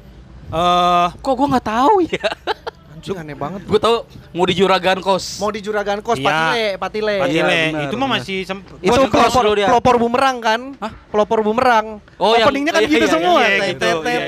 Eh, 0.53 1.07
Kok 1.17 1.33
gua 1.33 1.57
nggak 1.57 1.65
tahu 1.65 2.05
ya? 2.05 2.29
Anjing 3.03 3.19
aneh 3.19 3.35
banget. 3.35 3.61
Gue 3.63 3.75
tahu 3.77 4.07
mau 4.31 4.47
di 4.47 4.55
Juragan 4.55 4.97
Kos. 4.97 5.35
Mau 5.37 5.51
di 5.51 5.59
Juragan 5.59 5.99
Kos 5.99 6.15
Iya. 6.15 6.25
Patile, 6.25 6.65
Patile. 6.79 7.15
Patile. 7.19 7.35
Iya, 7.35 7.43
benar, 7.43 7.83
itu 7.83 7.95
mah 7.95 8.09
masih 8.09 8.35
Itu 8.79 9.01
pelopor, 9.05 9.43
dulu 9.43 9.53
dia. 9.53 9.67
pelopor 9.67 9.95
bumerang 9.99 10.35
kan? 10.39 10.61
Hah? 10.79 10.91
Pelopor 11.11 11.39
bumerang. 11.41 11.99
Oh, 12.15 12.31
yang- 12.33 12.47
Openingnya 12.47 12.71
kan 12.71 12.81
iya, 12.81 12.89
gitu 12.89 13.03
iya, 13.03 13.11
semua. 13.11 13.39
iya, 13.43 13.57
gitu, 13.69 13.89
iya. 14.07 14.19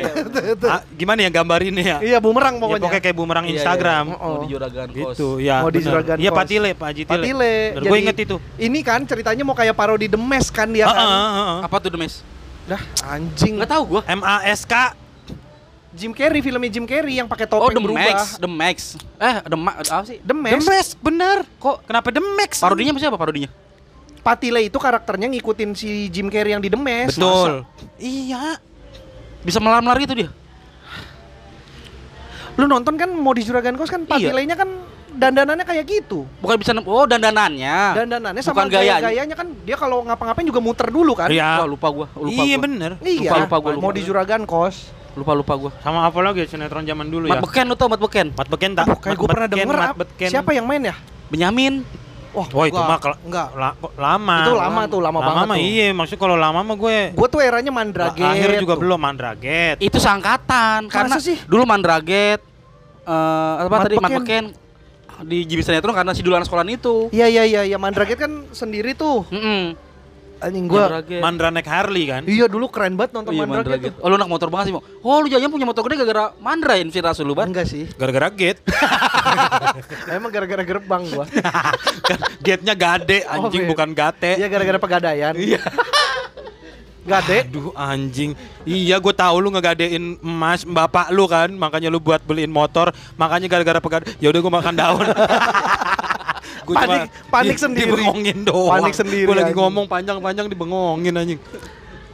Ah, 0.68 0.82
gimana 0.92 1.20
ya 1.22 1.30
gambarinnya 1.32 1.84
ya? 1.86 1.98
Iya 2.04 2.18
bumerang 2.20 2.56
Ya, 2.56 2.62
pokoknya. 2.62 2.84
pokoknya 2.84 3.02
kayak 3.02 3.16
bumerang 3.16 3.46
Iya, 3.46 3.50
iya. 3.50 3.58
Instagram. 3.64 4.06
Oh. 4.14 4.28
Mau 4.28 4.40
di 4.44 4.48
Juragan 4.52 4.88
Kos. 4.92 5.16
Gitu, 5.16 5.28
ya. 5.40 5.58
Mau 5.64 5.70
di. 5.72 5.80
Juragan 5.80 6.16
Iya, 6.20 6.30
Kos. 6.30 6.38
Patile, 6.44 6.70
Pak 6.76 6.88
Haji 6.92 7.04
Tile. 7.04 7.16
Patile. 7.16 7.54
Gue 7.80 7.98
inget 7.98 8.18
itu. 8.20 8.36
Ini 8.58 8.80
kan 8.84 9.00
ceritanya 9.02 9.44
mau 9.48 9.56
kayak 9.56 9.72
parodi 9.72 10.12
The 10.12 10.20
Mask 10.20 10.52
kan 10.52 10.68
dia 10.68 10.84
Ah, 10.84 10.92
kan. 10.92 11.08
ah, 11.08 11.16
ah. 11.16 11.58
Apa 11.64 11.80
tuh 11.80 11.96
Demes? 11.96 12.20
Dah 12.66 12.82
anjing. 13.08 13.62
Enggak 13.62 13.72
tahu 13.72 13.84
gua. 13.88 14.02
M 14.10 14.20
A 14.20 14.42
S 14.44 14.66
K 14.66 14.74
Jim 15.96 16.12
Carrey 16.12 16.40
filmnya 16.40 16.68
Jim 16.70 16.84
Carrey 16.84 17.16
yang 17.16 17.26
pakai 17.26 17.48
Oh, 17.48 17.66
topeng 17.66 17.72
The 17.72 17.82
berubah. 17.82 18.04
Max, 18.06 18.20
The 18.36 18.50
Max. 18.50 18.78
Eh, 19.16 19.36
The 19.42 19.58
Max 19.58 19.78
apa 19.88 20.04
sih? 20.04 20.18
The 20.20 20.28
The 20.28 20.36
Mask. 20.36 20.68
Mask, 20.68 20.92
bener. 21.00 21.38
Kok 21.56 21.76
Kenapa 21.84 22.08
The 22.10 22.20
Max? 22.22 22.52
parodinya 22.60 22.92
apa 22.92 23.00
siapa 23.00 23.16
parodinya? 23.16 23.50
Patile 24.20 24.62
itu 24.62 24.76
karakternya 24.76 25.28
ngikutin 25.30 25.72
si 25.72 25.90
Jim 26.10 26.28
Carrey 26.28 26.52
yang 26.52 26.60
di 26.60 26.68
The 26.68 26.78
Mask. 26.78 27.16
Betul. 27.16 27.64
Iya. 27.96 28.60
Bisa 29.42 29.58
melar-melar 29.58 29.96
gitu 30.00 30.14
dia. 30.16 30.30
Lu 32.56 32.66
nonton 32.66 32.96
kan 32.96 33.10
mau 33.10 33.32
di 33.32 33.44
Juragan 33.44 33.76
Kos 33.76 33.88
kan 33.88 34.02
Iya. 34.02 34.12
Patilenya 34.32 34.56
kan 34.56 34.70
dandanannya 35.12 35.64
kayak 35.64 35.86
gitu. 35.86 36.24
Bukan 36.40 36.56
bisa 36.56 36.72
oh 36.74 37.06
dandanannya. 37.06 37.76
Dandanannya 37.96 38.42
sama 38.42 38.64
Bukan 38.64 38.68
gayanya. 38.74 39.00
gaya-gayanya 39.00 39.36
kan 39.36 39.48
dia 39.62 39.76
kalau 39.76 40.04
ngapa-ngapain 40.04 40.44
juga 40.44 40.60
muter 40.60 40.88
dulu 40.88 41.14
kan. 41.14 41.28
Iya. 41.30 41.64
Wah, 41.64 41.68
lupa 41.68 41.88
gua, 41.88 42.08
lupa 42.12 42.42
Iya 42.42 42.56
gua. 42.56 42.64
bener. 42.64 42.92
Iya. 43.00 43.30
Lupa, 43.30 43.36
lupa 43.44 43.58
gua, 43.60 43.72
lupa. 43.76 43.84
Mau 43.84 43.92
di 43.92 44.02
Juragan 44.02 44.44
Kos. 44.44 44.92
Lupa 45.16 45.32
lupa 45.32 45.54
gua. 45.56 45.72
Sama 45.80 46.04
apa 46.04 46.20
lagi 46.20 46.44
sinetron 46.44 46.84
zaman 46.84 47.08
dulu 47.08 47.26
Mat 47.26 47.40
ya? 47.40 47.42
Beken 47.42 47.66
lu 47.66 47.76
tau 47.76 47.88
Mat 47.88 47.98
Beken? 47.98 48.28
Mat 48.32 48.48
Beken 48.48 48.72
tak? 48.74 48.86
Aduh, 48.86 48.98
kayak 48.98 49.08
Mat 49.08 49.18
gue 49.18 49.28
pernah 49.28 49.48
Beken, 49.48 49.58
denger. 49.58 49.76
Mat 49.78 49.88
ap- 49.88 49.98
Beken. 49.98 50.30
Siapa 50.30 50.52
yang 50.52 50.66
main 50.66 50.82
ya? 50.84 50.96
Benyamin. 51.28 51.74
Wah, 52.30 52.48
Wah 52.52 52.66
itu 52.68 52.76
mah 52.76 53.00
enggak. 53.24 53.48
la- 53.56 53.76
lama. 53.96 54.38
Itu 54.44 54.54
lama 54.54 54.82
tuh, 54.86 55.00
lama 55.00 55.20
banget 55.24 55.44
mah 55.46 55.56
tuh. 55.56 55.64
iya, 55.64 55.88
maksud 55.90 56.18
kalau 56.20 56.36
lama 56.36 56.60
mah 56.62 56.76
gue 56.76 56.98
Gue 57.16 57.28
tuh 57.32 57.40
eranya 57.40 57.72
Mandraget. 57.72 58.28
akhir 58.28 58.60
juga 58.60 58.76
tuh. 58.76 58.82
belum 58.84 59.00
Mandraget. 59.00 59.80
Itu 59.80 59.98
seangkatan 59.98 60.92
karena 60.92 61.16
sih? 61.18 61.40
dulu 61.48 61.64
Mandraget 61.64 62.44
eh 63.02 63.54
apa 63.58 63.72
Mat 63.72 63.88
tadi 63.88 63.96
Mat. 63.96 64.12
Peken 64.12 64.46
di 65.24 65.48
JB 65.48 65.64
Sinetron 65.64 65.96
karena 65.96 66.12
si 66.12 66.20
Dulan 66.20 66.44
sekolahan 66.44 66.68
itu. 66.70 67.08
Iya 67.10 67.32
iya 67.32 67.44
iya, 67.48 67.62
ya 67.64 67.78
Mandraget 67.80 68.20
kan 68.20 68.52
sendiri 68.52 68.92
tuh. 68.92 69.24
Mm 69.32 69.85
Anjing 70.46 70.66
gua. 70.70 70.86
Mandraget. 70.86 71.22
Mandra 71.26 71.48
naik 71.50 71.66
Harley 71.66 72.04
kan. 72.06 72.22
Iya 72.30 72.46
dulu 72.46 72.70
keren 72.70 72.94
banget 72.94 73.18
nonton 73.18 73.34
iya, 73.34 73.50
Mandraget. 73.50 73.66
Mandraget. 73.66 73.94
Oh 74.06 74.08
lu 74.14 74.16
anak 74.22 74.30
motor 74.30 74.50
banget 74.54 74.66
sih, 74.70 74.74
Mo. 74.78 74.82
Oh 75.02 75.18
lu 75.26 75.28
jangan 75.28 75.50
punya 75.50 75.66
motor 75.66 75.82
gede 75.90 75.96
gara-gara 76.06 76.26
Mandra 76.38 76.78
si 76.78 77.00
Rasul 77.02 77.26
lu, 77.26 77.34
tuh. 77.34 77.38
Ban. 77.42 77.50
Enggak 77.50 77.66
sih. 77.66 77.90
Gara-gara 77.98 78.30
gate. 78.30 78.62
Emang 80.14 80.30
gara-gara 80.30 80.62
gerbang 80.62 81.04
gua. 81.10 81.26
kan 82.06 82.20
gate-nya 82.46 82.78
gade 82.78 83.26
anjing 83.26 83.66
Oh, 83.66 83.70
bukan 83.74 83.90
gate. 83.98 84.38
Iya 84.38 84.46
gara-gara 84.46 84.78
pegadaian. 84.78 85.34
Iya. 85.34 85.58
Gade. 87.06 87.46
Aduh 87.46 87.70
anjing. 87.78 88.34
Iya 88.66 88.98
gue 88.98 89.14
tahu 89.14 89.38
lu 89.38 89.54
ngegadein 89.54 90.18
emas 90.26 90.66
bapak 90.66 91.14
lu 91.14 91.30
kan, 91.30 91.54
makanya 91.54 91.94
lu 91.94 92.02
buat 92.02 92.18
beliin 92.26 92.50
motor, 92.50 92.90
makanya 93.14 93.46
gara-gara 93.46 93.78
pegade. 93.78 94.10
Ya 94.18 94.34
udah 94.34 94.42
gue 94.42 94.54
makan 94.58 94.74
daun. 94.74 95.06
Gua 96.66 96.76
cuma 96.76 96.82
Panik- 96.82 97.12
panik 97.30 97.52
di- 97.52 97.62
sendiri. 97.62 97.92
Dibengongin 97.94 98.38
doang. 98.42 98.72
Panik 98.76 98.94
sendiri, 98.94 99.24
Gue 99.24 99.36
lagi 99.36 99.46
anjing. 99.48 99.62
ngomong 99.62 99.86
panjang-panjang 99.86 100.46
dibengongin 100.48 101.14
anjing. 101.14 101.40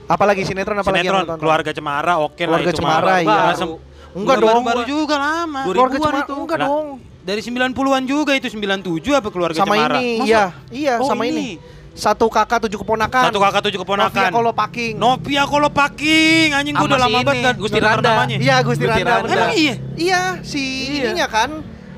Apalagi 0.05 0.43
sinetron 0.43 0.75
apalagi 0.75 1.01
yang 1.01 1.15
Sinetron 1.15 1.23
tonton? 1.25 1.39
keluarga 1.39 1.71
Cemara 1.71 2.13
oke 2.19 2.35
lah 2.35 2.59
Keluarga 2.59 2.67
itu 2.67 2.77
Cemara, 2.77 3.05
mah. 3.07 3.19
iya. 3.21 3.39
Langsung- 3.47 3.79
Enggak 4.11 4.35
Enggak 4.37 4.51
dong, 4.51 4.63
baru 4.67 4.81
juga 4.83 5.15
lama. 5.15 5.59
Keluarga 5.63 5.79
2000-an 5.95 6.01
Cemara 6.03 6.19
itu. 6.21 6.33
enggak 6.35 6.57
Lah, 6.57 6.67
dong. 6.67 6.85
Dari 7.21 7.41
90-an 7.41 8.03
juga 8.03 8.31
itu 8.33 8.47
97 8.49 9.13
apa 9.13 9.29
keluarga 9.29 9.55
Sama 9.55 9.71
Cemara? 9.71 9.97
ini, 9.97 10.09
Masa? 10.17 10.27
iya. 10.27 10.43
Iya, 10.67 10.93
Oh, 10.97 11.07
sama 11.07 11.23
ini. 11.23 11.31
ini. 11.31 11.49
Satu 11.93 12.27
kakak 12.27 12.59
tujuh 12.65 12.75
keponakan. 12.77 13.23
Satu 13.25 13.39
kakak 13.39 13.61
tujuh 13.63 13.79
keponakan. 13.79 14.11
Novia 14.11 14.31
kalau 14.33 14.51
paking. 14.53 14.93
Novia 14.95 15.43
kalau 15.45 15.69
paking 15.69 16.47
anjing 16.49 16.71
gua 16.73 16.81
Sama 16.81 16.89
udah 16.89 16.99
lama 16.99 17.11
ini, 17.13 17.19
banget 17.21 17.43
kan 17.45 17.55
Gusti 17.57 17.79
Randa. 17.79 18.09
namanya. 18.09 18.35
Iya, 18.37 18.55
Gusti 18.61 18.83
Randa. 18.85 19.13
Emang 19.21 19.51
iya? 19.53 19.75
Iya, 19.93 20.21
si 20.41 20.59
Iya. 20.59 20.95
ininya 21.05 21.27
kan 21.29 21.49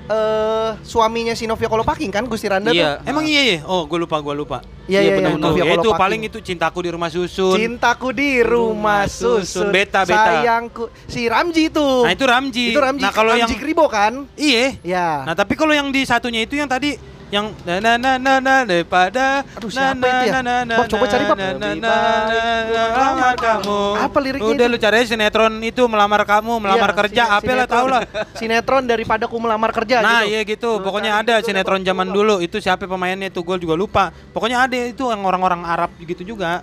eh 0.03 0.69
suaminya 0.81 1.31
si 1.31 1.45
Novia 1.45 1.65
kalau 1.65 1.81
paking 1.81 2.09
kan 2.09 2.23
Gusti 2.23 2.45
Randa 2.45 2.69
Iya. 2.69 2.99
tuh. 2.99 3.07
Emang 3.07 3.23
iya 3.23 3.41
ya? 3.45 3.57
Oh, 3.63 3.83
gue 3.83 3.95
lupa, 3.97 4.19
gue 4.19 4.33
lupa. 4.33 4.59
Iya, 4.83 4.83
Iya, 4.83 4.99
iya, 4.99 4.99
iya, 4.99 5.15
bener-bener. 5.17 5.43
Novia 5.45 5.55
ya 5.55 5.65
itu 5.65 5.79
Kolopaking. 5.79 5.95
paling 5.97 6.21
itu 6.23 6.37
cintaku 6.41 6.79
di 6.79 6.89
rumah 6.91 7.09
susun. 7.09 7.55
Cintaku 7.55 8.07
di 8.11 8.29
rumah 8.39 9.01
susun. 9.05 9.71
Beta, 9.71 10.03
beta. 10.03 10.43
Sayangku 10.43 10.83
si 11.07 11.23
Ramji 11.25 11.71
itu. 11.71 11.87
Nah 12.03 12.11
itu 12.11 12.25
Ramji. 12.25 12.65
Itu 12.69 12.81
Ramji. 12.81 12.99
Nah 12.99 13.11
kalau 13.11 13.31
yang 13.31 13.47
Ramji 13.47 13.55
Kribo 13.55 13.85
kan? 13.87 14.27
iya. 14.35 14.75
Ya. 14.83 15.23
Nah 15.23 15.33
tapi 15.33 15.55
kalau 15.55 15.71
yang 15.71 15.87
di 15.87 16.03
satunya 16.03 16.43
itu 16.43 16.59
yang 16.59 16.67
tadi 16.67 16.99
yang 17.33 17.49
na 17.65 17.81
na 17.81 17.91
na 17.97 18.11
na 18.21 18.33
na 18.37 18.55
daripada 18.61 19.41
Aduh, 19.57 19.65
na, 19.65 19.73
siapa 19.73 19.97
na, 19.97 20.13
itu 20.13 20.25
ya? 20.29 20.31
na, 20.37 20.53
na, 20.61 20.75
Bab, 20.77 20.85
coba 20.85 21.05
cari, 21.09 21.23
Bab. 21.25 21.33
na, 21.33 21.47
na, 21.49 21.69
na, 21.73 21.93
na, 22.29 22.83
melamar 22.93 23.35
kamu. 23.35 23.79
Apa 23.97 24.17
liriknya 24.21 24.51
Udah 24.53 24.65
itu? 24.65 24.71
lu 24.71 24.77
cari 24.77 24.97
sinetron 25.03 25.53
itu 25.59 25.81
melamar 25.83 26.21
kamu, 26.23 26.53
melamar 26.59 26.89
Iya, 26.89 26.99
kerja, 27.01 27.23
apa 27.33 27.41
lah 27.41 27.65
sinetron. 27.65 27.73
tau 27.73 27.85
lah. 27.89 28.01
Sinetron 28.33 28.83
daripada 28.85 29.25
ku 29.25 29.35
melamar 29.35 29.73
kerja 29.73 29.97
Nah 29.99 30.21
gitu. 30.21 30.29
iya 30.29 30.41
gitu, 30.45 30.69
pokoknya 30.79 31.11
ada 31.17 31.41
sinetron 31.41 31.81
zaman 31.81 32.05
dulu 32.07 32.37
itu 32.37 32.57
siapa 32.57 32.85
pemainnya 32.85 33.27
itu 33.27 33.41
gue 33.41 33.57
juga 33.57 33.73
lupa. 33.73 34.03
Pokoknya 34.29 34.61
ada 34.61 34.77
itu 34.77 35.09
yang 35.09 35.25
orang-orang 35.25 35.65
Arab 35.65 35.89
gitu 35.97 36.21
juga. 36.23 36.61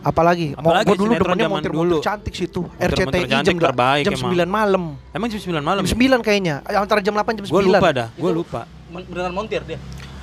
Apalagi, 0.00 0.58
mau 0.58 0.74
Apalagi 0.74 0.86
gua 0.88 0.96
dulu 0.96 1.10
sinetron 1.10 1.26
demennya 1.30 1.42
zaman 1.44 1.54
montir-montir 1.58 1.94
dulu. 1.94 2.02
cantik 2.02 2.34
situ. 2.34 2.62
RCTI 2.74 3.22
jam 3.40 3.54
terbaik 3.56 4.02
jam 4.02 4.14
emang. 4.14 4.30
9 4.34 4.50
malam. 4.50 4.82
Emang 5.10 5.26
jam 5.26 5.38
9 5.40 5.62
malam. 5.62 5.82
Jam 5.82 5.94
9 5.94 6.18
kayaknya. 6.20 6.54
Antara 6.68 6.98
jam 6.98 7.14
8 7.14 7.38
jam 7.38 7.44
9. 7.46 7.50
Gue 7.50 7.62
lupa 7.64 7.88
dah, 7.90 8.08
gue 8.10 8.32
lupa. 8.34 8.60
Beneran 8.92 9.32
montir 9.32 9.64
dia. 9.64 9.80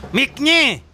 Mic-nya. 0.09 0.85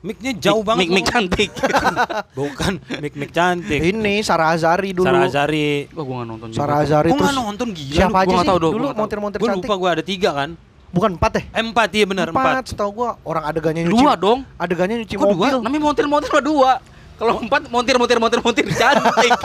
Mic-nya 0.00 0.32
jauh 0.36 0.60
Mik- 0.60 0.68
banget. 0.68 0.80
Mik 0.80 0.88
mik 0.88 0.96
ngomong. 1.00 1.08
cantik. 1.10 1.50
Bukan, 2.38 2.72
mic-mic 3.00 3.30
cantik. 3.32 3.80
Ini 3.80 4.14
Sarah 4.20 4.52
Azari 4.52 4.92
dulu. 4.92 5.08
Sarah 5.08 5.24
Azari. 5.24 5.88
Gua 5.90 6.04
gua 6.04 6.14
enggak 6.20 6.28
nonton 6.28 6.48
juga. 6.52 6.60
Sarah 6.60 6.78
Azari 6.78 7.08
terus 7.10 7.22
nggak 7.24 7.36
nonton 7.42 7.68
gila 7.72 7.96
siapa 7.96 8.12
lu. 8.12 8.20
aja 8.20 8.28
gua 8.28 8.36
sih 8.36 8.46
tahu. 8.46 8.58
Gua 8.60 8.70
dulu 8.70 8.86
montir-montir 8.94 9.38
Gue 9.40 9.48
cantik? 9.48 9.66
lupa 9.66 9.74
gue 9.74 9.90
ada 9.90 10.04
tiga 10.04 10.30
kan. 10.30 10.50
Bukan 10.86 11.10
4 11.18 11.32
ya? 11.34 11.42
Eh, 11.50 11.62
empat 11.66 11.88
iya 11.92 12.04
benar 12.06 12.26
empat. 12.30 12.44
Empat, 12.46 12.64
setahu 12.70 12.90
gua 12.94 13.10
orang 13.24 13.44
adegannya 13.44 13.82
nyuci. 13.84 13.96
Dua 13.98 14.12
dong. 14.14 14.38
Adegannya 14.54 14.96
nyuci 15.02 15.14
Kok 15.16 15.24
dua? 15.24 15.32
mobil. 15.34 15.54
Namanya 15.64 15.82
montir-montir 15.82 16.30
mah 16.30 16.44
dua. 16.44 16.72
Kalau 17.16 17.32
empat 17.40 17.62
montir 17.66 17.96
montir 17.96 18.16
montir 18.20 18.38
montir 18.38 18.64
cantik. 18.70 19.32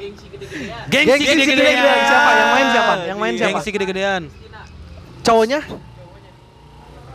Gengsi 0.00 0.26
Gengsi 0.90 1.26
gede-gedean. 1.32 1.56
gede-gedean. 1.56 1.98
Siapa? 2.02 2.30
Yang 2.30 2.50
main 2.50 2.66
siapa? 2.68 2.92
Yang 3.06 3.18
main 3.18 3.32
siapa? 3.32 3.50
Gengsi 3.54 3.70
gede-gedean. 3.70 4.22
Cowoknya? 5.20 5.60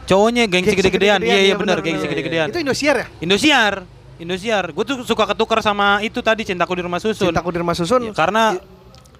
Cowoknya 0.06 0.44
gengsi 0.46 0.76
gede-gedean. 0.78 1.20
Iya 1.26 1.38
iya 1.52 1.56
benar 1.58 1.82
bener, 1.82 1.86
gengsi 1.86 2.06
gede-gedean. 2.06 2.48
Itu 2.54 2.62
Indosiar 2.62 2.96
ya? 3.02 3.06
Indosiar. 3.22 3.74
Indosiar. 4.22 4.64
Gue 4.72 4.86
tuh 4.86 5.02
suka 5.02 5.26
ketukar 5.34 5.60
sama 5.66 6.00
itu 6.06 6.22
tadi 6.22 6.46
cintaku 6.46 6.78
di 6.78 6.84
rumah 6.86 7.02
susun. 7.02 7.34
Cintaku 7.34 7.50
di 7.50 7.60
rumah 7.60 7.74
susun. 7.74 8.02
Ya, 8.10 8.14
karena 8.14 8.56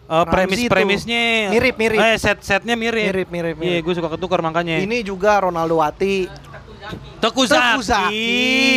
uh, 0.06 0.24
Ramzi 0.24 0.70
premis-premisnya 0.70 1.50
Mirip, 1.50 1.76
mirip. 1.76 1.98
Eh 1.98 2.16
set-setnya 2.22 2.78
mirip. 2.78 3.10
Mirip, 3.10 3.28
mirip, 3.34 3.56
Iya, 3.60 3.82
gue 3.82 3.94
suka 3.98 4.14
ketukar 4.14 4.46
makanya. 4.46 4.78
Ini 4.78 5.02
juga 5.02 5.42
Ronaldo 5.42 5.82
Wati. 5.82 6.30
Teku 7.18 7.50
Teku 7.50 7.50
Zaki. 7.50 7.82
Zaki. 7.82 8.14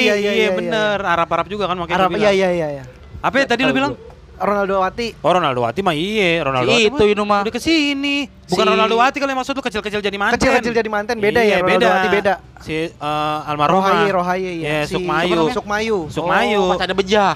Iya, 0.09 0.15
Iya, 0.17 0.33
iya, 0.33 0.33
iya, 0.33 0.51
bener. 0.57 0.99
Arab-Arab 1.05 1.47
juga 1.53 1.69
kan 1.69 1.77
makanya 1.77 2.09
Arab 2.09 2.17
iya 2.17 2.33
iya 2.33 2.49
iya 2.57 2.69
iya. 2.81 2.85
Apa 3.21 3.45
ya 3.45 3.47
tadi 3.51 3.69
lu 3.69 3.77
bilang? 3.77 3.93
Ronaldo 4.39 4.75
Wati. 4.79 5.07
Oh 5.19 5.31
Ronaldo 5.31 5.61
Wati 5.61 5.81
mah 5.81 5.93
iya, 5.93 6.41
Ronaldo 6.41 6.71
Si 6.71 6.75
Wati 6.75 6.87
itu 6.89 7.05
itu 7.11 7.23
mah. 7.23 7.41
Udah 7.43 7.53
ke 7.53 7.61
sini. 7.61 8.17
Bukan 8.47 8.65
Si- 8.65 8.71
Ronaldo 8.71 8.95
Wati 8.97 9.17
kalau 9.19 9.31
yang 9.31 9.41
maksud 9.41 9.53
lu 9.53 9.63
kecil-kecil 9.63 10.01
jadi 10.01 10.17
manten. 10.17 10.35
Kecil-kecil 10.39 10.73
jadi 10.73 10.89
manten 10.89 11.17
beda 11.19 11.41
Iya, 11.41 11.51
ya 11.51 11.57
Ronaldo 11.59 11.75
beda. 11.75 11.89
Wati 11.91 12.09
beda. 12.09 12.35
Si 12.59 12.75
uh, 12.95 13.43
almarhumah. 13.45 13.91
Rohaye 13.91 14.09
Rohaye 14.11 14.51
ya. 14.55 14.67
Iya, 14.67 14.81
Si- 14.85 14.95
Sukmayu. 14.95 15.41
Sukmayu. 15.51 15.99
Sukmayu. 16.09 16.63
Oh, 16.63 16.73
pas 16.73 16.83
ada 16.83 16.95
bejah. 16.95 17.35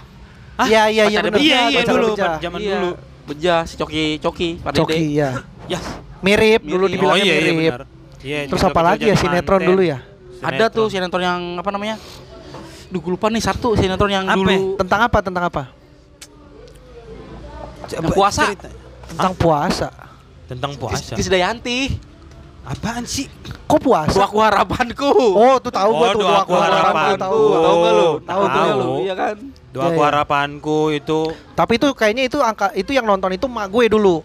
Hah? 0.53 0.67
Iya 0.67 0.83
iya 0.89 1.05
iya 1.09 1.19
bener. 1.21 1.39
Iya, 1.39 1.61
iya 1.69 1.81
dulu, 1.83 2.09
Beja. 2.13 2.31
zaman 2.39 2.59
Iya, 2.61 2.75
dulu. 2.77 2.91
Bejah 3.23 3.61
si 3.65 3.75
Coki 3.77 4.19
Coki 4.19 4.49
Pak 4.59 4.73
Coki 4.75 5.15
ya. 5.15 5.43
Ya. 5.65 5.79
Mirip 6.21 6.63
dulu 6.63 6.87
Mirip. 6.87 6.93
dibilangnya 6.93 7.23
oh 7.23 7.27
iya, 7.27 7.35
iya 7.35 7.53
mirip. 7.53 7.73
benar. 7.73 7.83
Iya, 8.23 8.39
Terus 8.47 8.63
apa 8.63 8.81
lagi 8.81 9.05
ya 9.11 9.17
sinetron 9.19 9.61
dulu 9.61 9.83
ya? 9.83 9.99
Ada 10.39 10.71
tuh 10.71 10.87
sinetron 10.87 11.19
yang 11.19 11.41
apa 11.59 11.71
namanya? 11.71 11.99
Duh, 12.87 13.01
gue 13.01 13.11
lupa 13.11 13.27
nih 13.27 13.41
satu 13.41 13.73
sinetron 13.73 14.07
yang 14.07 14.29
Apa? 14.29 14.37
dulu 14.37 14.77
Tentang 14.77 15.01
apa? 15.03 15.19
Tentang 15.19 15.45
apa? 15.49 15.63
Yang 17.95 18.13
puasa. 18.13 18.43
cerita. 18.47 18.69
Tentang 19.05 19.33
puasa. 19.35 19.89
Tentang 20.47 20.73
puasa. 20.75 21.13
Krisdayanti. 21.13 21.79
Apaan 22.63 23.03
sih? 23.03 23.27
Kok 23.67 23.81
puasa? 23.81 24.15
Doaku 24.15 24.39
harapanku. 24.39 25.11
Oh, 25.35 25.59
tuh 25.59 25.69
tahu 25.69 25.91
gua 25.93 26.07
Oh, 26.07 26.13
tuh 26.13 26.23
Doaku 26.23 26.31
doaku 26.31 26.53
harapanku 26.55 26.95
Harapanku. 26.95 27.19
tahu. 27.19 27.41
Tahu 27.43 27.75
nggak 27.75 27.93
lu? 27.93 28.11
Tahu, 28.23 28.43
lu? 28.79 28.93
Iya 29.03 29.15
kan? 29.15 29.37
Doa 29.73 29.83
Iya, 29.83 29.89
iya. 29.91 30.05
harapanku 30.05 30.79
itu 30.93 31.21
Tapi 31.57 31.73
itu 31.75 31.89
kayaknya 31.91 32.23
itu 32.25 32.39
angka 32.39 32.71
itu 32.73 32.93
yang 32.93 33.03
nonton 33.03 33.33
itu 33.33 33.47
mak 33.47 33.67
gue 33.67 33.85
dulu. 33.89 34.21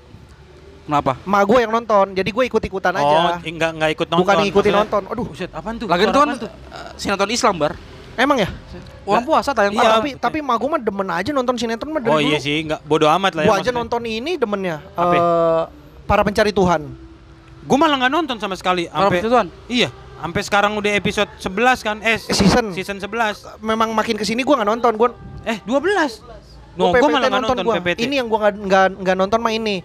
Kenapa? 0.86 1.18
Mak 1.20 1.44
gue 1.44 1.60
yang 1.60 1.74
nonton. 1.74 2.06
Jadi 2.14 2.30
gue 2.30 2.44
ikut-ikutan 2.46 2.94
Oh, 2.94 3.02
aja. 3.02 3.18
enggak 3.42 3.72
enggak 3.74 3.90
ikut 3.92 4.08
nonton. 4.08 4.22
Bukan 4.22 4.36
ngikutin 4.38 4.54
Maksudnya- 4.54 4.80
nonton. 4.86 5.02
Aduh, 5.10 5.26
Buset, 5.26 5.52
apaan 5.52 5.76
tuh? 5.76 5.88
Lagi 5.90 6.04
itu 6.04 6.12
Suara 6.14 6.22
kan 6.22 6.38
eh, 6.38 6.90
sinetron 6.96 7.32
Islam 7.32 7.56
bar. 7.58 7.74
emang 8.16 8.38
ya? 8.38 8.50
Orang 9.08 9.24
puasa 9.24 9.50
tayang 9.52 9.72
Iya, 9.72 9.90
tapi 9.94 10.10
tapi 10.18 10.38
mak 10.40 10.56
gue 10.56 10.70
mah 10.70 10.82
demen 10.82 11.08
aja 11.08 11.30
nonton 11.32 11.56
sinetron 11.56 11.90
mah 11.90 12.02
dari 12.02 12.12
Oh 12.12 12.20
dulu. 12.20 12.28
iya 12.28 12.38
sih, 12.38 12.62
enggak 12.62 12.84
bodo 12.84 13.08
amat 13.10 13.32
lah 13.34 13.42
ya. 13.42 13.48
Gue 13.48 13.54
aja 13.54 13.62
maksudnya. 13.64 13.80
nonton 13.80 14.02
ini 14.04 14.32
demennya. 14.36 14.78
Apa? 14.94 15.14
eh, 15.14 15.62
para 16.04 16.22
pencari 16.22 16.52
Tuhan. 16.52 16.82
Gue 17.64 17.78
malah 17.78 17.96
nggak 17.98 18.14
nonton 18.14 18.36
sama 18.36 18.54
sekali. 18.54 18.88
Orang 18.88 19.08
Sampai 19.10 19.20
Tuhan. 19.22 19.48
Iya, 19.68 19.90
sampai 20.18 20.42
sekarang 20.42 20.72
udah 20.74 20.92
episode 20.94 21.32
11 21.38 21.80
kan? 21.82 21.98
Eh, 22.00 22.16
Season. 22.18 22.72
season 22.72 22.98
11. 22.98 23.60
Memang 23.60 23.92
makin 23.92 24.16
ke 24.16 24.24
sini 24.24 24.42
gue 24.42 24.52
nggak 24.52 24.68
nonton. 24.68 24.94
Gue 24.96 25.10
Eh, 25.44 25.60
12. 25.64 26.20
Gua 26.20 26.36
No, 26.78 26.84
gue 26.90 27.00
PPT 27.00 27.10
malah 27.10 27.20
nggak 27.24 27.34
nonton, 27.42 27.58
gua. 27.64 27.76
PPT. 27.80 28.00
Ini 28.02 28.14
yang 28.16 28.28
gue 28.28 28.38
nggak 28.38 28.88
nggak 29.00 29.16
nonton 29.18 29.40
mah 29.40 29.50
ini 29.50 29.82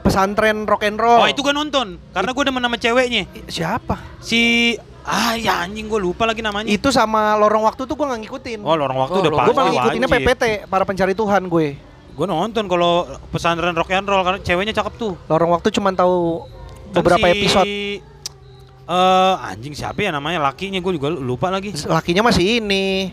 pesantren 0.00 0.62
rock 0.62 0.82
and 0.82 0.94
roll. 0.94 1.18
Oh, 1.18 1.26
itu 1.26 1.40
gue 1.40 1.50
nonton. 1.50 1.98
Karena 2.10 2.30
gue 2.30 2.44
demen 2.44 2.62
sama 2.62 2.76
ceweknya. 2.76 3.22
Siapa? 3.46 3.96
Si 4.18 4.72
ah 5.06 5.32
ya 5.34 5.62
anjing 5.62 5.86
gue 5.86 5.96
lupa 5.96 6.26
lagi 6.26 6.42
namanya. 6.42 6.66
Itu 6.66 6.90
sama 6.90 7.32
lorong 7.36 7.62
waktu 7.62 7.82
tuh 7.82 7.94
gue 7.94 8.02
nggak 8.04 8.20
ngikutin. 8.22 8.58
Oh, 8.60 8.74
lorong 8.74 8.98
waktu 8.98 9.14
Oh, 9.14 9.22
udah 9.22 9.30
lorong 9.30 9.40
pasti 9.40 9.48
gue 9.48 9.56
malah 9.56 9.72
ngikutinnya 9.72 10.08
wajib. 10.08 10.26
PPT 10.28 10.42
para 10.66 10.84
pencari 10.84 11.12
Tuhan 11.14 11.42
gue. 11.46 11.66
Gue 12.10 12.26
nonton 12.26 12.64
kalau 12.64 12.92
pesantren 13.28 13.70
rock 13.72 13.90
and 13.90 14.04
roll 14.04 14.20
karena 14.20 14.40
ceweknya 14.40 14.74
cakep 14.74 14.94
tuh. 14.96 15.12
Lorong 15.24 15.50
waktu 15.52 15.68
cuma 15.70 15.92
tahu 15.92 16.42
Kan 16.90 16.94
beberapa 16.96 17.22
si- 17.22 17.32
episode. 17.32 17.68
Eh, 18.86 19.34
anjing 19.44 19.74
siapa 19.74 19.98
ya 19.98 20.10
namanya 20.10 20.38
lakinya 20.40 20.78
gue 20.78 20.92
juga 20.92 21.10
lupa 21.10 21.50
lagi. 21.50 21.70
Lakinya 21.82 22.22
masih 22.24 22.58
ini. 22.58 23.10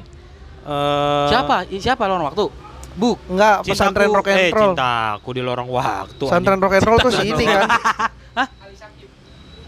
Eh, 0.64 1.26
Siapa? 1.28 1.68
Ih, 1.68 1.78
Siapa 1.78 2.06
lawan 2.06 2.24
waktu? 2.24 2.48
Bu. 2.94 3.18
Enggak, 3.28 3.66
pesantren 3.66 4.06
Cintaku- 4.06 4.18
rock 4.18 4.28
and 4.30 4.38
eh, 4.40 4.50
roll. 4.50 4.72
cintaku 4.72 5.30
di 5.34 5.42
lorong 5.42 5.66
waktu. 5.68 6.24
Pesantren 6.24 6.58
rock 6.58 6.74
and 6.74 6.86
roll 6.86 6.98
tuh 6.98 7.12
si 7.12 7.26
ini 7.28 7.44
kan. 7.44 7.68
anjing. 8.38 9.10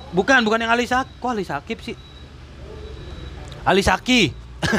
Bukan, 0.09 0.39
bukan 0.41 0.57
yang 0.57 0.71
Ali 0.71 0.86
Sak. 0.86 1.09
Kok 1.17 1.28
Ali 1.28 1.43
Sakib 1.43 1.82
sih? 1.82 1.97
Ali 3.66 3.82
Saki. 3.82 4.30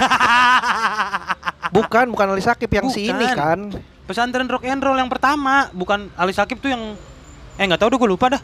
Bukan, 1.67 2.07
bukan 2.09 2.27
Ali 2.31 2.41
Sakib 2.41 2.71
yang 2.71 2.87
si 2.89 3.11
ini 3.11 3.27
Bukan. 3.27 3.37
kan. 3.37 3.61
Pesantren 4.07 4.47
rock 4.47 4.63
and 4.65 4.79
roll 4.79 4.95
yang 4.95 5.11
pertama, 5.11 5.67
bukan 5.75 6.07
Ali 6.15 6.31
Sakib 6.31 6.63
tuh 6.63 6.71
yang 6.71 6.95
eh 7.53 7.65
nggak 7.65 7.77
tahu 7.77 7.91
deh 7.91 7.99
gue 7.99 8.07
lupa 8.09 8.31
dah. 8.31 8.43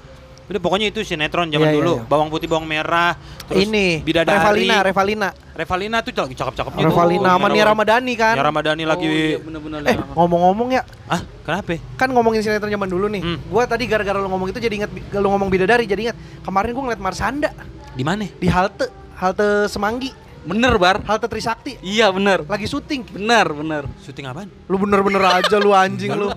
Udah 0.50 0.58
pokoknya 0.58 0.90
itu 0.90 1.06
sinetron 1.06 1.46
zaman 1.46 1.64
Iya, 1.64 1.72
iya, 1.72 1.78
dulu. 1.78 1.94
iya. 1.96 2.10
Bawang 2.10 2.28
putih, 2.28 2.50
bawang 2.50 2.66
merah, 2.66 3.14
terus 3.46 3.62
Ini 3.62 4.02
Bidadari. 4.02 4.36
Revalina, 4.36 4.76
Revalina. 4.82 5.28
Revalina 5.54 5.96
tuh 6.02 6.10
lagi 6.12 6.34
cakep-cakep 6.34 6.72
gitu. 6.74 6.86
Revalina 6.90 7.28
sama 7.30 7.46
Nia 7.46 7.64
Ramadhani 7.64 8.14
kan. 8.18 8.34
Nia 8.34 8.44
Ramadhani 8.44 8.82
lagi. 8.84 9.06
Oh, 9.06 9.14
iya 9.14 9.38
bener-bener. 9.38 9.78
Eh, 9.86 9.96
ngomong-ngomong 10.18 10.68
ya, 10.74 10.82
Ah, 11.06 11.22
kenapa? 11.46 11.78
kan 11.94 12.10
ngomongin 12.10 12.42
sinetron 12.42 12.68
zaman 12.68 12.90
dulu 12.90 13.06
nih. 13.06 13.22
Hmm. 13.22 13.38
Gua 13.46 13.62
tadi 13.70 13.86
gara-gara 13.86 14.18
lu 14.18 14.26
ngomong 14.26 14.50
itu 14.50 14.58
jadi 14.58 14.74
inget 14.76 14.90
lu 15.14 15.28
ngomong 15.30 15.46
bidadari 15.46 15.86
jadi 15.86 16.10
inget. 16.10 16.16
Kemarin 16.42 16.74
gua 16.74 16.82
ngeliat 16.90 17.00
Marsanda 17.00 17.50
Di 17.94 18.02
mana? 18.02 18.26
di 18.26 18.48
halte 18.50 18.90
halte 19.14 19.70
Semanggi, 19.70 20.10
Bener, 20.42 20.74
Bar. 20.74 21.02
halte 21.02 21.26
Trisakti. 21.26 21.78
Iya, 21.80 22.10
bener. 22.10 22.42
Lagi 22.42 22.66
syuting. 22.66 23.06
Bener, 23.08 23.46
bener. 23.46 23.82
Syuting 23.98 24.26
apaan? 24.26 24.50
Lu 24.66 24.74
bener-bener 24.76 25.22
aja 25.22 25.56
lu 25.56 25.70
anjing 25.70 26.10
lu. 26.10 26.34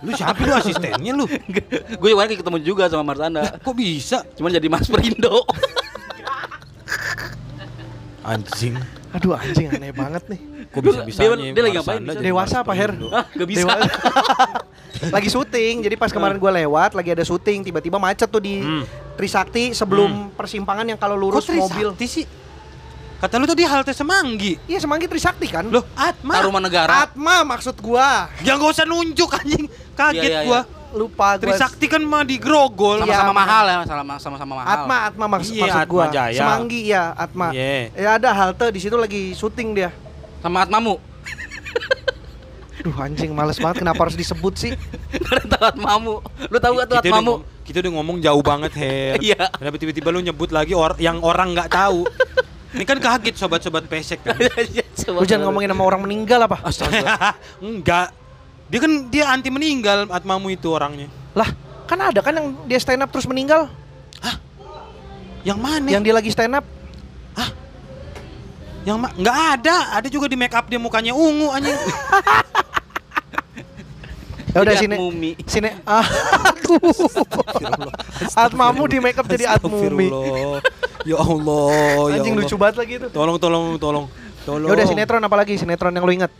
Lu 0.00 0.10
siapa 0.10 0.36
lu 0.36 0.52
asistennya 0.52 1.12
lu? 1.12 1.24
Gue 2.00 2.10
kemarin 2.10 2.34
ketemu 2.34 2.58
juga 2.60 2.84
sama 2.86 3.06
Marsanda. 3.06 3.54
Kok 3.56 3.70
bisa? 3.72 4.26
Cuman 4.34 4.50
jadi 4.50 4.66
Mas 4.66 4.86
Perindo. 4.86 5.46
Anjing. 8.24 8.74
Aduh 9.14 9.36
anjing 9.36 9.68
aneh 9.68 9.92
banget 9.92 10.26
nih. 10.26 10.40
Kok 10.72 10.80
bisa-bisa 10.80 11.20
Dia- 11.22 11.52
dia 11.54 11.62
lagi 11.62 11.76
ngapain? 11.76 12.02
Dewasa 12.18 12.64
apa, 12.64 12.72
Her? 12.72 12.90
Hah, 13.06 13.24
gak 13.30 13.46
bisa. 13.46 13.62
Dewa- 13.62 13.84
lagi 15.14 15.28
syuting. 15.28 15.84
Jadi 15.84 15.94
pas 15.94 16.10
kemarin 16.10 16.34
gua 16.34 16.50
lewat 16.50 16.96
lagi 16.96 17.12
ada 17.12 17.22
syuting, 17.22 17.62
tiba-tiba 17.62 17.94
macet 17.94 18.26
tuh 18.26 18.40
di 18.40 18.58
Hmm. 18.58 18.82
Trisakti 19.14 19.70
sebelum 19.70 20.34
persimpangan 20.34 20.82
yang 20.84 20.98
kalau 20.98 21.14
lurus 21.14 21.46
Kok 21.46 21.54
mobil. 21.54 21.94
Trisakti 21.94 22.06
sih? 22.10 22.24
Kata 23.24 23.40
lu 23.40 23.48
tadi 23.48 23.64
halte 23.64 23.96
Semanggi. 23.96 24.60
Iya 24.68 24.84
Semanggi 24.84 25.08
Trisakti 25.08 25.48
kan? 25.48 25.64
Loh, 25.72 25.80
Atma. 25.96 26.36
Taruman 26.36 26.60
negara. 26.60 27.08
Atma 27.08 27.40
maksud 27.40 27.80
gua. 27.80 28.28
Ya 28.44 28.52
nggak 28.52 28.68
usah 28.68 28.84
nunjuk 28.84 29.32
anjing. 29.32 29.64
Kaget 29.96 30.20
Iya, 30.20 30.28
iya, 30.28 30.40
gua. 30.44 30.60
Lupa 30.92 31.32
gua. 31.32 31.40
Trisakti 31.40 31.88
kan 31.88 32.04
mah 32.04 32.20
di 32.20 32.36
Grogol. 32.36 33.00
Iya, 33.00 33.16
Sama-sama 33.16 33.32
bener. 33.32 33.40
mahal 33.40 33.64
ya, 33.64 33.76
sama- 33.88 34.20
sama-sama 34.20 34.52
mahal. 34.60 34.68
Atma, 34.76 34.96
Atma 35.08 35.24
maks 35.24 35.48
Iya, 35.48 35.62
maksud 35.64 35.80
Atma 35.80 35.88
gua. 35.88 36.04
Jaya. 36.12 36.36
Semanggi 36.36 36.80
ya, 36.84 37.04
Atma. 37.16 37.46
Iya. 37.56 37.96
Ya 37.96 38.10
ada 38.20 38.28
halte 38.28 38.68
di 38.68 38.80
situ 38.84 38.96
lagi 39.00 39.32
syuting 39.32 39.72
dia. 39.72 39.88
Sama 40.44 40.60
Atmamu. 40.60 41.00
Duh 42.84 42.92
anjing 43.00 43.32
males 43.32 43.56
banget 43.56 43.80
kenapa 43.80 44.04
harus 44.04 44.20
disebut 44.20 44.52
sih? 44.60 44.76
Karena 45.24 45.48
tahu 45.48 45.64
Atmamu. 45.64 46.14
Lu 46.52 46.58
tahu 46.60 46.72
gak 46.76 46.86
tuh 46.92 46.96
Atmamu? 47.00 47.40
Kita 47.64 47.80
udah 47.80 47.92
ngomong 47.96 48.20
jauh 48.20 48.44
banget, 48.44 48.76
Her. 48.76 49.16
Iya. 49.32 49.48
Kenapa 49.48 49.80
tiba-tiba 49.80 50.12
lu 50.12 50.20
nyebut 50.20 50.52
lagi 50.52 50.76
or 50.76 50.92
yang 51.00 51.24
orang 51.24 51.56
nggak 51.56 51.72
tahu? 51.72 52.04
Ini 52.74 52.82
kan 52.82 52.98
kaget 52.98 53.38
sobat-sobat 53.38 53.86
pesek 53.86 54.26
kan. 54.26 54.34
Lu 55.14 55.22
jangan 55.22 55.46
ngomongin 55.50 55.70
sama 55.70 55.82
orang 55.86 56.02
meninggal 56.02 56.42
apa? 56.42 56.58
Astaga. 56.66 57.38
Enggak. 57.62 58.10
Dia 58.66 58.78
kan 58.82 58.92
dia 59.08 59.24
anti 59.30 59.48
meninggal 59.54 60.10
Atmamu 60.10 60.50
itu 60.50 60.66
orangnya. 60.74 61.06
Lah, 61.38 61.46
kan 61.86 61.98
ada 62.02 62.18
kan 62.18 62.34
yang 62.34 62.48
dia 62.66 62.82
stand 62.82 63.00
up 63.06 63.14
terus 63.14 63.30
meninggal? 63.30 63.70
Yang 65.44 65.60
mana? 65.60 65.88
Yang 65.92 66.02
dia 66.08 66.14
lagi 66.16 66.30
stand 66.32 66.56
up? 66.56 66.64
Yang 68.84 68.98
ma- 69.00 69.14
nggak 69.16 69.38
ada. 69.60 69.76
Ada 69.96 70.08
juga 70.12 70.28
di 70.28 70.36
make 70.36 70.52
up 70.52 70.68
dia 70.68 70.76
mukanya 70.76 71.16
ungu 71.16 71.48
anjing. 71.52 71.72
Ya 74.54 74.58
udah 74.62 74.74
sini. 74.78 74.94
Atmumi. 74.94 75.30
Sini. 75.50 75.70
Aduh. 75.82 77.10
Atmamu 78.38 78.86
di 78.86 79.02
make 79.02 79.18
up 79.18 79.26
jadi 79.26 79.58
Atmumi. 79.58 80.08
Ya 81.04 81.18
Allah, 81.20 81.68
ya 82.14 82.16
Anjing 82.22 82.34
lucu 82.38 82.54
banget 82.56 82.76
lagi 82.80 82.92
itu. 83.02 83.08
Tolong, 83.10 83.36
tolong, 83.36 83.76
tolong. 83.76 84.06
Tolong. 84.46 84.68
Ya 84.70 84.72
udah 84.78 84.86
sinetron 84.86 85.22
apa 85.26 85.36
lagi? 85.36 85.58
Sinetron 85.58 85.92
yang 85.92 86.04
lu 86.06 86.12
inget? 86.14 86.32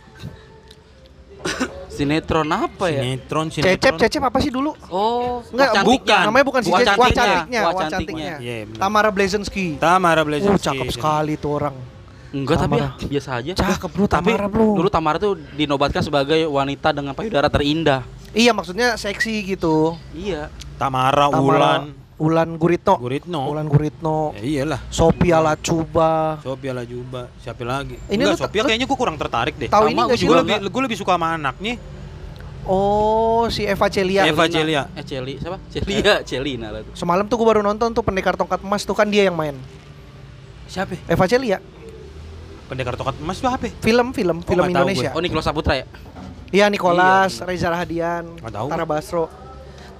Sinetron 1.91 2.47
apa 2.51 2.85
ya? 2.91 3.01
Sinetron, 3.03 3.45
sinetron. 3.51 3.71
Cecep, 3.77 3.93
Cecep 3.99 4.23
apa 4.23 4.37
sih 4.43 4.51
dulu? 4.51 4.75
Oh, 4.91 5.43
Enggak, 5.51 5.83
bukan. 5.83 6.23
Namanya 6.27 6.45
bukan 6.45 6.61
si 6.63 6.69
Wah 6.71 6.79
Cecep, 6.83 6.97
Wah 6.99 7.07
Cantiknya. 7.07 7.25
Cantiknya, 7.25 7.61
Wah 7.61 7.71
Wah 7.71 7.85
Cantiknya. 7.87 8.33
Iya, 8.39 8.55
bener. 8.67 8.79
Tamara 8.79 9.09
Blazensky. 9.11 9.67
Tamara 9.79 10.21
Blazensky. 10.27 10.55
Oh, 10.55 10.65
cakep 10.71 10.87
sekali 10.91 11.33
tuh 11.39 11.51
orang. 11.55 11.75
Enggak 12.35 12.67
tapi 12.67 12.83
ya, 12.83 12.89
biasa 12.99 13.29
aja. 13.39 13.51
Cakep 13.55 13.89
bro, 13.95 14.05
Tapi 14.05 14.35
Tamara 14.35 14.47
bro. 14.51 14.75
dulu 14.75 14.89
Tamara 14.91 15.15
tuh 15.15 15.39
dinobatkan 15.55 16.03
sebagai 16.03 16.43
wanita 16.45 16.91
dengan 16.91 17.15
payudara 17.15 17.47
terindah. 17.47 18.03
Iya, 18.35 18.51
maksudnya 18.51 18.99
seksi 18.99 19.55
gitu. 19.55 19.95
Iya. 20.11 20.51
Tamara, 20.75 21.31
Tamara, 21.31 21.39
Ulan, 21.39 21.81
Ulan 22.19 22.49
Guritno. 22.59 22.99
Guritno. 22.99 23.47
Ulan 23.47 23.71
Guritno. 23.71 24.35
Ya 24.35 24.43
iyalah. 24.43 24.79
Sophia 24.91 25.39
Lacuba. 25.39 26.43
Sophia 26.43 26.75
Lajuba, 26.75 27.31
siapa 27.39 27.63
lagi? 27.63 27.95
Ini 28.05 28.19
Enggak, 28.19 28.35
lu 28.35 28.43
Sophia 28.43 28.61
lu- 28.61 28.67
kayaknya 28.67 28.87
gue 28.87 28.99
kurang 28.99 29.15
tertarik 29.15 29.55
deh. 29.55 29.71
Tahu 29.71 29.87
ini 29.87 29.95
Gue 29.95 30.35
lu? 30.35 30.43
lebih, 30.43 30.67
gue 30.67 30.81
lebih 30.83 30.97
suka 30.99 31.15
sama 31.15 31.39
anaknya. 31.39 31.79
Oh, 32.65 33.45
si 33.47 33.61
Eva 33.63 33.87
Celia. 33.87 34.25
Eva 34.25 34.49
Celia. 34.49 34.89
Eh 34.91 35.05
Celi, 35.05 35.37
siapa? 35.37 35.61
Celia, 35.69 36.25
Celina 36.25 36.73
lah 36.73 36.81
tuh. 36.81 36.97
Semalam 36.97 37.23
tuh 37.23 37.37
gue 37.37 37.45
baru 37.45 37.61
nonton 37.61 37.93
tuh 37.93 38.01
Pendekar 38.01 38.33
Tongkat 38.33 38.59
Emas 38.59 38.81
tuh 38.81 38.97
kan 38.97 39.05
dia 39.05 39.29
yang 39.29 39.37
main. 39.37 39.53
Siapa? 40.65 40.97
Eva 41.05 41.25
Celia. 41.29 41.61
Pendekar 42.65 42.97
tongkat 42.97 43.15
emas 43.21 43.37
itu 43.37 43.45
apa? 43.45 43.69
Film, 43.81 44.09
film, 44.09 44.37
film 44.41 44.41
nggak 44.41 44.73
tahu 44.73 44.87
Indonesia. 44.89 45.09
Oh, 45.13 45.21
Nicholas 45.21 45.45
Saputra 45.45 45.77
ya? 45.77 45.85
Iya, 46.49 46.65
Nicholas, 46.73 47.41
Reza 47.45 47.69
Rahadian. 47.69 48.41
Tara 48.41 48.85
Basro. 48.85 49.29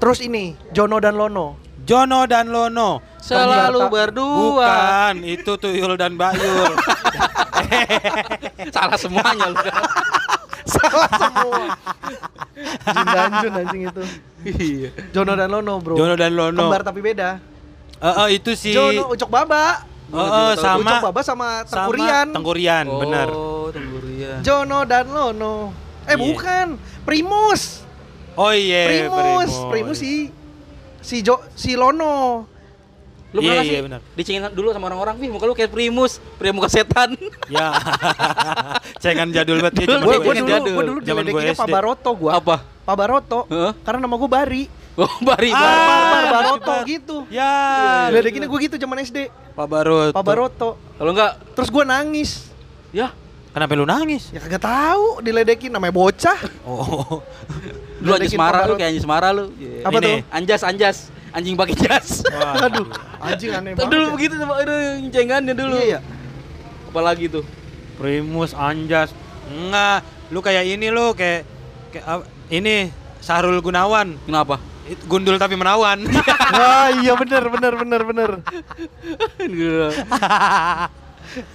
Terus 0.01 0.19
ini 0.21 0.57
Jono 0.73 0.97
dan 0.97 1.13
Lono. 1.13 1.61
Jono 1.85 2.25
dan 2.25 2.49
Lono. 2.49 3.01
Selalu 3.21 3.53
Ternyata- 3.53 3.93
berdua. 3.93 4.69
Bukan, 4.69 5.15
itu 5.25 5.51
Tuyul 5.61 5.93
dan 5.97 6.17
Bayul. 6.17 6.73
Salah 8.75 8.97
semuanya 8.97 9.45
lu. 9.53 9.57
Salah 10.73 11.09
semua. 11.13 11.63
Jin 12.85 13.05
dan 13.05 13.31
Jun 13.41 13.53
anjing 13.53 13.83
itu. 13.89 14.03
Iya. 14.45 14.89
Jono 15.13 15.33
dan 15.37 15.49
Lono, 15.53 15.73
Bro. 15.81 15.93
Jono 15.97 16.13
dan 16.17 16.31
Lono. 16.33 16.65
Kembar 16.65 16.81
tapi 16.81 16.99
beda. 17.05 17.37
Eh, 18.01 18.05
eh, 18.09 18.27
itu 18.41 18.51
si 18.57 18.73
Jono 18.73 19.13
Ucok 19.13 19.29
Baba. 19.29 19.94
Eh, 20.05 20.17
eh, 20.17 20.51
sama 20.55 20.79
Ucok 20.85 21.03
Baba 21.03 21.21
sama 21.21 21.47
sama 21.65 21.89
Tengkurian. 21.89 22.27
Tenggurian, 22.29 22.85
benar. 22.87 23.27
Oh, 23.29 23.67
Tenggurian. 23.69 24.39
Jono 24.41 24.79
dan 24.83 25.05
Lono. 25.07 25.73
Eh 26.05 26.13
Iya. 26.13 26.21
bukan, 26.21 26.67
Primus. 27.01 27.81
Oh 28.35 28.51
iya, 28.51 29.07
Primus, 29.09 29.51
Primus 29.71 29.97
si 29.97 30.29
si 30.99 31.21
Jo 31.21 31.41
si 31.53 31.73
Lono. 31.73 32.45
Lu 33.31 33.39
Iya, 33.39 33.49
pernah 33.51 33.63
iya, 33.63 33.73
sih 33.73 33.83
benar. 33.83 33.99
dicengin 34.15 34.43
dulu 34.53 34.71
sama 34.71 34.87
orang-orang, 34.87 35.19
"Wih, 35.19 35.27
muka 35.27 35.43
lu 35.43 35.51
kayak 35.51 35.67
Primus, 35.67 36.23
pria 36.37 36.55
muka 36.55 36.71
setan." 36.71 37.17
Ya. 37.51 37.75
Cengan 39.03 39.27
jadul 39.29 39.59
banget 39.59 39.83
dia 39.83 39.87
gua 39.91 39.99
dulu 39.99 40.47
jadul. 40.47 40.71
gue 40.71 40.83
dulu 40.85 40.99
Zaman 41.01 41.23
gua 41.25 41.31
diledekinnya 41.35 41.55
Pak. 41.57 41.67
Baroto 41.67 42.11
gua. 42.15 42.31
Apa? 42.39 42.55
Pak 42.85 42.95
Baroto. 42.95 43.39
Heeh. 43.49 43.71
Karena 43.81 43.99
nama 44.01 44.15
gue 44.15 44.29
Bari. 44.29 44.63
Oh, 44.95 45.11
Bari, 45.19 45.51
Ah. 45.51 45.59
Bar, 45.59 45.67
bar, 45.67 46.15
lucu 46.15 46.31
Baroto 46.31 46.71
banget. 46.71 46.85
gitu. 46.89 47.17
Ya. 47.27 47.51
Diledekinnya 48.07 48.47
gue 48.47 48.59
gitu 48.61 48.75
zaman 48.75 48.97
SD. 49.01 49.27
Pak 49.51 49.67
Barut. 49.67 50.11
Pak 50.11 50.23
Baroto. 50.23 50.69
Kalau 50.93 51.11
enggak, 51.11 51.31
Terus 51.51 51.69
gue 51.69 51.83
nangis. 51.83 52.31
ya 52.89 53.11
Kenapa 53.51 53.71
lu 53.71 53.83
nangis? 53.83 54.31
Ya 54.31 54.39
kagak 54.39 54.59
tahu 54.61 55.19
diledekin 55.19 55.67
namanya 55.69 55.91
bocah. 55.91 56.39
Oh. 56.63 57.19
lu 58.03 58.11
anjing 58.11 58.27
Diledekin 58.27 58.35
semara 58.35 58.51
lu 58.53 58.59
Baroto. 58.61 58.75
kayak 58.77 58.89
anjing 58.89 59.03
semara 59.03 59.27
lu. 59.31 59.45
Iya. 59.53 59.71
Apa 59.81 59.91
Ini. 59.93 60.03
tuh? 60.03 60.15
Anjas, 60.29 60.61
anjas. 60.61 60.97
Anjing 61.31 61.55
pakai 61.55 61.75
jas. 61.77 62.07
Wah. 62.25 62.63
Aduh, 62.63 62.87
anjing 63.17 63.51
aneh 63.51 63.71
Tuh 63.71 63.79
banget. 63.81 63.91
dulu 63.91 64.05
ya. 64.05 64.11
begitu 64.13 64.33
tuh, 64.33 64.47
aduh, 64.49 64.79
cengannya 65.09 65.53
dulu. 65.53 65.75
Iya, 65.77 65.83
iya. 65.85 65.99
Apalagi 66.85 67.25
tuh? 67.29 67.43
Primus 67.95 68.51
Anjas. 68.51 69.11
Enggak, 69.45 69.99
lu 70.29 70.39
kayak 70.39 70.63
ini 70.65 70.87
lu 70.87 71.11
kayak, 71.11 71.43
kayak 71.91 72.23
ini 72.49 72.87
Sahrul 73.19 73.59
Gunawan. 73.59 74.15
Kenapa? 74.21 74.59
Itu 74.85 75.01
gundul 75.09 75.35
tapi 75.35 75.57
menawan. 75.57 75.97
Wah, 76.05 76.93
iya 77.01 77.13
bener 77.15 77.43
bener 77.49 77.73
bener 77.75 78.01
bener. 78.05 78.29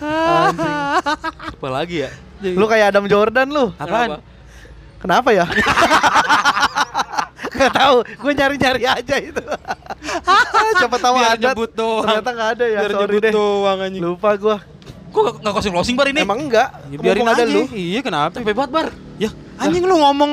Anjing. 0.02 0.76
Apalagi 1.54 1.96
ya? 2.04 2.10
Lu 2.42 2.66
kayak 2.66 2.90
Adam 2.90 3.06
Jordan 3.06 3.48
lu. 3.48 3.70
Apaan? 3.76 4.18
Kenapa 5.00 5.30
ya? 5.30 5.46
Gak 7.50 7.72
tahu, 7.72 7.96
gue 8.04 8.32
nyari-nyari 8.32 8.84
aja 8.84 9.16
itu. 9.16 9.42
Siapa 10.76 10.96
tahu 10.96 11.14
Biar 11.18 11.36
ada. 11.36 11.50
nyebut 11.52 11.70
doang. 11.72 12.04
Ternyata 12.04 12.30
gak 12.32 12.48
ada 12.56 12.64
ya. 12.64 12.78
Biar 12.80 12.90
sorry 12.90 13.04
nyebut 13.06 13.22
deh. 13.22 13.32
doang 13.32 13.78
anjing. 13.80 14.02
Lupa 14.02 14.30
gua. 14.36 14.56
Kok 15.10 15.20
nggak- 15.20 15.36
nggak 15.42 15.52
closing 15.52 15.72
closing 15.74 15.96
bar 15.98 16.06
ini? 16.06 16.20
Emang 16.22 16.40
enggak? 16.40 16.68
Ya, 16.86 16.96
biarin 16.96 17.26
aja 17.26 17.42
ada 17.42 17.44
lu. 17.44 17.62
Iya, 17.70 18.00
kenapa? 18.00 18.34
Capek 18.38 18.54
banget 18.54 18.70
bar. 18.70 18.86
Ya, 19.18 19.30
anjing 19.56 19.84
lu 19.84 19.96
ngomong 19.98 20.32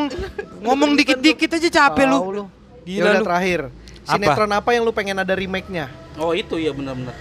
ngomong 0.62 0.92
dikit-dikit 0.96 1.50
aja 1.52 1.70
capek 1.70 2.06
lu. 2.08 2.48
Gila 2.88 3.04
Ya 3.04 3.12
udah 3.12 3.20
lu. 3.20 3.28
terakhir. 3.28 3.60
Apa? 3.68 4.10
Sinetron 4.16 4.52
apa 4.54 4.70
yang 4.72 4.88
lu 4.88 4.96
pengen 4.96 5.20
ada 5.20 5.36
remake-nya? 5.36 5.92
Oh 6.16 6.32
itu 6.32 6.56
ya 6.56 6.72
benar-benar. 6.72 7.12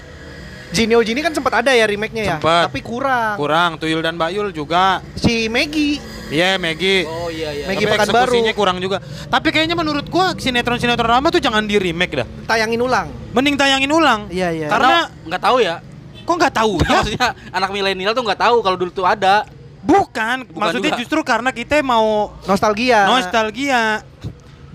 Jinio 0.66 0.98
Jini 1.00 1.18
kan 1.18 1.30
sempat 1.30 1.62
ada 1.62 1.70
ya 1.70 1.86
remake-nya 1.86 2.24
ya, 2.24 2.36
tapi 2.42 2.82
kurang. 2.82 3.34
Kurang 3.34 3.78
Tuyul 3.78 4.02
dan 4.02 4.14
Bayul 4.14 4.50
juga. 4.50 4.98
Si 5.14 5.46
Maggie, 5.46 6.02
Iya, 6.26 6.58
Maggie. 6.58 7.06
Oh 7.06 7.30
iya 7.30 7.54
iya. 7.54 7.64
Maggie 7.70 7.86
Tapi 7.86 7.94
Pekanbaru. 7.96 8.34
eksekusinya 8.34 8.52
kurang 8.52 8.76
juga. 8.78 8.98
Tapi 9.24 9.48
kayaknya 9.48 9.78
menurut 9.78 10.06
gua 10.06 10.34
sinetron-sinetron 10.34 11.06
lama 11.08 11.30
tuh 11.30 11.38
jangan 11.38 11.62
di 11.62 11.78
remake 11.78 12.14
dah. 12.16 12.26
tayangin 12.46 12.82
ulang. 12.82 13.06
Mending 13.30 13.54
tayangin 13.54 13.86
ulang. 13.88 14.26
Iya 14.26 14.50
iya. 14.52 14.66
Karena- 14.66 15.06
nggak 15.22 15.38
tahu 15.40 15.56
ya. 15.62 15.78
Kok 16.26 16.34
nggak 16.34 16.54
tahu 16.56 16.72
ya? 16.80 16.90
Maksudnya 16.92 17.26
anak 17.52 17.70
milenial 17.70 18.10
tuh 18.10 18.22
nggak 18.22 18.40
tahu 18.40 18.56
kalau 18.58 18.74
dulu 18.76 18.90
tuh 18.92 19.06
ada. 19.06 19.46
Bukan, 19.86 20.50
Bukan 20.50 20.58
maksudnya 20.58 20.90
juga. 20.90 20.98
justru 20.98 21.20
karena 21.22 21.54
kita 21.54 21.78
mau 21.78 22.34
nostalgia. 22.42 23.06
nostalgia. 23.06 24.02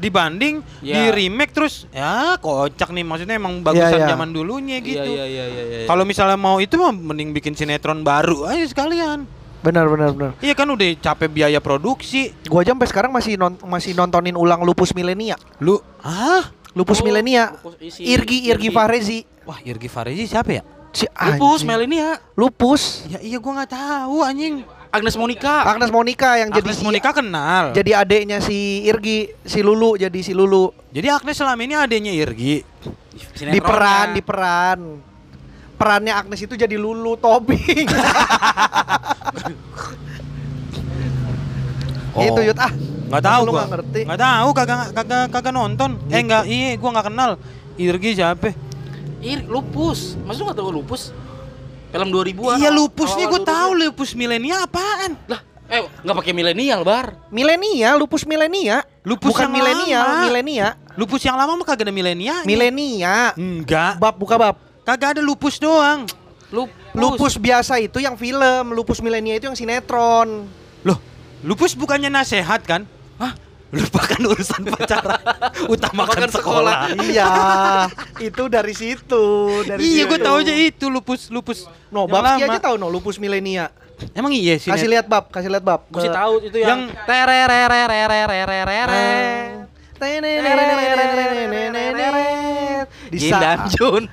Dibanding 0.02 0.66
Ya. 0.82 0.98
di 0.98 1.02
remake 1.14 1.54
terus 1.54 1.86
ya 1.88 2.36
kocak 2.36 2.90
nih 2.90 3.06
maksudnya 3.06 3.38
emang 3.38 3.62
bagusan 3.62 3.94
Iya, 3.94 4.02
iya. 4.02 4.10
zaman 4.10 4.30
dulunya 4.30 4.78
gitu. 4.80 4.98
Iya 5.00 5.24
iya 5.24 5.46
iya 5.46 5.46
iya. 5.46 5.64
iya. 5.64 5.86
Kalau 5.86 6.02
misalnya 6.02 6.36
mau 6.36 6.58
itu 6.58 6.74
mah 6.76 6.90
mending 6.90 7.32
bikin 7.32 7.54
sinetron 7.54 8.02
baru 8.02 8.44
aja 8.44 8.66
sekalian. 8.66 9.30
Benar 9.62 9.86
benar 9.88 10.10
benar. 10.12 10.32
Iya 10.42 10.52
kan 10.52 10.66
udah 10.66 10.90
capek 10.98 11.30
biaya 11.30 11.62
produksi. 11.62 12.34
Gua 12.44 12.66
aja 12.66 12.74
sampai 12.74 12.90
sekarang 12.90 13.12
masih 13.12 13.38
non- 13.38 13.62
masih 13.62 13.94
nontonin 13.94 14.34
ulang 14.34 14.66
Lupus 14.66 14.90
Milenia. 14.92 15.38
Lu 15.62 15.78
ah? 16.02 16.50
Lupus 16.74 16.98
Oh, 16.98 17.06
Milenia. 17.06 17.54
Lupus 17.62 17.78
isi- 17.78 18.02
Irgi 18.04 18.50
Irgi 18.50 18.68
Irgi. 18.68 18.74
Fahrezi. 18.74 19.20
Wah, 19.46 19.62
Irgi 19.62 19.86
Farezi 19.86 20.26
siapa 20.26 20.50
ya? 20.50 20.64
Si 20.90 21.06
Lupus. 21.06 21.62
Melania. 21.62 22.18
Lupus. 22.34 23.06
Ya 23.06 23.22
iya 23.22 23.38
gua 23.38 23.62
nggak 23.62 23.72
tahu 23.72 24.26
anjing. 24.26 24.66
Agnes 24.92 25.16
Monica. 25.16 25.64
Agnes 25.64 25.88
Monica 25.88 26.36
yang 26.36 26.52
jadi 26.52 26.68
Agnes 26.68 26.78
si 26.78 26.84
Monica 26.84 27.10
kenal. 27.16 27.72
jadi 27.72 27.92
adeknya 28.04 28.44
si 28.44 28.84
Irgi, 28.84 29.32
si 29.48 29.64
Lulu 29.64 29.96
jadi 29.96 30.20
si 30.20 30.36
Lulu. 30.36 30.76
Jadi 30.92 31.08
Agnes 31.08 31.40
selama 31.40 31.64
ini 31.64 31.76
adanya 31.80 32.12
Irgi. 32.12 32.60
Di 33.40 33.60
peran, 33.64 34.12
di 34.12 34.22
peran. 34.22 35.00
Perannya 35.80 36.14
Agnes 36.14 36.44
itu 36.44 36.54
jadi 36.60 36.76
Lulu 36.76 37.16
Tobing. 37.18 37.88
Itu 42.12 42.44
Yud 42.44 42.60
ah. 42.60 42.72
Nggak 43.08 43.24
tahu 43.24 43.42
Lu 43.48 43.52
gua. 43.56 43.64
nggak 43.64 43.72
ngerti. 43.72 44.02
Nggak 44.08 44.22
tahu 44.22 44.50
kagak 44.52 44.80
kagak 44.92 45.26
kagak 45.32 45.54
nonton. 45.56 45.92
Eh 46.12 46.20
enggak, 46.20 46.44
iya 46.48 46.76
gua 46.76 46.90
nggak 47.00 47.08
kenal. 47.08 47.32
Irgi 47.80 48.20
siapa? 48.20 48.52
Ir, 49.22 49.46
lupus. 49.48 50.20
Mas 50.26 50.42
lu 50.42 50.50
gak 50.50 50.58
tahu 50.58 50.82
lupus? 50.82 51.14
Film 51.92 52.08
2000-an. 52.10 52.58
Iya 52.58 52.70
lupus 52.72 53.12
nih 53.14 53.28
gua 53.28 53.42
tahu 53.44 53.70
2000-an. 53.76 53.82
lupus 53.84 54.10
milenial 54.16 54.60
apaan? 54.64 55.12
Lah, 55.28 55.42
eh 55.68 55.84
nggak 55.84 56.16
pakai 56.16 56.32
milenial, 56.32 56.82
Bar. 56.82 57.16
Milenia, 57.28 58.00
Lupus 58.00 58.24
Milenia. 58.24 58.84
Lupus 59.04 59.36
Bukan 59.36 59.52
milenial, 59.52 60.08
lama. 60.08 60.24
milenia. 60.24 60.68
Lupus 60.96 61.22
yang 61.24 61.36
lama 61.36 61.56
mah 61.56 61.66
kagak 61.66 61.88
ada 61.88 61.94
milenial. 61.94 62.44
Milenia. 62.44 63.36
Enggak. 63.36 64.00
Bab 64.00 64.16
buka 64.16 64.36
bab. 64.40 64.56
Kagak 64.84 65.18
ada 65.18 65.22
lupus 65.22 65.60
doang. 65.60 66.08
Lupus. 66.52 66.76
Lupus 66.92 67.34
biasa 67.40 67.80
itu 67.80 68.04
yang 68.04 68.20
film, 68.20 68.76
Lupus 68.76 69.00
Milenia 69.00 69.40
itu 69.40 69.48
yang 69.48 69.56
sinetron. 69.56 70.44
Loh, 70.84 71.00
lupus 71.40 71.72
bukannya 71.72 72.12
nasehat 72.12 72.68
kan? 72.68 72.84
Hah? 73.16 73.32
Lupakan 73.72 74.22
urusan 74.36 74.62
pacaran. 74.68 75.22
Utamakan 75.74 76.28
Utamakan 76.28 76.30
sekolah. 76.30 76.76
iya, 77.08 77.30
itu 78.20 78.44
dari 78.52 78.76
situ, 78.76 79.26
dari 79.64 79.80
Iya, 79.80 80.04
gue 80.12 80.20
tahu 80.20 80.36
aja 80.44 80.54
itu 80.54 80.86
lupus 80.92 81.32
lupus. 81.32 81.72
No, 81.88 82.04
lama. 82.04 82.36
aja 82.36 82.60
tahu 82.60 82.76
no, 82.76 82.92
Lupus 82.92 83.16
Milenia. 83.16 83.72
Emang 84.12 84.34
iya 84.34 84.58
sih. 84.58 84.68
Kasih 84.74 84.90
lihat 84.90 85.06
bab, 85.08 85.30
kasih 85.32 85.48
lihat 85.48 85.64
bab. 85.64 85.88
Gue 85.88 86.04
sih 86.04 86.12
Ke- 86.12 86.18
tahu 86.18 86.34
itu 86.42 86.58
yang, 86.60 86.90
Yang-. 86.90 87.00
Di 93.12 93.18
Jin 93.20 93.32
saat- 93.32 93.44
dan 93.44 93.60
Jun. 93.70 94.04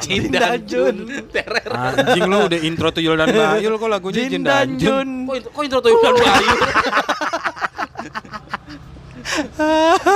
Jin 0.00 0.22
dan 0.32 0.58
Jun. 0.64 0.96
Terer. 1.28 1.68
Anjing 1.68 2.24
lu 2.24 2.38
udah 2.48 2.60
intro 2.64 2.88
tuyul 2.88 3.20
dan 3.20 3.28
bayul 3.28 3.76
kok 3.76 3.90
lagunya 3.90 4.24
Jin 4.24 4.30
Jin 4.32 4.42
dan 4.42 4.66
dan 4.66 4.68
Jun. 4.80 5.08
Kok 5.28 5.62
intro, 5.62 5.78
tuh 5.84 5.92
dan 6.00 6.14
Bayu? 6.16 6.56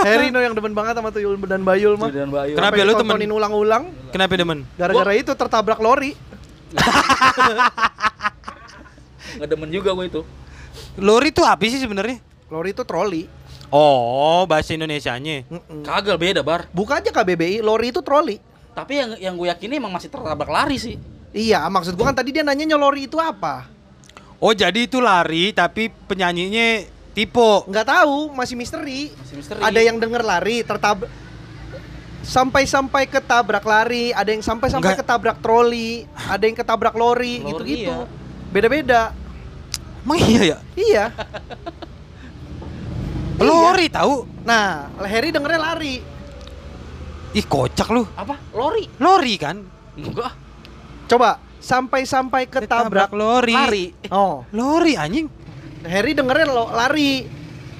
Harry 0.07 0.31
no 0.31 0.41
yang 0.41 0.55
demen 0.57 0.73
banget 0.73 0.95
sama 0.99 1.11
Tuyul 1.11 1.37
dan 1.45 1.65
Bayul 1.65 1.97
mah. 1.97 2.11
Dan. 2.11 2.31
Kenapa 2.31 2.77
ya 2.77 2.85
lu 2.85 2.95
temen? 2.97 3.31
ulang-ulang 3.31 3.85
Kenapa 4.11 4.37
demen? 4.37 4.67
gara-gara 4.77 5.13
itu 5.17 5.33
tertabrak 5.35 5.81
lori. 5.81 6.17
Nggak 9.35 9.49
demen 9.51 9.71
juga 9.71 9.91
gue 9.95 10.07
itu. 10.07 10.23
Lori 10.99 11.29
itu 11.35 11.43
apa 11.43 11.63
sih 11.67 11.81
sebenarnya? 11.83 12.23
Lori 12.51 12.71
itu 12.71 12.83
troli. 12.87 13.27
Oh, 13.75 14.47
bahasa 14.47 14.71
Indonesianya. 14.71 15.43
Mm-mm. 15.51 15.83
Kagak 15.83 16.15
beda, 16.15 16.41
Bar. 16.47 16.71
Buka 16.71 17.03
aja 17.03 17.11
KBBI, 17.11 17.59
lori 17.59 17.91
itu 17.91 17.99
troli. 18.07 18.39
Tapi 18.71 19.03
yang 19.03 19.11
yang 19.19 19.35
gue 19.35 19.51
yakini 19.51 19.83
emang 19.83 19.91
masih 19.91 20.11
tertabrak 20.11 20.47
lari 20.47 20.79
sih. 20.79 20.95
Iya, 21.35 21.67
maksud 21.67 21.99
gua 21.99 22.15
kan 22.15 22.23
tadi 22.23 22.31
dia 22.31 22.47
nanyanya 22.47 22.79
lori 22.79 23.11
itu 23.11 23.19
apa? 23.19 23.67
Oh, 24.39 24.55
jadi 24.55 24.87
itu 24.87 25.03
lari 25.03 25.51
tapi 25.51 25.91
penyanyinya 26.07 26.87
tipe. 27.15 27.51
Nggak 27.71 27.87
tahu, 27.87 28.35
masih 28.35 28.59
misteri. 28.59 29.15
Masih 29.15 29.35
misteri. 29.39 29.61
Ada 29.63 29.81
yang 29.81 29.97
denger 30.03 30.21
lari, 30.21 30.67
tertabrak 30.67 31.09
sampai-sampai 32.25 33.05
ketabrak 33.05 33.63
lari, 33.63 34.11
ada 34.17 34.33
yang 34.33 34.41
sampai-sampai 34.41 34.97
ketabrak 34.97 35.45
troli, 35.45 36.09
ada 36.25 36.41
yang 36.41 36.57
ketabrak 36.57 36.97
lori, 36.97 37.45
Lori, 37.45 37.49
gitu-gitu. 37.53 37.93
iya. 37.93 38.09
Beda-beda. 38.49 39.03
Emang 40.05 40.19
iya 40.21 40.43
ya? 40.43 40.59
Iya. 40.77 41.05
Lori 43.45 43.87
tahu? 43.93 44.25
Nah, 44.47 44.89
Harry 45.05 45.35
dengernya 45.35 45.61
lari. 45.61 46.01
Ih, 47.35 47.45
kocak 47.45 47.91
lu. 47.91 48.07
apa? 48.15 48.39
Lori. 48.55 48.87
Lori 49.03 49.35
kan? 49.37 49.59
Enggak. 49.99 50.33
Coba 51.11 51.43
sampai-sampai 51.59 52.47
ketabrak. 52.47 53.11
lori. 53.11 53.57
Lari. 53.57 53.87
Oh, 54.15 54.47
Lori 54.55 54.95
anjing. 54.95 55.27
Harry 55.85 56.17
dengernya 56.17 56.47
lo, 56.49 56.73
lari. 56.73 57.29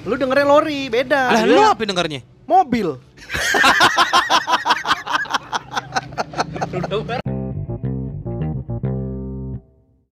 Lu 0.05 0.13
dengernya 0.13 0.45
lori, 0.45 0.85
beda. 0.93 1.33
Lah 1.33 1.43
lu 1.49 1.61
apa 1.65 1.81
dengarnya? 1.81 2.21
Mobil. 2.45 2.93